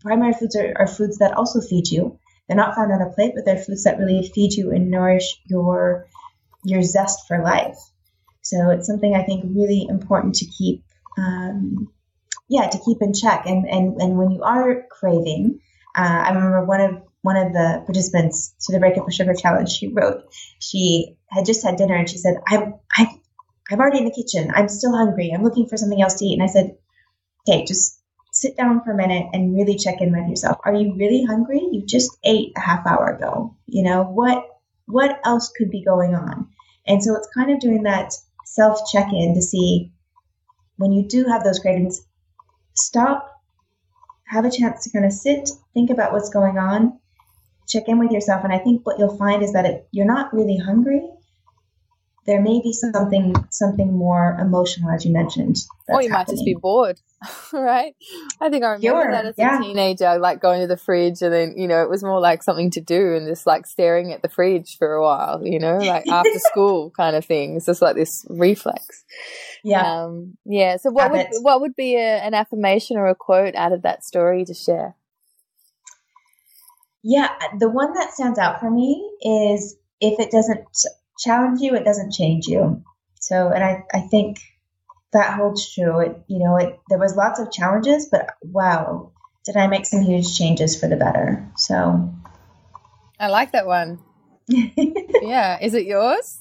primary 0.00 0.32
foods 0.32 0.54
are, 0.56 0.72
are 0.76 0.86
foods 0.86 1.18
that 1.18 1.34
also 1.34 1.60
feed 1.60 1.88
you 1.88 2.18
they're 2.52 2.66
not 2.66 2.74
found 2.74 2.92
on 2.92 3.00
a 3.00 3.10
plate, 3.10 3.32
but 3.34 3.46
they're 3.46 3.56
foods 3.56 3.84
that 3.84 3.98
really 3.98 4.30
feed 4.34 4.52
you 4.52 4.72
and 4.72 4.90
nourish 4.90 5.40
your 5.46 6.06
your 6.64 6.82
zest 6.82 7.26
for 7.26 7.42
life. 7.42 7.78
So 8.42 8.70
it's 8.70 8.86
something 8.86 9.14
I 9.14 9.22
think 9.22 9.44
really 9.56 9.86
important 9.88 10.34
to 10.36 10.46
keep, 10.46 10.84
um, 11.16 11.90
yeah, 12.50 12.68
to 12.68 12.78
keep 12.84 12.98
in 13.00 13.14
check. 13.14 13.46
And 13.46 13.66
and 13.66 14.00
and 14.02 14.18
when 14.18 14.32
you 14.32 14.42
are 14.42 14.84
craving, 14.90 15.60
uh, 15.96 16.24
I 16.26 16.28
remember 16.28 16.64
one 16.66 16.80
of 16.82 17.02
one 17.22 17.38
of 17.38 17.54
the 17.54 17.82
participants 17.86 18.54
to 18.66 18.72
the 18.72 18.80
Breakup 18.80 19.06
with 19.06 19.14
Sugar 19.14 19.34
Challenge. 19.34 19.70
She 19.70 19.88
wrote 19.88 20.24
she 20.58 21.16
had 21.30 21.46
just 21.46 21.64
had 21.64 21.76
dinner 21.76 21.94
and 21.94 22.10
she 22.10 22.18
said, 22.18 22.34
"I'm 22.46 22.74
I, 22.94 23.06
I'm 23.70 23.80
already 23.80 23.98
in 23.98 24.04
the 24.04 24.10
kitchen. 24.10 24.52
I'm 24.54 24.68
still 24.68 24.94
hungry. 24.94 25.32
I'm 25.34 25.42
looking 25.42 25.68
for 25.68 25.78
something 25.78 26.02
else 26.02 26.16
to 26.16 26.26
eat." 26.26 26.34
And 26.34 26.42
I 26.42 26.52
said, 26.52 26.76
"Okay, 27.48 27.64
just 27.64 28.01
sit 28.32 28.56
down 28.56 28.82
for 28.82 28.92
a 28.92 28.96
minute 28.96 29.26
and 29.32 29.54
really 29.54 29.76
check 29.76 30.00
in 30.00 30.10
with 30.10 30.28
yourself. 30.28 30.58
Are 30.64 30.74
you 30.74 30.94
really 30.96 31.22
hungry? 31.22 31.60
You 31.70 31.84
just 31.86 32.18
ate 32.24 32.52
a 32.56 32.60
half 32.60 32.86
hour 32.86 33.06
ago. 33.06 33.54
You 33.66 33.84
know, 33.84 34.02
what 34.02 34.44
what 34.86 35.20
else 35.24 35.52
could 35.56 35.70
be 35.70 35.84
going 35.84 36.14
on? 36.14 36.48
And 36.86 37.02
so 37.02 37.14
it's 37.14 37.28
kind 37.36 37.52
of 37.52 37.60
doing 37.60 37.84
that 37.84 38.12
self 38.44 38.80
check-in 38.90 39.34
to 39.34 39.42
see 39.42 39.92
when 40.76 40.92
you 40.92 41.06
do 41.06 41.24
have 41.24 41.44
those 41.44 41.60
cravings, 41.60 42.04
stop, 42.74 43.30
have 44.26 44.44
a 44.44 44.50
chance 44.50 44.82
to 44.84 44.90
kind 44.90 45.04
of 45.04 45.12
sit, 45.12 45.48
think 45.74 45.90
about 45.90 46.12
what's 46.12 46.30
going 46.30 46.58
on, 46.58 46.98
check 47.68 47.84
in 47.86 47.98
with 47.98 48.10
yourself. 48.10 48.42
And 48.42 48.52
I 48.52 48.58
think 48.58 48.84
what 48.84 48.98
you'll 48.98 49.16
find 49.16 49.42
is 49.42 49.52
that 49.52 49.66
it, 49.66 49.86
you're 49.92 50.06
not 50.06 50.34
really 50.34 50.56
hungry 50.56 51.02
there 52.26 52.40
may 52.40 52.60
be 52.62 52.72
something 52.72 53.34
something 53.50 53.92
more 53.92 54.36
emotional, 54.40 54.90
as 54.90 55.04
you 55.04 55.12
mentioned. 55.12 55.56
Or 55.88 56.02
you 56.02 56.10
might 56.10 56.28
just 56.28 56.44
be 56.44 56.54
bored, 56.54 57.00
right? 57.52 57.94
I 58.40 58.50
think 58.50 58.64
I 58.64 58.72
remember 58.72 59.02
sure, 59.02 59.10
that 59.10 59.26
as 59.26 59.34
yeah. 59.36 59.58
a 59.58 59.62
teenager, 59.62 60.18
like 60.18 60.40
going 60.40 60.60
to 60.60 60.66
the 60.66 60.76
fridge, 60.76 61.22
and 61.22 61.32
then 61.32 61.54
you 61.56 61.68
know 61.68 61.82
it 61.82 61.90
was 61.90 62.02
more 62.02 62.20
like 62.20 62.42
something 62.42 62.70
to 62.72 62.80
do, 62.80 63.14
and 63.14 63.26
just 63.26 63.46
like 63.46 63.66
staring 63.66 64.12
at 64.12 64.22
the 64.22 64.28
fridge 64.28 64.76
for 64.78 64.92
a 64.92 65.02
while, 65.02 65.44
you 65.44 65.58
know, 65.58 65.78
like 65.78 66.06
after 66.10 66.38
school 66.38 66.90
kind 66.90 67.16
of 67.16 67.24
thing. 67.24 67.56
It's 67.56 67.66
just 67.66 67.82
like 67.82 67.96
this 67.96 68.24
reflex. 68.28 69.04
Yeah, 69.64 70.04
um, 70.04 70.36
yeah. 70.44 70.76
So 70.76 70.90
what 70.90 71.12
would 71.12 71.26
what 71.40 71.60
would 71.60 71.76
be 71.76 71.96
a, 71.96 72.18
an 72.18 72.34
affirmation 72.34 72.96
or 72.96 73.06
a 73.06 73.14
quote 73.14 73.54
out 73.54 73.72
of 73.72 73.82
that 73.82 74.04
story 74.04 74.44
to 74.44 74.54
share? 74.54 74.96
Yeah, 77.02 77.30
the 77.58 77.68
one 77.68 77.92
that 77.94 78.12
stands 78.12 78.38
out 78.38 78.60
for 78.60 78.70
me 78.70 79.10
is 79.22 79.76
if 80.00 80.20
it 80.20 80.30
doesn't 80.30 80.64
challenge 81.18 81.60
you, 81.60 81.74
it 81.74 81.84
doesn't 81.84 82.12
change 82.12 82.46
you. 82.46 82.82
So, 83.20 83.48
and 83.48 83.62
I, 83.62 83.84
I 83.92 84.00
think 84.00 84.38
that 85.12 85.34
holds 85.34 85.72
true. 85.74 86.00
It, 86.00 86.22
you 86.26 86.38
know, 86.38 86.56
it, 86.56 86.78
there 86.88 86.98
was 86.98 87.16
lots 87.16 87.38
of 87.38 87.52
challenges, 87.52 88.08
but 88.10 88.26
wow, 88.42 89.12
did 89.44 89.56
I 89.56 89.66
make 89.66 89.86
some 89.86 90.02
huge 90.02 90.36
changes 90.36 90.78
for 90.78 90.88
the 90.88 90.96
better. 90.96 91.50
So 91.56 92.12
I 93.18 93.28
like 93.28 93.52
that 93.52 93.66
one. 93.66 93.98
yeah. 94.48 95.58
Is 95.60 95.74
it 95.74 95.86
yours? 95.86 96.38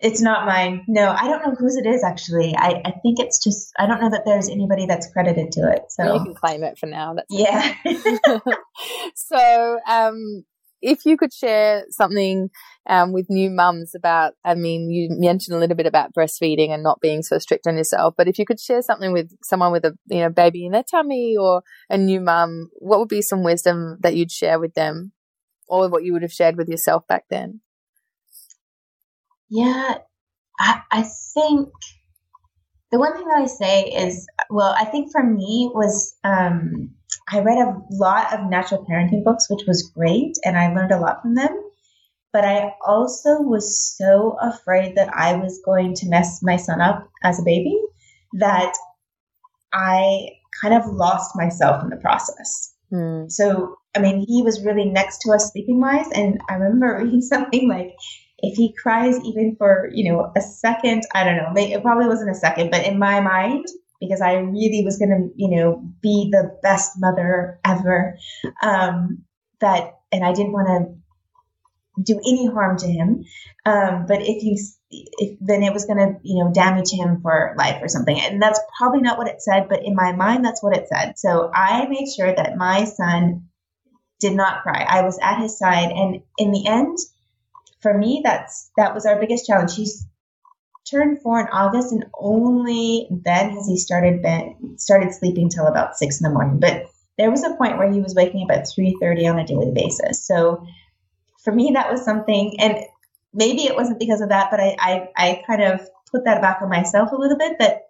It's 0.00 0.22
not 0.22 0.46
mine. 0.46 0.84
No, 0.88 1.10
I 1.10 1.28
don't 1.28 1.44
know 1.44 1.54
whose 1.54 1.76
it 1.76 1.86
is 1.86 2.02
actually. 2.02 2.54
I, 2.56 2.80
I 2.84 2.90
think 3.02 3.18
it's 3.18 3.42
just 3.42 3.72
I 3.78 3.86
don't 3.86 4.00
know 4.00 4.10
that 4.10 4.22
there's 4.24 4.48
anybody 4.48 4.86
that's 4.86 5.12
credited 5.12 5.52
to 5.52 5.70
it. 5.70 5.82
So 5.90 6.14
you 6.14 6.24
can 6.24 6.34
claim 6.34 6.62
it 6.62 6.78
for 6.78 6.86
now. 6.86 7.14
That's 7.14 7.26
yeah. 7.28 7.74
so 9.14 9.78
um 9.86 10.44
if 10.82 11.04
you 11.04 11.16
could 11.16 11.32
share 11.32 11.84
something 11.90 12.50
um, 12.88 13.12
with 13.12 13.26
new 13.28 13.50
mums 13.50 13.92
about, 13.94 14.32
I 14.44 14.54
mean, 14.54 14.90
you 14.90 15.08
mentioned 15.10 15.56
a 15.56 15.60
little 15.60 15.76
bit 15.76 15.86
about 15.86 16.14
breastfeeding 16.14 16.70
and 16.70 16.82
not 16.82 17.00
being 17.00 17.22
so 17.22 17.38
strict 17.38 17.66
on 17.66 17.76
yourself, 17.76 18.14
but 18.16 18.28
if 18.28 18.38
you 18.38 18.46
could 18.46 18.60
share 18.60 18.82
something 18.82 19.12
with 19.12 19.30
someone 19.42 19.72
with 19.72 19.84
a 19.84 19.92
you 20.06 20.20
know 20.20 20.30
baby 20.30 20.64
in 20.64 20.72
their 20.72 20.84
tummy 20.90 21.36
or 21.38 21.62
a 21.88 21.98
new 21.98 22.20
mum, 22.20 22.70
what 22.74 22.98
would 22.98 23.08
be 23.08 23.22
some 23.22 23.42
wisdom 23.42 23.98
that 24.00 24.16
you'd 24.16 24.32
share 24.32 24.58
with 24.58 24.74
them, 24.74 25.12
or 25.68 25.88
what 25.90 26.04
you 26.04 26.12
would 26.12 26.22
have 26.22 26.32
shared 26.32 26.56
with 26.56 26.68
yourself 26.68 27.06
back 27.06 27.24
then? 27.30 27.60
Yeah, 29.48 29.98
I, 30.58 30.82
I 30.90 31.02
think 31.34 31.68
the 32.90 32.98
one 32.98 33.14
thing 33.14 33.26
that 33.26 33.42
I 33.42 33.46
say 33.46 33.82
is, 33.84 34.26
well, 34.48 34.74
I 34.76 34.84
think 34.84 35.12
for 35.12 35.22
me 35.22 35.70
was 35.72 36.16
um, 36.24 36.94
I 37.32 37.40
read 37.40 37.58
a 37.58 37.80
lot 37.90 38.34
of 38.34 38.50
natural 38.50 38.84
parenting 38.84 39.24
books, 39.24 39.48
which 39.48 39.66
was 39.66 39.90
great, 39.94 40.36
and 40.44 40.58
I 40.58 40.74
learned 40.74 40.92
a 40.92 40.98
lot 40.98 41.22
from 41.22 41.34
them. 41.34 41.62
But 42.32 42.44
I 42.44 42.74
also 42.86 43.40
was 43.40 43.96
so 43.96 44.36
afraid 44.40 44.96
that 44.96 45.12
I 45.14 45.34
was 45.34 45.60
going 45.64 45.94
to 45.94 46.08
mess 46.08 46.40
my 46.42 46.56
son 46.56 46.80
up 46.80 47.08
as 47.24 47.40
a 47.40 47.44
baby 47.44 47.76
that 48.34 48.72
I 49.72 50.28
kind 50.60 50.74
of 50.74 50.86
lost 50.86 51.36
myself 51.36 51.82
in 51.82 51.90
the 51.90 51.96
process. 51.96 52.74
Mm. 52.92 53.30
So 53.30 53.76
I 53.94 53.98
mean, 53.98 54.24
he 54.26 54.42
was 54.42 54.64
really 54.64 54.84
next 54.84 55.18
to 55.22 55.32
us 55.32 55.50
sleeping 55.52 55.80
wise. 55.80 56.06
And 56.14 56.40
I 56.48 56.54
remember 56.54 56.98
reading 57.02 57.22
something 57.22 57.68
like, 57.68 57.94
if 58.38 58.56
he 58.56 58.74
cries 58.82 59.20
even 59.24 59.54
for, 59.56 59.90
you 59.92 60.10
know, 60.10 60.32
a 60.34 60.40
second, 60.40 61.02
I 61.14 61.24
don't 61.24 61.36
know, 61.36 61.52
it 61.56 61.82
probably 61.82 62.06
wasn't 62.06 62.30
a 62.30 62.34
second, 62.34 62.70
but 62.70 62.86
in 62.86 62.98
my 62.98 63.20
mind, 63.20 63.66
because 64.00 64.20
I 64.20 64.34
really 64.34 64.82
was 64.84 64.98
going 64.98 65.10
to, 65.10 65.30
you 65.36 65.56
know, 65.56 65.84
be 66.00 66.30
the 66.32 66.58
best 66.62 66.92
mother 66.98 67.60
ever, 67.64 68.18
um, 68.62 69.24
that, 69.60 69.98
and 70.10 70.24
I 70.24 70.32
didn't 70.32 70.52
want 70.52 70.68
to 70.68 72.02
do 72.02 72.18
any 72.18 72.46
harm 72.46 72.78
to 72.78 72.86
him. 72.86 73.24
Um, 73.66 74.06
but 74.06 74.22
if 74.22 74.42
you, 74.42 74.56
if, 74.90 75.38
then 75.40 75.62
it 75.62 75.72
was 75.72 75.84
going 75.84 75.98
to, 75.98 76.18
you 76.22 76.42
know, 76.42 76.50
damage 76.50 76.90
him 76.90 77.20
for 77.20 77.54
life 77.58 77.82
or 77.82 77.88
something. 77.88 78.18
And 78.18 78.40
that's 78.40 78.60
probably 78.78 79.02
not 79.02 79.18
what 79.18 79.28
it 79.28 79.42
said, 79.42 79.68
but 79.68 79.84
in 79.84 79.94
my 79.94 80.12
mind, 80.12 80.44
that's 80.44 80.62
what 80.62 80.76
it 80.76 80.88
said. 80.88 81.18
So 81.18 81.50
I 81.52 81.86
made 81.88 82.08
sure 82.16 82.34
that 82.34 82.56
my 82.56 82.84
son 82.84 83.48
did 84.18 84.34
not 84.34 84.62
cry. 84.62 84.86
I 84.88 85.02
was 85.02 85.18
at 85.20 85.40
his 85.40 85.58
side. 85.58 85.90
And 85.90 86.22
in 86.38 86.52
the 86.52 86.66
end, 86.66 86.96
for 87.82 87.96
me, 87.96 88.22
that's, 88.24 88.70
that 88.76 88.94
was 88.94 89.04
our 89.04 89.20
biggest 89.20 89.46
challenge. 89.46 89.74
He's 89.74 90.06
turned 90.90 91.20
four 91.22 91.40
in 91.40 91.46
August 91.48 91.92
and 91.92 92.04
only 92.18 93.08
then 93.10 93.50
has 93.50 93.66
he 93.66 93.76
started 93.76 94.22
been, 94.22 94.78
started 94.78 95.12
sleeping 95.12 95.48
till 95.48 95.66
about 95.66 95.96
six 95.96 96.20
in 96.20 96.24
the 96.24 96.34
morning. 96.34 96.58
But 96.58 96.86
there 97.18 97.30
was 97.30 97.44
a 97.44 97.54
point 97.54 97.78
where 97.78 97.92
he 97.92 98.00
was 98.00 98.14
waking 98.14 98.42
up 98.42 98.56
at 98.56 98.64
3.30 98.64 99.30
on 99.30 99.38
a 99.38 99.46
daily 99.46 99.72
basis. 99.74 100.26
So 100.26 100.66
for 101.44 101.52
me, 101.52 101.72
that 101.74 101.90
was 101.90 102.04
something, 102.04 102.58
and 102.60 102.78
maybe 103.32 103.64
it 103.64 103.76
wasn't 103.76 103.98
because 103.98 104.20
of 104.20 104.30
that, 104.30 104.48
but 104.50 104.60
I, 104.60 104.76
I, 104.78 105.08
I 105.16 105.42
kind 105.46 105.62
of 105.62 105.80
put 106.10 106.24
that 106.24 106.42
back 106.42 106.60
on 106.62 106.68
myself 106.68 107.12
a 107.12 107.16
little 107.16 107.38
bit 107.38 107.58
that 107.58 107.82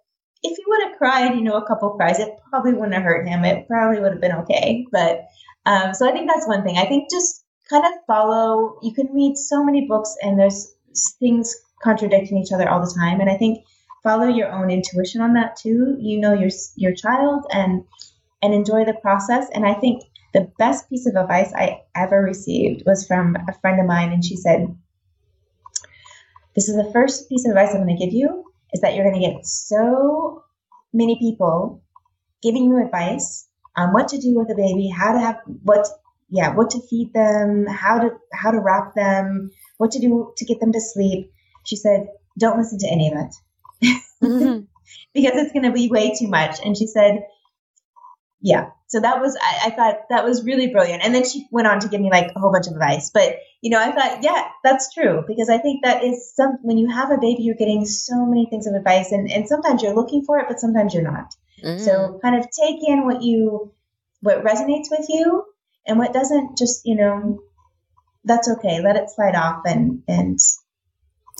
if 0.43 0.57
he 0.57 0.63
would 0.67 0.89
have 0.89 0.97
cried, 0.97 1.35
you 1.35 1.41
know, 1.41 1.57
a 1.57 1.67
couple 1.67 1.91
cries, 1.91 2.19
it 2.19 2.29
probably 2.49 2.73
wouldn't 2.73 2.93
have 2.93 3.03
hurt 3.03 3.27
him. 3.27 3.45
It 3.45 3.67
probably 3.67 4.01
would 4.01 4.11
have 4.11 4.21
been 4.21 4.35
okay. 4.37 4.85
But 4.91 5.25
um, 5.65 5.93
so 5.93 6.09
I 6.09 6.11
think 6.11 6.27
that's 6.27 6.47
one 6.47 6.63
thing. 6.63 6.77
I 6.77 6.85
think 6.85 7.11
just 7.11 7.43
kind 7.69 7.85
of 7.85 7.91
follow. 8.07 8.79
You 8.81 8.93
can 8.93 9.13
read 9.13 9.37
so 9.37 9.63
many 9.63 9.87
books, 9.87 10.15
and 10.21 10.39
there's 10.39 10.73
things 11.19 11.55
contradicting 11.83 12.37
each 12.37 12.51
other 12.51 12.69
all 12.69 12.79
the 12.79 12.93
time. 12.99 13.19
And 13.19 13.29
I 13.29 13.37
think 13.37 13.65
follow 14.03 14.27
your 14.27 14.51
own 14.51 14.69
intuition 14.69 15.21
on 15.21 15.33
that 15.33 15.55
too. 15.55 15.97
You 15.99 16.19
know 16.19 16.33
your 16.33 16.49
your 16.75 16.93
child, 16.93 17.45
and 17.51 17.83
and 18.41 18.53
enjoy 18.53 18.85
the 18.85 18.93
process. 19.01 19.47
And 19.53 19.65
I 19.65 19.73
think 19.73 20.03
the 20.33 20.51
best 20.57 20.89
piece 20.89 21.05
of 21.05 21.15
advice 21.15 21.53
I 21.53 21.81
ever 21.95 22.21
received 22.21 22.83
was 22.85 23.05
from 23.05 23.35
a 23.47 23.53
friend 23.59 23.79
of 23.79 23.85
mine, 23.85 24.11
and 24.11 24.23
she 24.23 24.35
said, 24.35 24.75
"This 26.55 26.69
is 26.69 26.75
the 26.75 26.91
first 26.91 27.29
piece 27.29 27.45
of 27.45 27.51
advice 27.51 27.73
I'm 27.73 27.85
going 27.85 27.97
to 27.97 28.05
give 28.05 28.13
you." 28.13 28.45
Is 28.73 28.81
that 28.81 28.95
you're 28.95 29.09
going 29.09 29.21
to 29.21 29.27
get 29.27 29.45
so 29.45 30.43
many 30.93 31.19
people 31.19 31.83
giving 32.41 32.63
you 32.65 32.83
advice 32.83 33.47
on 33.75 33.93
what 33.93 34.07
to 34.09 34.17
do 34.17 34.33
with 34.35 34.49
a 34.49 34.55
baby, 34.55 34.87
how 34.87 35.13
to 35.13 35.19
have 35.19 35.39
what 35.63 35.87
yeah, 36.29 36.55
what 36.55 36.69
to 36.71 36.79
feed 36.89 37.13
them, 37.13 37.65
how 37.67 37.99
to 37.99 38.11
how 38.33 38.51
to 38.51 38.59
wrap 38.59 38.95
them, 38.95 39.51
what 39.77 39.91
to 39.91 39.99
do 39.99 40.33
to 40.37 40.45
get 40.45 40.59
them 40.59 40.71
to 40.71 40.79
sleep. 40.79 41.31
She 41.65 41.75
said, 41.75 42.07
"Don't 42.37 42.57
listen 42.57 42.79
to 42.79 42.87
any 42.89 43.11
of 43.11 43.17
it." 43.17 43.95
Mm-hmm. 44.23 44.59
because 45.13 45.31
it's 45.35 45.51
going 45.51 45.65
to 45.65 45.71
be 45.71 45.89
way 45.89 46.13
too 46.17 46.27
much. 46.27 46.59
And 46.63 46.77
she 46.77 46.87
said, 46.87 47.23
yeah. 48.41 48.69
So 48.87 48.99
that 48.99 49.21
was, 49.21 49.37
I, 49.41 49.67
I, 49.67 49.69
thought 49.71 50.09
that 50.09 50.25
was 50.25 50.43
really 50.43 50.67
brilliant. 50.67 51.03
And 51.03 51.13
then 51.15 51.23
she 51.23 51.47
went 51.51 51.67
on 51.67 51.79
to 51.79 51.87
give 51.87 52.01
me 52.01 52.09
like 52.09 52.31
a 52.35 52.39
whole 52.39 52.51
bunch 52.51 52.67
of 52.67 52.73
advice. 52.73 53.09
But, 53.13 53.37
you 53.61 53.69
know, 53.69 53.79
I 53.79 53.91
thought, 53.91 54.23
yeah, 54.23 54.47
that's 54.63 54.93
true. 54.93 55.23
Because 55.27 55.49
I 55.49 55.59
think 55.59 55.83
that 55.83 56.03
is 56.03 56.33
some, 56.35 56.57
when 56.61 56.77
you 56.77 56.89
have 56.89 57.11
a 57.11 57.17
baby, 57.17 57.43
you're 57.43 57.55
getting 57.55 57.85
so 57.85 58.25
many 58.25 58.47
things 58.49 58.67
of 58.67 58.73
advice. 58.73 59.11
And, 59.11 59.31
and 59.31 59.47
sometimes 59.47 59.81
you're 59.81 59.95
looking 59.95 60.25
for 60.25 60.39
it, 60.39 60.47
but 60.47 60.59
sometimes 60.59 60.93
you're 60.93 61.03
not. 61.03 61.33
Mm. 61.63 61.79
So 61.79 62.19
kind 62.21 62.35
of 62.35 62.49
take 62.51 62.79
in 62.85 63.05
what 63.05 63.21
you, 63.21 63.73
what 64.21 64.43
resonates 64.43 64.89
with 64.91 65.05
you 65.09 65.45
and 65.85 65.97
what 65.97 66.13
doesn't 66.13 66.57
just 66.57 66.85
you 66.85 66.95
know 66.95 67.41
that's 68.23 68.49
okay 68.49 68.81
let 68.81 68.95
it 68.95 69.09
slide 69.09 69.35
off 69.35 69.63
and 69.65 70.03
and 70.07 70.37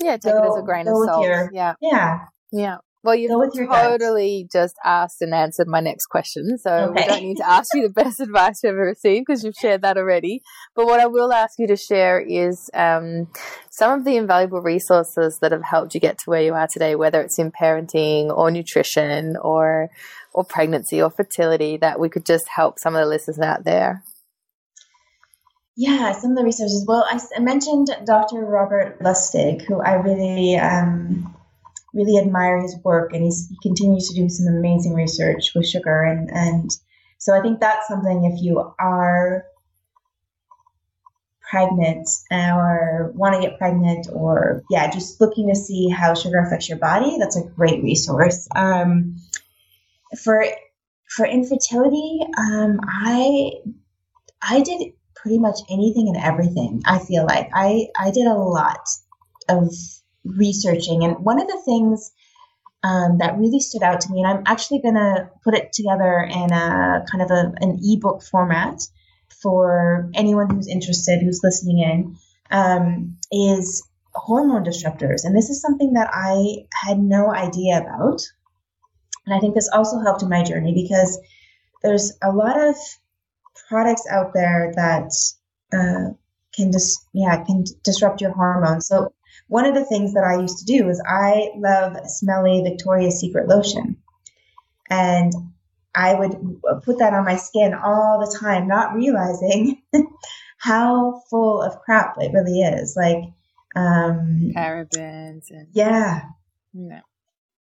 yeah 0.02 0.16
take 0.16 0.32
go, 0.32 0.42
it 0.42 0.48
as 0.48 0.62
a 0.62 0.62
grain 0.62 0.88
of 0.88 0.96
salt 1.04 1.24
your, 1.24 1.50
yeah 1.52 1.74
yeah 1.80 2.18
yeah 2.52 2.76
well, 3.04 3.16
you've 3.16 3.30
totally 3.68 4.48
just 4.52 4.76
asked 4.84 5.22
and 5.22 5.34
answered 5.34 5.66
my 5.66 5.80
next 5.80 6.06
question. 6.06 6.56
So 6.58 6.70
okay. 6.70 7.02
we 7.02 7.06
don't 7.06 7.22
need 7.22 7.36
to 7.38 7.48
ask 7.48 7.74
you 7.74 7.82
the 7.82 7.92
best 7.92 8.20
advice 8.20 8.60
you've 8.62 8.70
ever 8.70 8.82
received 8.82 9.24
because 9.26 9.42
you've 9.42 9.56
shared 9.60 9.82
that 9.82 9.96
already. 9.96 10.42
But 10.76 10.86
what 10.86 11.00
I 11.00 11.06
will 11.06 11.32
ask 11.32 11.58
you 11.58 11.66
to 11.66 11.76
share 11.76 12.20
is 12.20 12.70
um, 12.74 13.28
some 13.70 13.98
of 13.98 14.04
the 14.04 14.16
invaluable 14.16 14.60
resources 14.60 15.38
that 15.40 15.50
have 15.50 15.64
helped 15.64 15.94
you 15.94 16.00
get 16.00 16.18
to 16.18 16.30
where 16.30 16.42
you 16.42 16.54
are 16.54 16.68
today, 16.72 16.94
whether 16.94 17.20
it's 17.20 17.40
in 17.40 17.50
parenting 17.50 18.30
or 18.30 18.50
nutrition 18.50 19.36
or 19.36 19.88
or 20.34 20.44
pregnancy 20.44 21.02
or 21.02 21.10
fertility, 21.10 21.76
that 21.76 22.00
we 22.00 22.08
could 22.08 22.24
just 22.24 22.48
help 22.48 22.78
some 22.78 22.94
of 22.94 23.00
the 23.00 23.06
listeners 23.06 23.38
out 23.38 23.64
there. 23.64 24.02
Yeah, 25.76 26.12
some 26.12 26.32
of 26.32 26.36
the 26.36 26.44
resources. 26.44 26.84
Well, 26.86 27.06
I, 27.08 27.18
I 27.34 27.40
mentioned 27.40 27.88
Dr. 28.04 28.44
Robert 28.44 29.00
Lustig, 29.00 29.62
who 29.62 29.80
I 29.80 29.94
really, 29.94 30.56
um, 30.56 31.34
really 31.94 32.18
admire 32.18 32.60
his 32.60 32.76
work, 32.84 33.14
and 33.14 33.24
he 33.24 33.32
continues 33.62 34.08
to 34.08 34.14
do 34.14 34.28
some 34.28 34.54
amazing 34.54 34.92
research 34.94 35.52
with 35.54 35.66
sugar, 35.66 36.02
and 36.02 36.30
and 36.30 36.70
so 37.18 37.34
I 37.34 37.40
think 37.40 37.60
that's 37.60 37.88
something. 37.88 38.24
If 38.24 38.42
you 38.42 38.74
are 38.78 39.46
pregnant 41.40 42.08
or 42.30 43.10
want 43.14 43.34
to 43.34 43.48
get 43.48 43.58
pregnant, 43.58 44.08
or 44.12 44.62
yeah, 44.68 44.90
just 44.90 45.22
looking 45.22 45.48
to 45.48 45.54
see 45.54 45.88
how 45.88 46.12
sugar 46.12 46.38
affects 46.38 46.68
your 46.68 46.78
body, 46.78 47.16
that's 47.18 47.36
a 47.36 47.44
great 47.44 47.82
resource. 47.82 48.46
Um, 48.54 49.16
for 50.22 50.44
for 51.08 51.24
infertility, 51.24 52.20
um, 52.36 52.78
I 52.82 53.52
I 54.42 54.60
did 54.60 54.92
pretty 55.22 55.38
much 55.38 55.60
anything 55.70 56.08
and 56.08 56.16
everything. 56.16 56.82
I 56.84 56.98
feel 56.98 57.24
like 57.24 57.48
I 57.54 57.86
I 57.96 58.10
did 58.10 58.26
a 58.26 58.34
lot 58.34 58.86
of 59.48 59.72
researching, 60.24 61.04
and 61.04 61.24
one 61.24 61.40
of 61.40 61.48
the 61.48 61.62
things 61.64 62.12
um, 62.84 63.18
that 63.18 63.38
really 63.38 63.60
stood 63.60 63.82
out 63.82 64.00
to 64.02 64.12
me, 64.12 64.22
and 64.22 64.28
I'm 64.28 64.42
actually 64.46 64.80
going 64.80 64.96
to 64.96 65.30
put 65.44 65.54
it 65.54 65.72
together 65.72 66.28
in 66.28 66.52
a 66.52 67.04
kind 67.10 67.22
of 67.22 67.30
a, 67.30 67.52
an 67.60 67.78
ebook 67.82 68.22
format 68.22 68.80
for 69.40 70.10
anyone 70.14 70.50
who's 70.50 70.68
interested, 70.68 71.20
who's 71.22 71.40
listening 71.42 71.78
in, 71.78 72.16
um, 72.50 73.16
is 73.30 73.86
hormone 74.14 74.64
disruptors. 74.64 75.24
And 75.24 75.36
this 75.36 75.48
is 75.48 75.60
something 75.60 75.92
that 75.94 76.10
I 76.12 76.66
had 76.72 76.98
no 76.98 77.32
idea 77.32 77.78
about. 77.78 78.20
And 79.26 79.34
I 79.34 79.38
think 79.38 79.54
this 79.54 79.70
also 79.72 80.00
helped 80.00 80.22
in 80.22 80.28
my 80.28 80.42
journey 80.42 80.74
because 80.74 81.20
there's 81.82 82.12
a 82.22 82.32
lot 82.32 82.60
of 82.60 82.74
products 83.72 84.06
out 84.10 84.34
there 84.34 84.70
that 84.76 85.10
uh, 85.72 86.12
can 86.54 86.70
dis- 86.70 87.06
yeah 87.14 87.42
can 87.44 87.64
disrupt 87.82 88.20
your 88.20 88.32
hormones. 88.32 88.86
So 88.86 89.14
one 89.48 89.64
of 89.64 89.74
the 89.74 89.86
things 89.86 90.12
that 90.12 90.24
I 90.24 90.40
used 90.40 90.58
to 90.58 90.64
do 90.66 90.90
is 90.90 91.02
I 91.08 91.52
love 91.56 91.96
smelly 92.04 92.62
Victoria's 92.62 93.18
Secret 93.18 93.48
lotion, 93.48 93.96
and 94.90 95.32
I 95.94 96.14
would 96.14 96.60
put 96.84 96.98
that 96.98 97.14
on 97.14 97.24
my 97.24 97.36
skin 97.36 97.72
all 97.72 98.20
the 98.20 98.36
time, 98.38 98.68
not 98.68 98.94
realizing 98.94 99.82
how 100.58 101.22
full 101.30 101.62
of 101.62 101.80
crap 101.80 102.16
it 102.18 102.32
really 102.34 102.60
is. 102.60 102.94
Like 102.94 103.24
um, 103.74 104.52
parabens 104.54 105.50
and 105.50 105.68
yeah. 105.72 106.24
yeah 106.74 107.00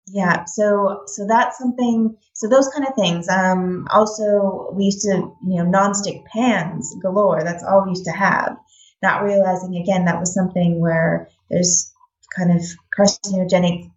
yeah 0.07 0.45
so 0.45 1.03
so 1.07 1.25
that's 1.27 1.57
something 1.57 2.15
so 2.33 2.47
those 2.47 2.67
kind 2.69 2.87
of 2.87 2.93
things 2.95 3.27
um 3.29 3.87
also 3.91 4.69
we 4.73 4.85
used 4.85 5.01
to 5.01 5.09
you 5.47 5.57
know 5.57 5.63
non-stick 5.63 6.23
pans 6.25 6.95
galore 7.01 7.43
that's 7.43 7.63
all 7.63 7.83
we 7.83 7.91
used 7.91 8.05
to 8.05 8.11
have. 8.11 8.57
Not 9.01 9.23
realizing 9.23 9.75
again 9.75 10.05
that 10.05 10.19
was 10.19 10.33
something 10.33 10.79
where 10.79 11.29
there's 11.49 11.91
kind 12.35 12.51
of 12.51 12.65
carcinogenic 12.97 13.91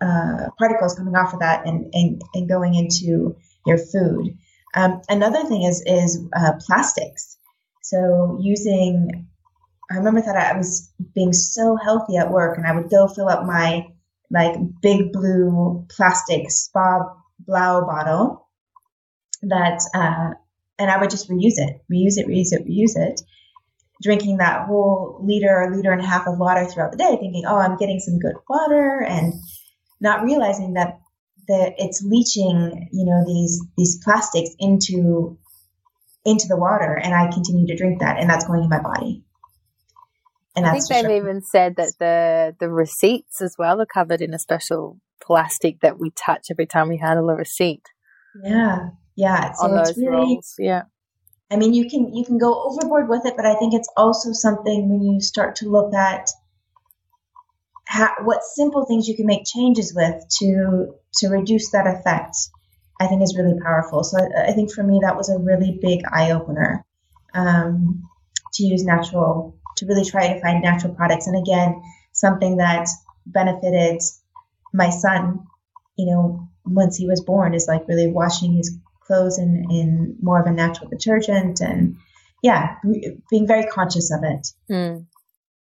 uh, 0.00 0.48
particles 0.58 0.94
coming 0.94 1.14
off 1.14 1.32
of 1.32 1.40
that 1.40 1.66
and, 1.66 1.94
and, 1.94 2.22
and 2.34 2.48
going 2.48 2.74
into 2.74 3.36
your 3.66 3.78
food. 3.78 4.36
Um, 4.74 5.00
another 5.08 5.44
thing 5.44 5.62
is 5.62 5.82
is 5.86 6.24
uh, 6.34 6.52
plastics. 6.66 7.36
So 7.82 8.38
using 8.40 9.28
i 9.90 9.96
remember 9.96 10.22
that 10.22 10.36
i 10.36 10.56
was 10.56 10.90
being 11.14 11.32
so 11.32 11.76
healthy 11.76 12.16
at 12.16 12.30
work 12.30 12.56
and 12.56 12.66
i 12.66 12.72
would 12.74 12.88
go 12.88 13.08
fill 13.08 13.28
up 13.28 13.44
my 13.44 13.86
like 14.32 14.56
big 14.80 15.12
blue 15.12 15.86
plastic 15.90 16.50
Spa 16.50 17.00
Blauw 17.46 17.86
bottle 17.86 18.48
that, 19.42 19.82
uh, 19.94 20.34
and 20.78 20.90
I 20.90 20.98
would 20.98 21.10
just 21.10 21.28
reuse 21.28 21.58
it, 21.58 21.82
reuse 21.92 22.16
it, 22.16 22.26
reuse 22.26 22.52
it, 22.52 22.66
reuse 22.66 22.96
it, 22.96 23.20
drinking 24.02 24.38
that 24.38 24.66
whole 24.66 25.20
liter 25.22 25.62
or 25.62 25.74
liter 25.74 25.92
and 25.92 26.00
a 26.00 26.06
half 26.06 26.26
of 26.26 26.38
water 26.38 26.64
throughout 26.64 26.92
the 26.92 26.98
day, 26.98 27.16
thinking, 27.20 27.44
oh, 27.46 27.58
I'm 27.58 27.76
getting 27.76 28.00
some 28.00 28.18
good 28.18 28.34
water, 28.48 29.04
and 29.06 29.34
not 30.00 30.24
realizing 30.24 30.74
that 30.74 30.98
that 31.48 31.74
it's 31.76 32.02
leaching, 32.02 32.88
you 32.92 33.04
know, 33.04 33.24
these 33.26 33.60
these 33.76 34.02
plastics 34.02 34.50
into 34.58 35.38
into 36.24 36.46
the 36.48 36.56
water, 36.56 36.94
and 36.94 37.14
I 37.14 37.30
continue 37.30 37.66
to 37.66 37.76
drink 37.76 38.00
that, 38.00 38.18
and 38.18 38.30
that's 38.30 38.46
going 38.46 38.62
in 38.62 38.68
my 38.68 38.80
body. 38.80 39.24
And 40.54 40.66
I 40.66 40.72
think 40.72 40.88
they've 40.88 41.04
sure. 41.04 41.16
even 41.16 41.42
said 41.42 41.76
that 41.76 41.94
the 41.98 42.54
the 42.60 42.68
receipts 42.68 43.40
as 43.40 43.56
well 43.58 43.80
are 43.80 43.86
covered 43.86 44.20
in 44.20 44.34
a 44.34 44.38
special 44.38 44.98
plastic 45.22 45.80
that 45.80 45.98
we 45.98 46.10
touch 46.10 46.48
every 46.50 46.66
time 46.66 46.88
we 46.88 46.98
handle 46.98 47.30
a 47.30 47.34
receipt. 47.34 47.86
Yeah, 48.42 48.90
yeah. 49.16 49.52
So 49.52 49.64
on 49.64 49.76
those 49.76 49.96
really, 49.96 50.10
rolls, 50.10 50.54
yeah. 50.58 50.82
I 51.50 51.56
mean, 51.56 51.72
you 51.72 51.88
can 51.88 52.14
you 52.14 52.24
can 52.24 52.38
go 52.38 52.64
overboard 52.64 53.08
with 53.08 53.24
it, 53.24 53.34
but 53.36 53.46
I 53.46 53.54
think 53.54 53.72
it's 53.72 53.88
also 53.96 54.32
something 54.32 54.88
when 54.88 55.02
you 55.02 55.20
start 55.20 55.56
to 55.56 55.70
look 55.70 55.94
at 55.94 56.30
how, 57.86 58.10
what 58.22 58.42
simple 58.42 58.84
things 58.84 59.08
you 59.08 59.16
can 59.16 59.26
make 59.26 59.44
changes 59.46 59.94
with 59.94 60.22
to 60.40 60.94
to 61.14 61.28
reduce 61.28 61.70
that 61.70 61.86
effect. 61.86 62.36
I 63.00 63.06
think 63.06 63.22
is 63.22 63.36
really 63.36 63.58
powerful. 63.58 64.04
So 64.04 64.18
I, 64.18 64.50
I 64.50 64.52
think 64.52 64.72
for 64.72 64.82
me 64.82 65.00
that 65.02 65.16
was 65.16 65.28
a 65.28 65.38
really 65.38 65.78
big 65.80 66.00
eye 66.12 66.30
opener 66.30 66.84
um, 67.34 68.02
to 68.54 68.64
use 68.64 68.84
natural 68.84 69.56
to 69.82 69.88
really 69.88 70.08
try 70.08 70.32
to 70.32 70.40
find 70.40 70.62
natural 70.62 70.94
products. 70.94 71.26
And 71.26 71.36
again, 71.36 71.82
something 72.12 72.58
that 72.58 72.88
benefited 73.26 74.00
my 74.72 74.90
son, 74.90 75.46
you 75.96 76.06
know, 76.06 76.48
once 76.64 76.96
he 76.96 77.06
was 77.06 77.20
born 77.20 77.54
is 77.54 77.66
like 77.66 77.86
really 77.88 78.10
washing 78.10 78.54
his 78.54 78.78
clothes 79.00 79.38
in, 79.38 79.66
in 79.70 80.16
more 80.22 80.40
of 80.40 80.46
a 80.46 80.52
natural 80.52 80.88
detergent 80.88 81.60
and 81.60 81.96
yeah, 82.42 82.76
being 83.30 83.46
very 83.46 83.66
conscious 83.66 84.12
of 84.12 84.20
it. 84.24 84.48
Mm. 84.70 85.06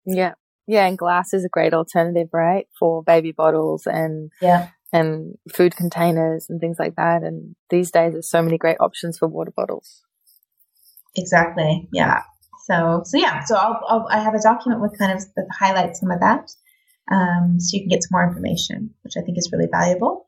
Yeah. 0.06 0.34
Yeah. 0.66 0.86
And 0.86 0.96
glass 0.96 1.34
is 1.34 1.44
a 1.44 1.50
great 1.50 1.74
alternative, 1.74 2.28
right? 2.32 2.66
For 2.78 3.02
baby 3.02 3.32
bottles 3.32 3.86
and, 3.86 4.30
yeah. 4.40 4.68
and 4.92 5.36
food 5.52 5.76
containers 5.76 6.46
and 6.48 6.60
things 6.60 6.76
like 6.78 6.96
that. 6.96 7.22
And 7.22 7.56
these 7.70 7.90
days 7.90 8.12
there's 8.12 8.30
so 8.30 8.42
many 8.42 8.58
great 8.58 8.78
options 8.80 9.18
for 9.18 9.28
water 9.28 9.52
bottles. 9.54 10.02
Exactly. 11.14 11.88
Yeah. 11.92 12.22
So, 12.66 13.02
so 13.04 13.18
yeah, 13.18 13.44
so 13.44 13.56
I'll, 13.56 13.80
I'll 13.88 14.06
I 14.10 14.20
have 14.20 14.34
a 14.34 14.42
document 14.42 14.80
with 14.80 14.98
kind 14.98 15.12
of 15.12 15.24
that 15.36 15.46
highlights 15.52 16.00
some 16.00 16.10
of 16.10 16.20
that. 16.20 16.50
Um, 17.10 17.58
so 17.58 17.76
you 17.76 17.82
can 17.82 17.88
get 17.88 18.02
some 18.02 18.10
more 18.12 18.26
information, 18.26 18.94
which 19.02 19.14
I 19.16 19.22
think 19.22 19.36
is 19.36 19.50
really 19.52 19.68
valuable 19.70 20.24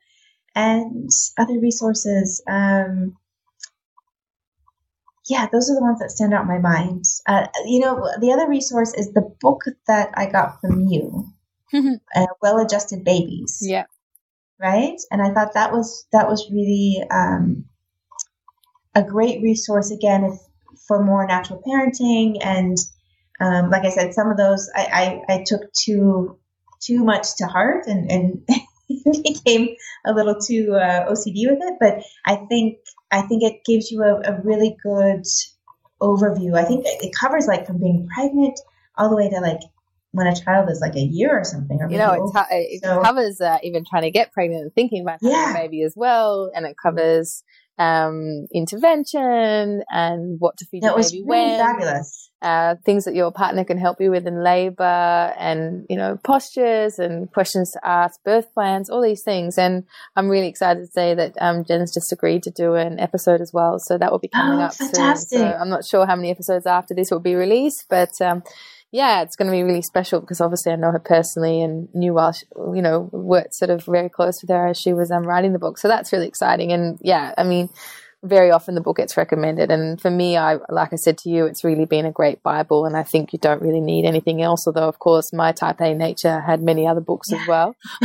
and 0.55 1.11
other 1.39 1.59
resources. 1.59 2.43
Um, 2.49 3.17
yeah, 5.27 5.49
those 5.51 5.71
are 5.71 5.75
the 5.75 5.83
ones 5.83 6.01
that 6.01 6.11
stand 6.11 6.35
out 6.35 6.43
in 6.43 6.49
my 6.49 6.59
mind. 6.59 7.05
Uh, 7.27 7.47
you 7.65 7.81
know, 7.81 8.09
the 8.21 8.33
other 8.33 8.49
resource 8.49 8.93
is 8.95 9.13
the 9.13 9.35
book 9.41 9.63
that 9.87 10.11
I 10.15 10.27
got 10.27 10.61
from 10.61 10.81
you, 10.81 11.27
uh, 11.73 12.27
"Well 12.43 12.61
Adjusted 12.61 13.05
Babies." 13.05 13.59
Yeah, 13.63 13.85
right. 14.61 15.01
And 15.11 15.23
I 15.23 15.33
thought 15.33 15.55
that 15.55 15.73
was 15.73 16.07
that 16.13 16.29
was 16.29 16.51
really 16.51 17.03
um, 17.11 17.65
a 18.95 19.03
great 19.03 19.43
resource 19.43 19.91
again 19.91 20.25
if, 20.25 20.39
for 20.87 21.03
more 21.03 21.27
natural 21.27 21.63
parenting. 21.67 22.39
And 22.41 22.77
um, 23.41 23.71
like 23.71 23.85
I 23.85 23.91
said, 23.91 24.15
some 24.15 24.31
of 24.31 24.37
those 24.37 24.71
I, 24.75 25.23
I, 25.29 25.35
I 25.35 25.45
took 25.47 25.73
too 25.73 26.39
too 26.81 27.05
much 27.05 27.37
to 27.37 27.47
heart 27.47 27.87
and 27.87 28.11
and 28.11 28.47
became 29.23 29.69
a 30.07 30.13
little 30.13 30.37
too 30.39 30.75
uh, 30.75 31.11
OCD 31.11 31.49
with 31.49 31.59
it. 31.61 31.75
But 31.81 32.05
I 32.27 32.37
think 32.47 32.79
I 33.11 33.23
think 33.23 33.43
it 33.43 33.65
gives 33.65 33.91
you 33.91 34.03
a, 34.03 34.21
a 34.21 34.41
really 34.43 34.77
good 34.83 35.25
overview. 36.01 36.57
I 36.57 36.65
think 36.65 36.85
it 36.87 37.15
covers 37.15 37.47
like 37.47 37.67
from 37.67 37.79
being 37.79 38.09
pregnant 38.15 38.59
all 38.97 39.09
the 39.09 39.17
way 39.17 39.29
to 39.31 39.41
like 39.41 39.61
when 40.13 40.29
a 40.29 40.35
child 40.35 40.71
is 40.71 40.81
like 40.81 40.95
a 40.95 41.01
year 41.01 41.37
or 41.37 41.45
something. 41.45 41.79
Or 41.81 41.91
you 41.91 41.99
know, 41.99 42.13
it, 42.13 42.51
it 42.51 42.85
so, 42.85 43.03
covers 43.03 43.41
uh, 43.41 43.59
even 43.63 43.85
trying 43.85 44.03
to 44.03 44.11
get 44.11 44.33
pregnant 44.33 44.63
and 44.63 44.75
thinking 44.75 45.03
about 45.03 45.19
having 45.21 45.37
yeah. 45.37 45.51
a 45.51 45.55
baby 45.55 45.83
as 45.83 45.95
well, 45.97 46.51
and 46.55 46.65
it 46.67 46.77
covers 46.81 47.43
um, 47.79 48.47
intervention 48.53 49.83
and 49.91 50.37
what 50.39 50.57
to 50.59 50.67
feed 50.67 50.83
that 50.83 50.97
your 50.97 51.03
baby 51.03 51.23
really 51.23 51.27
when. 51.27 51.59
Fabulous. 51.59 52.31
Uh, 52.43 52.75
things 52.85 53.05
that 53.05 53.15
your 53.15 53.33
partner 53.33 53.65
can 53.65 53.79
help 53.79 53.99
you 54.03 54.11
with 54.11 54.27
in 54.27 54.45
labor 54.45 55.33
and, 55.39 55.87
you 55.89 55.97
know, 55.97 56.19
postures 56.23 56.99
and 56.99 57.33
questions 57.33 57.71
to 57.71 57.81
ask, 57.83 58.23
birth 58.23 58.53
plans, 58.53 58.91
all 58.91 59.01
these 59.01 59.23
things. 59.23 59.57
And 59.57 59.85
I'm 60.15 60.29
really 60.29 60.49
excited 60.49 60.81
to 60.81 60.87
say 60.89 61.15
that 61.15 61.33
um, 61.41 61.65
Jen's 61.65 61.95
just 61.95 62.13
agreed 62.13 62.43
to 62.43 62.51
do 62.51 62.75
an 62.75 63.01
episode 63.01 63.41
as 63.41 63.51
well. 63.55 63.79
So 63.79 63.97
that 63.97 64.13
will 64.13 64.19
be 64.19 64.29
coming 64.29 64.59
oh, 64.59 64.65
up 64.65 64.75
fantastic. 64.75 65.39
soon. 65.39 65.51
So 65.51 65.57
I'm 65.59 65.71
not 65.71 65.87
sure 65.87 66.05
how 66.05 66.17
many 66.17 66.31
episodes 66.31 66.67
after 66.67 66.95
this 66.95 67.11
will 67.11 67.19
be 67.19 67.35
released, 67.35 67.87
but 67.89 68.11
um, 68.21 68.43
yeah, 68.95 69.23
it's 69.23 69.35
going 69.35 69.51
to 69.51 69.53
be 69.53 69.65
really 69.65 69.83
special 69.83 70.21
because 70.21 70.41
obviously 70.41 70.71
I 70.71 70.77
know 70.77 70.93
her 70.93 71.01
personally 71.01 71.61
and 71.61 71.93
knew 71.95 72.15
while 72.15 72.31
she, 72.31 72.47
you 72.77 72.81
know 72.81 73.11
worked 73.11 73.55
sort 73.55 73.71
of 73.71 73.83
very 73.85 74.09
close 74.09 74.41
with 74.41 74.51
her 74.51 74.69
as 74.69 74.79
she 74.79 74.93
was 74.93 75.11
um, 75.11 75.27
writing 75.27 75.53
the 75.53 75.59
book. 75.59 75.79
So 75.79 75.89
that's 75.89 76.13
really 76.13 76.29
exciting. 76.29 76.71
And 76.71 76.97
yeah, 77.03 77.35
I 77.37 77.43
mean, 77.43 77.71
very 78.23 78.53
often 78.53 78.77
the 78.77 78.81
book 78.81 78.99
gets 78.99 79.17
recommended, 79.17 79.73
and 79.73 80.01
for 80.01 80.13
me, 80.13 80.37
I 80.37 80.59
like 80.69 80.93
I 80.93 80.97
said 80.97 81.19
to 81.19 81.29
you, 81.29 81.45
it's 81.47 81.65
really 81.65 81.87
been 81.87 82.07
a 82.07 82.13
great 82.13 82.41
Bible, 82.45 82.87
and 82.87 82.97
I 82.97 83.03
think 83.03 83.33
you 83.33 83.39
don't 83.41 83.61
really 83.61 83.81
need 83.81 84.07
anything 84.07 84.41
else. 84.43 84.65
Although, 84.65 84.89
of 84.89 85.01
course, 85.01 85.33
my 85.33 85.51
Type 85.51 85.81
A 85.81 85.93
nature 85.93 86.41
had 86.41 86.63
many 86.63 86.87
other 86.87 87.01
books 87.01 87.33
yeah. 87.33 87.41
as 87.41 87.49
well. 87.49 87.77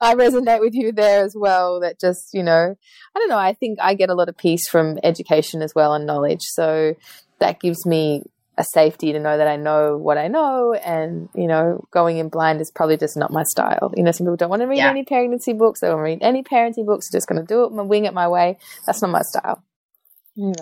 I 0.00 0.14
resonate 0.14 0.60
with 0.60 0.72
you 0.72 0.90
there 0.90 1.22
as 1.22 1.34
well. 1.38 1.80
That 1.80 2.00
just 2.00 2.30
you 2.32 2.42
know, 2.42 2.74
I 3.14 3.18
don't 3.18 3.28
know. 3.28 3.36
I 3.36 3.52
think 3.52 3.78
I 3.82 3.92
get 3.92 4.08
a 4.08 4.14
lot 4.14 4.30
of 4.30 4.38
peace 4.38 4.66
from 4.70 4.98
education 5.02 5.60
as 5.60 5.74
well 5.74 5.92
and 5.92 6.06
knowledge. 6.06 6.44
So 6.44 6.94
that 7.40 7.60
gives 7.60 7.84
me 7.84 8.22
a 8.58 8.64
safety 8.74 9.12
to 9.12 9.20
know 9.20 9.38
that 9.38 9.46
I 9.46 9.56
know 9.56 9.96
what 9.96 10.18
I 10.18 10.26
know. 10.26 10.74
And, 10.74 11.28
you 11.34 11.46
know, 11.46 11.84
going 11.92 12.18
in 12.18 12.28
blind 12.28 12.60
is 12.60 12.72
probably 12.74 12.96
just 12.96 13.16
not 13.16 13.30
my 13.30 13.44
style. 13.44 13.92
You 13.96 14.02
know, 14.02 14.10
some 14.10 14.26
people 14.26 14.36
don't 14.36 14.50
want 14.50 14.62
to 14.62 14.66
read 14.66 14.78
yeah. 14.78 14.90
any 14.90 15.04
pregnancy 15.04 15.52
books. 15.52 15.80
They 15.80 15.86
don't 15.86 16.00
read 16.00 16.18
any 16.22 16.42
parenting 16.42 16.84
books. 16.84 17.08
They're 17.10 17.18
just 17.18 17.28
going 17.28 17.40
to 17.40 17.46
do 17.46 17.64
it, 17.64 17.72
and 17.72 17.88
wing 17.88 18.04
it 18.04 18.12
my 18.12 18.28
way. 18.28 18.58
That's 18.84 19.00
not 19.00 19.10
my 19.10 19.22
style. 19.22 19.62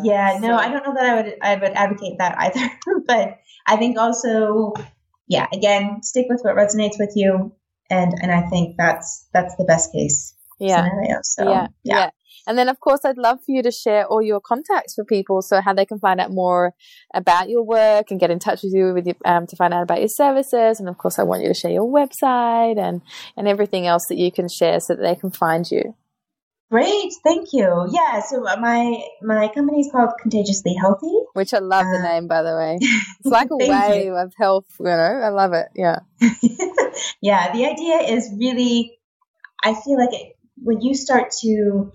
yeah, 0.02 0.38
no, 0.40 0.56
I 0.56 0.68
don't 0.68 0.86
know 0.86 0.94
that 0.94 1.04
I 1.04 1.14
would, 1.16 1.34
I 1.42 1.54
would 1.56 1.72
advocate 1.72 2.18
that 2.18 2.38
either. 2.38 2.70
but 3.06 3.38
I 3.66 3.76
think 3.76 3.98
also, 3.98 4.74
yeah, 5.26 5.46
again, 5.52 6.02
stick 6.02 6.26
with 6.28 6.42
what 6.42 6.54
resonates 6.54 6.98
with 6.98 7.12
you. 7.16 7.52
And, 7.88 8.12
and 8.20 8.30
I 8.30 8.42
think 8.48 8.76
that's, 8.76 9.26
that's 9.32 9.54
the 9.56 9.64
best 9.64 9.92
case 9.92 10.34
yeah. 10.58 10.84
scenario. 10.84 11.18
So, 11.22 11.44
yeah. 11.44 11.66
yeah. 11.82 11.96
yeah. 11.96 12.10
And 12.46 12.56
then, 12.56 12.68
of 12.68 12.80
course, 12.80 13.00
I'd 13.04 13.18
love 13.18 13.38
for 13.44 13.52
you 13.52 13.62
to 13.62 13.70
share 13.70 14.06
all 14.06 14.22
your 14.22 14.40
contacts 14.40 14.94
for 14.94 15.04
people 15.04 15.42
so 15.42 15.60
how 15.60 15.72
they 15.72 15.86
can 15.86 15.98
find 15.98 16.20
out 16.20 16.30
more 16.30 16.72
about 17.14 17.48
your 17.48 17.64
work 17.64 18.10
and 18.10 18.20
get 18.20 18.30
in 18.30 18.38
touch 18.38 18.62
with 18.62 18.72
you 18.72 18.94
with 18.94 19.06
your, 19.06 19.16
um, 19.24 19.46
to 19.46 19.56
find 19.56 19.74
out 19.74 19.82
about 19.82 20.00
your 20.00 20.08
services. 20.08 20.78
And 20.78 20.88
of 20.88 20.98
course, 20.98 21.18
I 21.18 21.24
want 21.24 21.42
you 21.42 21.48
to 21.48 21.54
share 21.54 21.72
your 21.72 21.90
website 21.90 22.78
and, 22.78 23.02
and 23.36 23.48
everything 23.48 23.86
else 23.86 24.06
that 24.08 24.18
you 24.18 24.30
can 24.30 24.48
share 24.48 24.80
so 24.80 24.94
that 24.94 25.02
they 25.02 25.16
can 25.16 25.30
find 25.30 25.68
you. 25.70 25.94
Great, 26.70 27.12
thank 27.22 27.52
you. 27.52 27.86
Yeah, 27.92 28.20
so 28.22 28.40
my 28.40 29.00
my 29.22 29.46
company 29.54 29.80
is 29.80 29.88
called 29.92 30.10
Contagiously 30.20 30.74
Healthy, 30.74 31.12
which 31.34 31.54
I 31.54 31.60
love 31.60 31.86
uh, 31.86 31.92
the 31.92 32.02
name 32.02 32.26
by 32.26 32.42
the 32.42 32.56
way. 32.56 32.78
It's 32.80 33.26
like 33.26 33.50
a 33.52 33.56
wave 33.56 34.06
you. 34.06 34.16
of 34.16 34.32
health, 34.36 34.66
you 34.80 34.86
know. 34.86 34.92
I 34.92 35.28
love 35.28 35.52
it. 35.52 35.68
Yeah. 35.76 36.00
yeah, 37.20 37.52
the 37.52 37.66
idea 37.66 38.12
is 38.12 38.34
really 38.36 38.98
I 39.62 39.74
feel 39.74 39.96
like 39.96 40.12
it, 40.12 40.36
when 40.56 40.80
you 40.80 40.94
start 40.94 41.30
to 41.42 41.92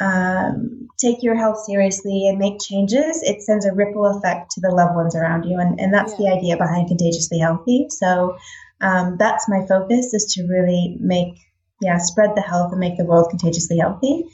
um, 0.00 0.88
take 0.98 1.22
your 1.22 1.36
health 1.36 1.64
seriously 1.64 2.26
and 2.28 2.38
make 2.38 2.60
changes, 2.60 3.22
it 3.22 3.42
sends 3.42 3.64
a 3.66 3.72
ripple 3.72 4.06
effect 4.06 4.50
to 4.52 4.60
the 4.60 4.70
loved 4.70 4.94
ones 4.96 5.14
around 5.14 5.44
you. 5.44 5.58
And, 5.58 5.78
and 5.80 5.94
that's 5.94 6.12
yeah. 6.12 6.18
the 6.18 6.28
idea 6.36 6.56
behind 6.56 6.88
Contagiously 6.88 7.38
Healthy. 7.38 7.86
So 7.90 8.36
um, 8.80 9.16
that's 9.18 9.48
my 9.48 9.64
focus 9.66 10.14
is 10.14 10.34
to 10.34 10.46
really 10.46 10.96
make, 11.00 11.34
yeah, 11.80 11.98
spread 11.98 12.34
the 12.34 12.42
health 12.42 12.72
and 12.72 12.80
make 12.80 12.96
the 12.96 13.04
world 13.04 13.30
contagiously 13.30 13.78
healthy. 13.78 14.24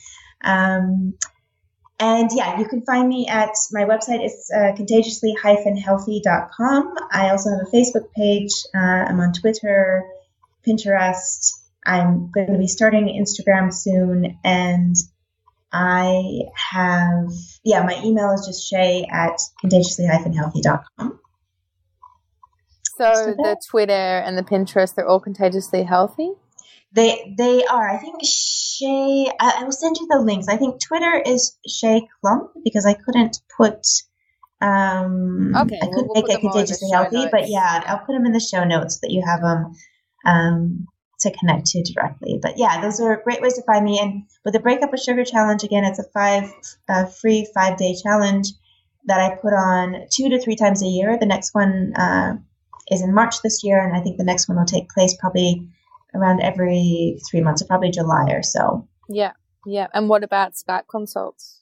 Um, 0.42 1.12
and 1.98 2.30
yeah, 2.34 2.58
you 2.58 2.66
can 2.66 2.80
find 2.82 3.08
me 3.08 3.28
at 3.28 3.54
my 3.72 3.84
website 3.84 4.24
is 4.24 4.50
uh, 4.56 4.72
contagiously-healthy.com. 4.74 6.94
I 7.12 7.28
also 7.28 7.50
have 7.50 7.60
a 7.60 7.70
Facebook 7.70 8.10
page. 8.16 8.54
Uh, 8.74 8.78
I'm 8.78 9.20
on 9.20 9.34
Twitter, 9.34 10.02
Pinterest. 10.66 11.52
I'm 11.84 12.30
going 12.30 12.54
to 12.54 12.58
be 12.58 12.68
starting 12.68 13.08
Instagram 13.08 13.70
soon. 13.72 14.38
And 14.42 14.96
I 15.72 16.40
have, 16.72 17.30
yeah, 17.64 17.82
my 17.82 18.00
email 18.04 18.32
is 18.32 18.46
just 18.46 18.68
shay 18.68 19.06
at 19.10 19.38
contagiously-healthy.com. 19.60 21.20
So 22.96 23.34
the 23.36 23.56
Twitter 23.70 23.92
and 23.92 24.36
the 24.36 24.42
Pinterest, 24.42 24.94
they're 24.94 25.08
all 25.08 25.20
contagiously 25.20 25.84
healthy? 25.84 26.32
They 26.92 27.34
they 27.38 27.64
are. 27.64 27.88
I 27.88 27.98
think 27.98 28.16
Shay, 28.22 29.30
I, 29.40 29.58
I 29.60 29.64
will 29.64 29.72
send 29.72 29.96
you 29.98 30.06
the 30.10 30.20
links. 30.20 30.48
I 30.48 30.56
think 30.56 30.82
Twitter 30.82 31.22
is 31.24 31.56
Shay 31.66 32.08
Clump 32.20 32.50
because 32.64 32.84
I 32.84 32.94
couldn't 32.94 33.40
put, 33.56 33.86
um, 34.60 35.54
okay, 35.56 35.78
I 35.80 35.86
couldn't 35.86 36.08
we'll 36.08 36.22
make 36.22 36.28
it 36.28 36.40
contagiously 36.40 36.90
healthy, 36.92 37.26
but 37.30 37.48
yeah, 37.48 37.82
I'll 37.86 38.04
put 38.04 38.12
them 38.12 38.26
in 38.26 38.32
the 38.32 38.40
show 38.40 38.64
notes 38.64 38.96
so 38.96 38.98
that 39.02 39.12
you 39.12 39.22
have 39.24 39.40
them. 39.40 39.72
Um, 40.26 40.86
to 41.20 41.30
connect 41.38 41.66
to 41.66 41.82
directly. 41.82 42.38
But 42.40 42.58
yeah, 42.58 42.80
those 42.80 43.00
are 43.00 43.22
great 43.22 43.40
ways 43.40 43.54
to 43.54 43.62
find 43.62 43.84
me. 43.84 43.98
And 44.00 44.24
with 44.44 44.54
the 44.54 44.60
Break 44.60 44.82
Up 44.82 44.90
with 44.90 45.02
Sugar 45.02 45.24
challenge, 45.24 45.62
again, 45.62 45.84
it's 45.84 45.98
a 45.98 46.04
five 46.04 46.52
free 47.20 47.46
five 47.54 47.76
day 47.76 47.94
challenge 48.02 48.48
that 49.06 49.20
I 49.20 49.36
put 49.36 49.52
on 49.52 50.06
two 50.10 50.28
to 50.28 50.40
three 50.40 50.56
times 50.56 50.82
a 50.82 50.86
year. 50.86 51.18
The 51.18 51.26
next 51.26 51.54
one 51.54 51.94
uh, 51.96 52.36
is 52.90 53.02
in 53.02 53.14
March 53.14 53.42
this 53.42 53.62
year, 53.64 53.82
and 53.82 53.96
I 53.96 54.00
think 54.00 54.16
the 54.16 54.24
next 54.24 54.48
one 54.48 54.58
will 54.58 54.64
take 54.64 54.88
place 54.90 55.16
probably 55.18 55.68
around 56.14 56.40
every 56.40 57.20
three 57.30 57.40
months, 57.40 57.62
or 57.62 57.66
probably 57.66 57.90
July 57.90 58.26
or 58.30 58.42
so. 58.42 58.88
Yeah, 59.08 59.32
yeah. 59.66 59.86
And 59.94 60.08
what 60.08 60.24
about 60.24 60.54
Skype 60.54 60.88
consults? 60.88 61.59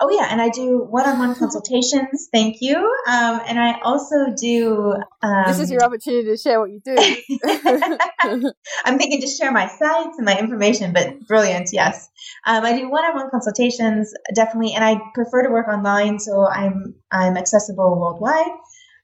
Oh 0.00 0.10
yeah, 0.10 0.28
and 0.30 0.40
I 0.40 0.48
do 0.48 0.78
one-on-one 0.78 1.34
consultations. 1.38 2.28
Thank 2.32 2.60
you. 2.60 2.76
Um, 3.08 3.40
and 3.46 3.58
I 3.58 3.80
also 3.80 4.34
do. 4.40 4.94
Um, 5.22 5.44
this 5.46 5.60
is 5.60 5.70
your 5.70 5.82
opportunity 5.82 6.28
to 6.28 6.36
share 6.36 6.60
what 6.60 6.70
you 6.70 6.80
do. 6.84 6.94
I'm 8.84 8.98
thinking 8.98 9.20
to 9.20 9.26
share 9.26 9.52
my 9.52 9.66
sites 9.66 10.16
and 10.16 10.24
my 10.24 10.38
information, 10.38 10.92
but 10.92 11.26
brilliant. 11.26 11.70
Yes, 11.72 12.08
um, 12.46 12.64
I 12.64 12.78
do 12.78 12.90
one-on-one 12.90 13.30
consultations 13.30 14.12
definitely, 14.34 14.74
and 14.74 14.84
I 14.84 15.00
prefer 15.14 15.42
to 15.42 15.50
work 15.50 15.68
online, 15.68 16.18
so 16.18 16.46
I'm 16.48 16.94
I'm 17.10 17.36
accessible 17.36 17.98
worldwide. 17.98 18.52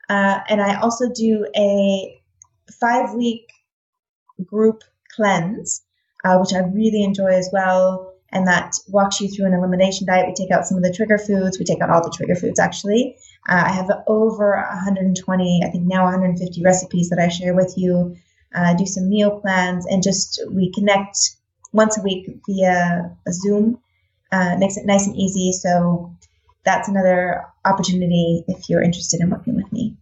Uh, 0.08 0.40
and 0.48 0.60
I 0.60 0.80
also 0.80 1.08
do 1.14 1.46
a 1.56 2.20
five-week 2.80 3.46
group 4.44 4.82
cleanse, 5.14 5.82
uh, 6.24 6.36
which 6.38 6.52
I 6.52 6.58
really 6.58 7.04
enjoy 7.04 7.28
as 7.28 7.48
well 7.52 8.09
and 8.32 8.46
that 8.46 8.74
walks 8.88 9.20
you 9.20 9.28
through 9.28 9.46
an 9.46 9.54
elimination 9.54 10.06
diet. 10.06 10.26
We 10.26 10.34
take 10.34 10.50
out 10.50 10.66
some 10.66 10.76
of 10.76 10.82
the 10.82 10.92
trigger 10.92 11.18
foods. 11.18 11.58
We 11.58 11.64
take 11.64 11.80
out 11.80 11.90
all 11.90 12.02
the 12.02 12.14
trigger 12.14 12.36
foods, 12.36 12.60
actually. 12.60 13.16
Uh, 13.48 13.64
I 13.66 13.72
have 13.72 13.90
over 14.06 14.56
120, 14.56 15.62
I 15.64 15.70
think 15.70 15.86
now 15.86 16.04
150 16.04 16.62
recipes 16.62 17.08
that 17.08 17.18
I 17.18 17.28
share 17.28 17.54
with 17.54 17.74
you. 17.76 18.16
Uh, 18.54 18.74
do 18.74 18.84
some 18.84 19.08
meal 19.08 19.40
plans, 19.40 19.86
and 19.86 20.02
just 20.02 20.42
we 20.50 20.72
connect 20.72 21.36
once 21.72 21.96
a 21.96 22.02
week 22.02 22.28
via 22.46 23.16
a 23.26 23.32
Zoom. 23.32 23.80
Uh, 24.32 24.56
makes 24.58 24.76
it 24.76 24.86
nice 24.86 25.06
and 25.06 25.16
easy. 25.16 25.52
So 25.52 26.14
that's 26.64 26.88
another 26.88 27.44
opportunity 27.64 28.44
if 28.48 28.68
you're 28.68 28.82
interested 28.82 29.20
in 29.20 29.30
working 29.30 29.56
with 29.56 29.72
me. 29.72 29.96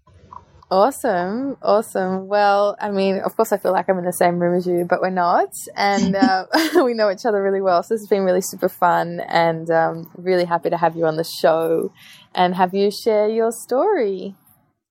Awesome, 0.71 1.57
awesome. 1.63 2.29
Well, 2.29 2.77
I 2.79 2.91
mean, 2.91 3.21
of 3.21 3.35
course, 3.37 3.53
I 3.53 3.57
feel 3.57 3.73
like 3.73 3.89
I'm 3.89 3.99
in 3.99 4.05
the 4.05 4.13
same 4.13 4.39
room 4.39 4.55
as 4.55 4.67
you, 4.67 4.85
but 4.85 5.01
we're 5.01 5.09
not, 5.09 5.51
and 5.75 6.15
uh, 6.15 6.45
we 6.85 6.93
know 6.93 7.11
each 7.11 7.25
other 7.25 7.43
really 7.43 7.63
well. 7.63 7.83
So 7.83 7.95
this 7.95 8.03
has 8.03 8.09
been 8.09 8.25
really 8.25 8.43
super 8.43 8.69
fun, 8.69 9.21
and 9.21 9.71
um, 9.71 10.11
really 10.17 10.45
happy 10.45 10.69
to 10.69 10.77
have 10.77 10.95
you 10.95 11.07
on 11.07 11.17
the 11.17 11.25
show 11.25 11.91
and 12.35 12.55
have 12.55 12.75
you 12.75 12.91
share 12.91 13.29
your 13.29 13.51
story. 13.51 14.35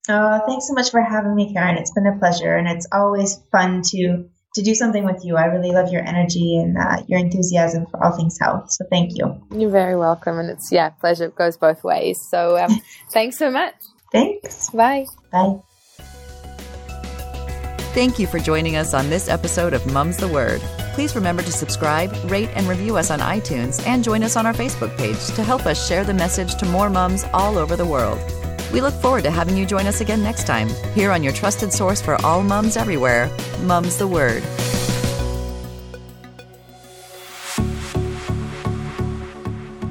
Oh, 0.09 0.41
thanks 0.47 0.67
so 0.67 0.73
much 0.73 0.89
for 0.89 1.01
having 1.01 1.35
me, 1.35 1.53
Karen. 1.53 1.77
It's 1.77 1.91
been 1.91 2.07
a 2.07 2.17
pleasure, 2.17 2.55
and 2.55 2.67
it's 2.67 2.87
always 2.91 3.39
fun 3.51 3.83
to 3.91 4.25
to 4.55 4.63
do 4.63 4.73
something 4.73 5.05
with 5.05 5.23
you. 5.23 5.35
I 5.35 5.45
really 5.45 5.71
love 5.71 5.91
your 5.91 6.03
energy 6.03 6.57
and 6.57 6.75
uh, 6.75 7.03
your 7.07 7.19
enthusiasm 7.19 7.85
for 7.91 8.03
all 8.03 8.17
things 8.17 8.39
health. 8.41 8.71
So 8.71 8.85
thank 8.89 9.11
you. 9.13 9.39
You're 9.51 9.69
very 9.69 9.95
welcome, 9.95 10.39
and 10.39 10.49
it's 10.49 10.71
yeah, 10.71 10.89
pleasure. 10.89 11.25
It 11.25 11.35
goes 11.35 11.55
both 11.55 11.83
ways. 11.83 12.17
So 12.31 12.57
um, 12.57 12.81
thanks 13.11 13.37
so 13.37 13.51
much. 13.51 13.75
Thanks. 14.11 14.71
Bye. 14.71 15.05
Bye. 15.31 15.59
Thank 17.97 18.19
you 18.19 18.27
for 18.27 18.37
joining 18.37 18.75
us 18.75 18.93
on 18.93 19.09
this 19.09 19.27
episode 19.27 19.73
of 19.73 19.91
Mum's 19.91 20.17
the 20.17 20.27
Word. 20.27 20.61
Please 20.93 21.15
remember 21.15 21.41
to 21.41 21.51
subscribe, 21.51 22.13
rate, 22.29 22.51
and 22.53 22.67
review 22.67 22.95
us 22.95 23.09
on 23.09 23.21
iTunes 23.21 23.83
and 23.87 24.03
join 24.03 24.21
us 24.21 24.35
on 24.35 24.45
our 24.45 24.53
Facebook 24.53 24.95
page 24.99 25.25
to 25.35 25.41
help 25.41 25.65
us 25.65 25.87
share 25.87 26.03
the 26.03 26.13
message 26.13 26.53
to 26.57 26.67
more 26.67 26.91
mums 26.91 27.25
all 27.33 27.57
over 27.57 27.75
the 27.75 27.87
world. 27.87 28.19
We 28.71 28.81
look 28.81 28.93
forward 28.93 29.23
to 29.23 29.31
having 29.31 29.57
you 29.57 29.65
join 29.65 29.87
us 29.87 29.99
again 29.99 30.21
next 30.21 30.45
time, 30.45 30.69
here 30.93 31.11
on 31.11 31.23
your 31.23 31.33
trusted 31.33 31.73
source 31.73 31.99
for 31.99 32.23
all 32.23 32.43
mums 32.43 32.77
everywhere, 32.77 33.35
Mum's 33.63 33.97
the 33.97 34.05
Word. 34.05 34.43